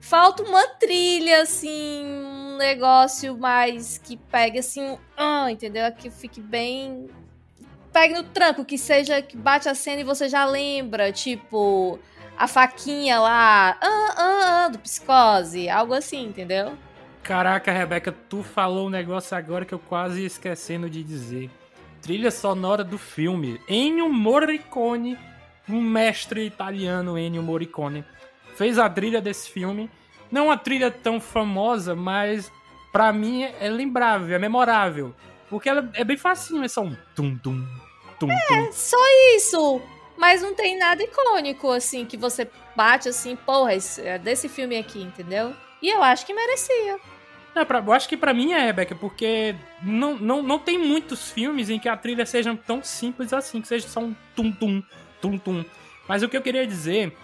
Falta 0.00 0.42
uma 0.42 0.66
trilha, 0.68 1.42
assim, 1.42 2.04
um 2.06 2.56
negócio 2.56 3.36
mais 3.36 3.98
que 3.98 4.16
pegue 4.16 4.58
assim, 4.58 4.96
ah, 5.16 5.50
entendeu? 5.50 5.90
Que 5.92 6.10
fique 6.10 6.40
bem. 6.40 7.08
Pegue 7.92 8.14
no 8.14 8.22
tranco, 8.22 8.64
que 8.64 8.78
seja 8.78 9.20
que 9.20 9.36
bate 9.36 9.68
a 9.68 9.74
cena 9.74 10.00
e 10.00 10.04
você 10.04 10.28
já 10.28 10.44
lembra, 10.44 11.10
tipo, 11.10 11.98
a 12.36 12.46
faquinha 12.46 13.20
lá, 13.20 13.76
ah, 13.80 14.14
ah, 14.16 14.64
ah, 14.64 14.68
do 14.68 14.78
psicose, 14.78 15.68
algo 15.68 15.94
assim, 15.94 16.26
entendeu? 16.26 16.78
Caraca, 17.22 17.72
Rebeca, 17.72 18.12
tu 18.12 18.42
falou 18.42 18.86
um 18.86 18.90
negócio 18.90 19.36
agora 19.36 19.64
que 19.64 19.74
eu 19.74 19.78
quase 19.78 20.24
esquecendo 20.24 20.88
de 20.88 21.02
dizer. 21.02 21.50
Trilha 22.00 22.30
sonora 22.30 22.84
do 22.84 22.96
filme. 22.96 23.60
Ennio 23.68 24.08
Morricone, 24.08 25.18
um 25.68 25.80
mestre 25.80 26.46
italiano, 26.46 27.18
Ennio 27.18 27.42
Morricone 27.42 28.04
fez 28.58 28.78
a 28.78 28.90
trilha 28.90 29.20
desse 29.20 29.48
filme. 29.50 29.88
Não 30.30 30.46
uma 30.46 30.58
trilha 30.58 30.90
tão 30.90 31.20
famosa, 31.20 31.94
mas 31.94 32.52
pra 32.92 33.12
mim 33.12 33.44
é 33.44 33.68
lembrável, 33.70 34.34
é 34.34 34.38
memorável. 34.38 35.14
Porque 35.48 35.68
ela 35.68 35.88
é 35.94 36.04
bem 36.04 36.16
facinho, 36.18 36.62
é 36.64 36.68
só 36.68 36.82
um 36.82 36.94
tum 37.14 37.38
tum 37.38 37.64
tum 38.18 38.28
É, 38.30 38.70
só 38.72 38.98
isso. 39.34 39.80
Mas 40.16 40.42
não 40.42 40.52
tem 40.54 40.76
nada 40.76 41.02
icônico, 41.02 41.70
assim, 41.70 42.04
que 42.04 42.16
você 42.16 42.50
bate 42.74 43.08
assim, 43.08 43.36
porra, 43.36 43.70
é 43.98 44.18
desse 44.18 44.48
filme 44.48 44.76
aqui, 44.76 45.00
entendeu? 45.00 45.54
E 45.80 45.88
eu 45.88 46.02
acho 46.02 46.26
que 46.26 46.34
merecia. 46.34 46.98
É, 47.54 47.64
pra- 47.64 47.78
eu 47.78 47.92
acho 47.92 48.08
que 48.08 48.16
pra 48.16 48.34
mim 48.34 48.52
é, 48.52 48.66
Rebeca, 48.66 48.94
porque 48.96 49.54
não, 49.82 50.16
não, 50.16 50.42
não 50.42 50.58
tem 50.58 50.76
muitos 50.76 51.30
filmes 51.30 51.70
em 51.70 51.78
que 51.78 51.88
a 51.88 51.96
trilha 51.96 52.26
seja 52.26 52.54
tão 52.66 52.82
simples 52.82 53.32
assim, 53.32 53.60
que 53.60 53.68
seja 53.68 53.86
só 53.88 54.00
um 54.00 54.14
tum-tum, 54.34 54.82
tum-tum. 55.20 55.64
Mas 56.08 56.22
o 56.22 56.28
que 56.28 56.36
eu 56.36 56.42
queria 56.42 56.66
dizer, 56.66 57.16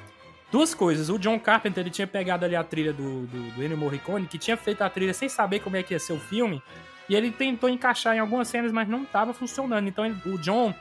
duas 0.54 0.72
coisas. 0.72 1.10
O 1.10 1.18
John 1.18 1.36
Carpenter, 1.40 1.82
ele 1.82 1.90
tinha 1.90 2.06
pegado 2.06 2.44
ali 2.44 2.54
a 2.54 2.62
trilha 2.62 2.92
do, 2.92 3.26
do, 3.26 3.50
do 3.50 3.62
Ennio 3.64 3.76
Morricone, 3.76 4.28
que 4.28 4.38
tinha 4.38 4.56
feito 4.56 4.82
a 4.82 4.88
trilha 4.88 5.12
sem 5.12 5.28
saber 5.28 5.58
como 5.58 5.76
é 5.76 5.82
que 5.82 5.92
ia 5.92 5.98
ser 5.98 6.12
o 6.12 6.20
filme, 6.20 6.62
e 7.08 7.14
ele 7.16 7.32
tentou 7.32 7.68
encaixar 7.68 8.14
em 8.14 8.20
algumas 8.20 8.46
cenas, 8.46 8.70
mas 8.70 8.86
não 8.88 9.02
estava 9.02 9.34
funcionando. 9.34 9.88
Então 9.88 10.06
ele- 10.06 10.16
o 10.26 10.38
John 10.38 10.72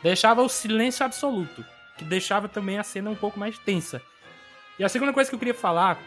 deixava 0.00 0.42
o 0.42 0.48
silêncio 0.48 1.04
absoluto, 1.04 1.64
que 1.98 2.04
deixava 2.04 2.48
também 2.48 2.78
a 2.78 2.84
cena 2.84 3.10
um 3.10 3.16
pouco 3.16 3.36
mais 3.36 3.58
tensa. 3.58 4.00
E 4.78 4.84
a 4.84 4.88
segunda 4.88 5.12
coisa 5.12 5.28
que 5.28 5.34
eu 5.34 5.40
queria 5.40 5.54
falar 5.54 5.98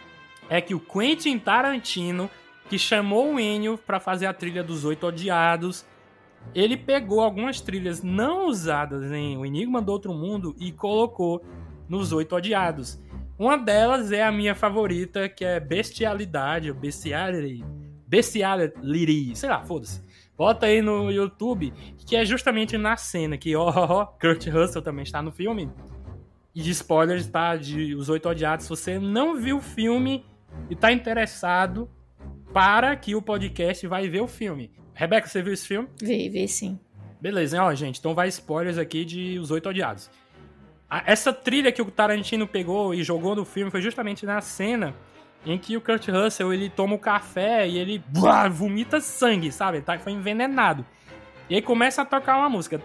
é 0.49 0.61
que 0.61 0.73
o 0.73 0.79
Quentin 0.79 1.37
Tarantino, 1.37 2.31
que 2.69 2.79
chamou 2.79 3.33
o 3.33 3.39
Ennio 3.39 3.77
pra 3.77 3.99
fazer 3.99 4.27
a 4.27 4.33
trilha 4.33 4.63
dos 4.63 4.85
Oito 4.85 5.05
Odiados, 5.05 5.85
ele 6.55 6.77
pegou 6.77 7.19
algumas 7.19 7.59
trilhas 7.59 8.01
não 8.01 8.47
usadas 8.47 9.11
em 9.11 9.37
O 9.37 9.45
Enigma 9.45 9.81
do 9.81 9.91
Outro 9.91 10.13
Mundo 10.13 10.55
e 10.57 10.71
colocou 10.71 11.45
nos 11.87 12.11
Oito 12.11 12.35
Odiados. 12.35 13.01
Uma 13.37 13.57
delas 13.57 14.11
é 14.11 14.23
a 14.23 14.31
minha 14.31 14.55
favorita, 14.55 15.27
que 15.27 15.43
é 15.43 15.59
Bestialidade, 15.59 16.69
ou 16.69 16.77
Bestiality, 16.77 17.63
Bestiality, 18.07 19.35
sei 19.35 19.49
lá, 19.49 19.63
foda-se. 19.63 20.01
Bota 20.37 20.65
aí 20.65 20.81
no 20.81 21.11
YouTube, 21.11 21.73
que 22.05 22.15
é 22.15 22.25
justamente 22.25 22.77
na 22.77 22.97
cena 22.97 23.37
que, 23.37 23.55
ó, 23.55 23.69
ó, 23.69 24.05
Kurt 24.05 24.47
Russell 24.47 24.81
também 24.81 25.03
está 25.03 25.21
no 25.21 25.31
filme. 25.31 25.69
E 26.55 26.61
de 26.61 26.71
spoilers, 26.71 27.27
tá? 27.27 27.55
De 27.55 27.95
Os 27.95 28.09
Oito 28.09 28.29
Odiados. 28.29 28.65
Se 28.65 28.69
você 28.69 28.99
não 28.99 29.35
viu 29.35 29.57
o 29.57 29.61
filme 29.61 30.25
e 30.69 30.75
tá 30.75 30.91
interessado, 30.91 31.89
para 32.53 32.91
aqui 32.91 33.15
o 33.15 33.21
podcast 33.21 33.85
vai 33.87 34.07
ver 34.07 34.21
o 34.21 34.27
filme. 34.27 34.71
Rebeca, 34.93 35.27
você 35.27 35.41
viu 35.41 35.53
esse 35.53 35.67
filme? 35.67 35.89
Vi, 35.99 36.29
vi 36.29 36.47
sim. 36.47 36.79
Beleza, 37.19 37.57
hein, 37.57 37.63
ó, 37.63 37.73
gente. 37.73 37.99
Então 37.99 38.13
vai 38.13 38.27
spoilers 38.27 38.77
aqui 38.77 39.03
de 39.03 39.39
Os 39.39 39.49
Oito 39.49 39.69
Odiados. 39.69 40.09
Essa 41.05 41.33
trilha 41.33 41.71
que 41.71 41.81
o 41.81 41.85
Tarantino 41.85 42.47
pegou 42.47 42.93
e 42.93 43.03
jogou 43.03 43.35
no 43.35 43.45
filme 43.45 43.71
foi 43.71 43.81
justamente 43.81 44.25
na 44.25 44.41
cena 44.41 44.93
em 45.45 45.57
que 45.57 45.75
o 45.75 45.81
Kurt 45.81 46.07
Russell 46.07 46.53
ele 46.53 46.69
toma 46.69 46.95
o 46.95 46.99
café 46.99 47.67
e 47.67 47.77
ele 47.77 48.03
buá, 48.07 48.47
vomita 48.47 49.01
sangue, 49.01 49.51
sabe? 49.51 49.81
Tá, 49.81 49.97
foi 49.99 50.13
envenenado. 50.13 50.85
E 51.49 51.55
aí 51.55 51.61
começa 51.61 52.01
a 52.01 52.05
tocar 52.05 52.37
uma 52.37 52.49
música. 52.49 52.79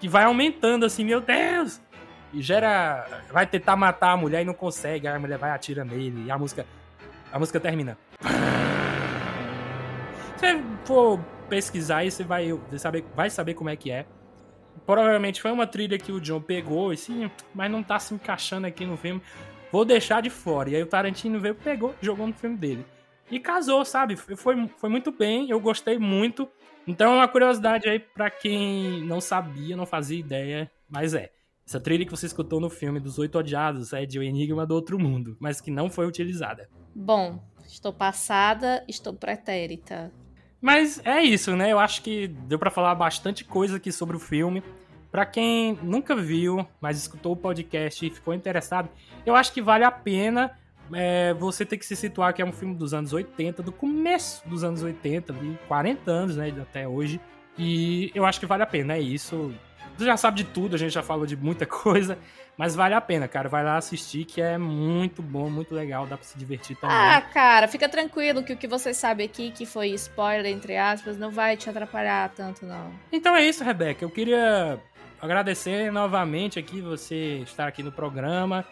Que 0.00 0.08
vai 0.08 0.24
aumentando 0.24 0.84
assim, 0.84 1.04
meu 1.04 1.20
Deus! 1.20 1.80
E 2.32 2.42
gera. 2.42 3.06
Vai 3.30 3.46
tentar 3.46 3.76
matar 3.76 4.12
a 4.12 4.16
mulher 4.16 4.42
e 4.42 4.44
não 4.44 4.54
consegue. 4.54 5.06
Aí 5.06 5.14
a 5.14 5.18
mulher 5.18 5.38
vai 5.38 5.50
e 5.50 5.54
atira 5.54 5.84
nele. 5.84 6.26
E 6.26 6.30
a 6.30 6.38
música. 6.38 6.66
A 7.32 7.38
música 7.38 7.58
termina. 7.60 7.96
Se 10.36 10.38
você 10.38 10.62
for 10.84 11.20
pesquisar 11.48 11.98
aí, 11.98 12.10
você 12.10 12.24
vai 12.24 12.58
saber, 12.76 13.04
vai 13.14 13.30
saber 13.30 13.54
como 13.54 13.70
é 13.70 13.76
que 13.76 13.90
é. 13.90 14.06
Provavelmente 14.86 15.40
foi 15.40 15.50
uma 15.52 15.66
trilha 15.66 15.98
que 15.98 16.12
o 16.12 16.20
John 16.20 16.40
pegou, 16.40 16.92
e 16.92 16.96
sim, 16.96 17.30
mas 17.54 17.70
não 17.70 17.82
tá 17.82 17.98
se 17.98 18.14
encaixando 18.14 18.66
aqui 18.66 18.84
no 18.84 18.96
filme. 18.96 19.22
Vou 19.70 19.84
deixar 19.84 20.20
de 20.20 20.28
fora. 20.28 20.70
E 20.70 20.76
aí 20.76 20.82
o 20.82 20.86
Tarantino 20.86 21.40
veio, 21.40 21.54
pegou, 21.54 21.94
jogou 22.00 22.26
no 22.26 22.34
filme 22.34 22.56
dele. 22.56 22.84
E 23.30 23.40
casou, 23.40 23.84
sabe? 23.84 24.16
Foi, 24.16 24.68
foi 24.76 24.90
muito 24.90 25.10
bem, 25.10 25.48
eu 25.48 25.58
gostei 25.58 25.98
muito. 25.98 26.48
Então 26.86 27.12
é 27.12 27.16
uma 27.16 27.28
curiosidade 27.28 27.88
aí 27.88 27.98
pra 27.98 28.28
quem 28.28 29.02
não 29.04 29.20
sabia, 29.20 29.76
não 29.76 29.86
fazia 29.86 30.18
ideia, 30.18 30.70
mas 30.90 31.14
é. 31.14 31.30
Essa 31.66 31.80
trilha 31.80 32.04
que 32.04 32.10
você 32.10 32.26
escutou 32.26 32.60
no 32.60 32.68
filme 32.68 32.98
dos 32.98 33.18
Oito 33.18 33.38
Odiados 33.38 33.92
é 33.92 34.04
de 34.04 34.18
O 34.18 34.22
Enigma 34.22 34.66
do 34.66 34.74
Outro 34.74 34.98
Mundo, 34.98 35.36
mas 35.40 35.60
que 35.60 35.70
não 35.70 35.88
foi 35.88 36.06
utilizada. 36.06 36.68
Bom, 36.94 37.42
estou 37.64 37.92
passada, 37.92 38.84
estou 38.88 39.14
pretérita. 39.14 40.12
Mas 40.62 41.04
é 41.04 41.20
isso, 41.20 41.56
né? 41.56 41.72
Eu 41.72 41.80
acho 41.80 42.00
que 42.02 42.28
deu 42.28 42.56
pra 42.56 42.70
falar 42.70 42.94
bastante 42.94 43.44
coisa 43.44 43.78
aqui 43.78 43.90
sobre 43.90 44.16
o 44.16 44.20
filme. 44.20 44.62
Pra 45.10 45.26
quem 45.26 45.76
nunca 45.82 46.14
viu, 46.14 46.64
mas 46.80 46.96
escutou 46.96 47.32
o 47.32 47.36
podcast 47.36 48.06
e 48.06 48.10
ficou 48.10 48.32
interessado, 48.32 48.88
eu 49.26 49.34
acho 49.34 49.52
que 49.52 49.60
vale 49.60 49.84
a 49.84 49.90
pena 49.90 50.56
é, 50.94 51.34
você 51.34 51.66
ter 51.66 51.76
que 51.76 51.84
se 51.84 51.94
situar 51.94 52.32
que 52.32 52.40
é 52.40 52.44
um 52.44 52.52
filme 52.52 52.74
dos 52.74 52.94
anos 52.94 53.12
80, 53.12 53.62
do 53.62 53.72
começo 53.72 54.48
dos 54.48 54.64
anos 54.64 54.82
80, 54.82 55.32
de 55.34 55.58
40 55.68 56.10
anos, 56.10 56.36
né, 56.36 56.54
até 56.62 56.88
hoje. 56.88 57.20
E 57.58 58.10
eu 58.14 58.24
acho 58.24 58.40
que 58.40 58.46
vale 58.46 58.62
a 58.62 58.66
pena, 58.66 58.94
é 58.94 59.00
isso. 59.00 59.52
Você 59.98 60.06
já 60.06 60.16
sabe 60.16 60.38
de 60.38 60.44
tudo, 60.44 60.76
a 60.76 60.78
gente 60.78 60.92
já 60.92 61.02
falou 61.02 61.26
de 61.26 61.36
muita 61.36 61.66
coisa, 61.66 62.16
mas 62.56 62.74
vale 62.74 62.94
a 62.94 63.00
pena, 63.00 63.26
cara. 63.26 63.48
Vai 63.48 63.64
lá 63.64 63.76
assistir, 63.76 64.24
que 64.24 64.40
é 64.40 64.58
muito 64.58 65.22
bom, 65.22 65.48
muito 65.48 65.74
legal, 65.74 66.06
dá 66.06 66.16
pra 66.16 66.26
se 66.26 66.38
divertir 66.38 66.76
também. 66.76 66.96
Ah, 66.96 67.20
cara, 67.20 67.66
fica 67.68 67.88
tranquilo 67.88 68.42
que 68.42 68.52
o 68.52 68.56
que 68.56 68.68
você 68.68 68.92
sabe 68.92 69.24
aqui, 69.24 69.50
que 69.50 69.66
foi 69.66 69.88
spoiler, 69.90 70.46
entre 70.46 70.76
aspas, 70.76 71.16
não 71.16 71.30
vai 71.30 71.56
te 71.56 71.68
atrapalhar 71.68 72.28
tanto, 72.30 72.66
não. 72.66 72.92
Então 73.10 73.34
é 73.34 73.44
isso, 73.44 73.64
Rebeca. 73.64 74.04
Eu 74.04 74.10
queria 74.10 74.78
agradecer 75.20 75.90
novamente 75.90 76.58
aqui 76.58 76.80
você 76.80 77.38
estar 77.38 77.66
aqui 77.66 77.82
no 77.82 77.92
programa. 77.92 78.64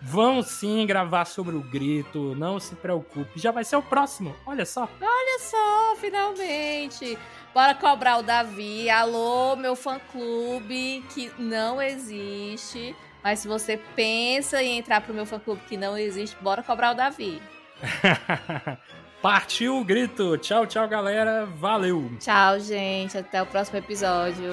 Vamos 0.00 0.48
sim 0.48 0.86
gravar 0.86 1.24
sobre 1.24 1.56
o 1.56 1.60
grito, 1.60 2.34
não 2.36 2.60
se 2.60 2.74
preocupe. 2.76 3.40
Já 3.40 3.50
vai 3.50 3.64
ser 3.64 3.76
o 3.76 3.82
próximo, 3.82 4.36
olha 4.46 4.66
só. 4.66 4.88
Olha 5.00 5.38
só, 5.40 5.96
finalmente! 5.96 7.18
Bora 7.52 7.74
cobrar 7.74 8.18
o 8.18 8.22
Davi. 8.22 8.90
Alô, 8.90 9.56
meu 9.56 9.74
fã-clube, 9.74 11.02
que 11.14 11.32
não 11.38 11.80
existe. 11.80 12.94
Mas 13.26 13.40
se 13.40 13.48
você 13.48 13.76
pensa 13.96 14.62
em 14.62 14.78
entrar 14.78 15.00
pro 15.00 15.12
meu 15.12 15.26
fã-clube 15.26 15.60
que 15.68 15.76
não 15.76 15.98
existe, 15.98 16.36
bora 16.40 16.62
cobrar 16.62 16.92
o 16.92 16.94
Davi. 16.94 17.42
Partiu 19.20 19.78
o 19.78 19.84
grito. 19.84 20.38
Tchau, 20.38 20.64
tchau, 20.64 20.86
galera. 20.86 21.44
Valeu. 21.44 22.08
Tchau, 22.20 22.60
gente. 22.60 23.18
Até 23.18 23.42
o 23.42 23.46
próximo 23.46 23.78
episódio. 23.78 24.52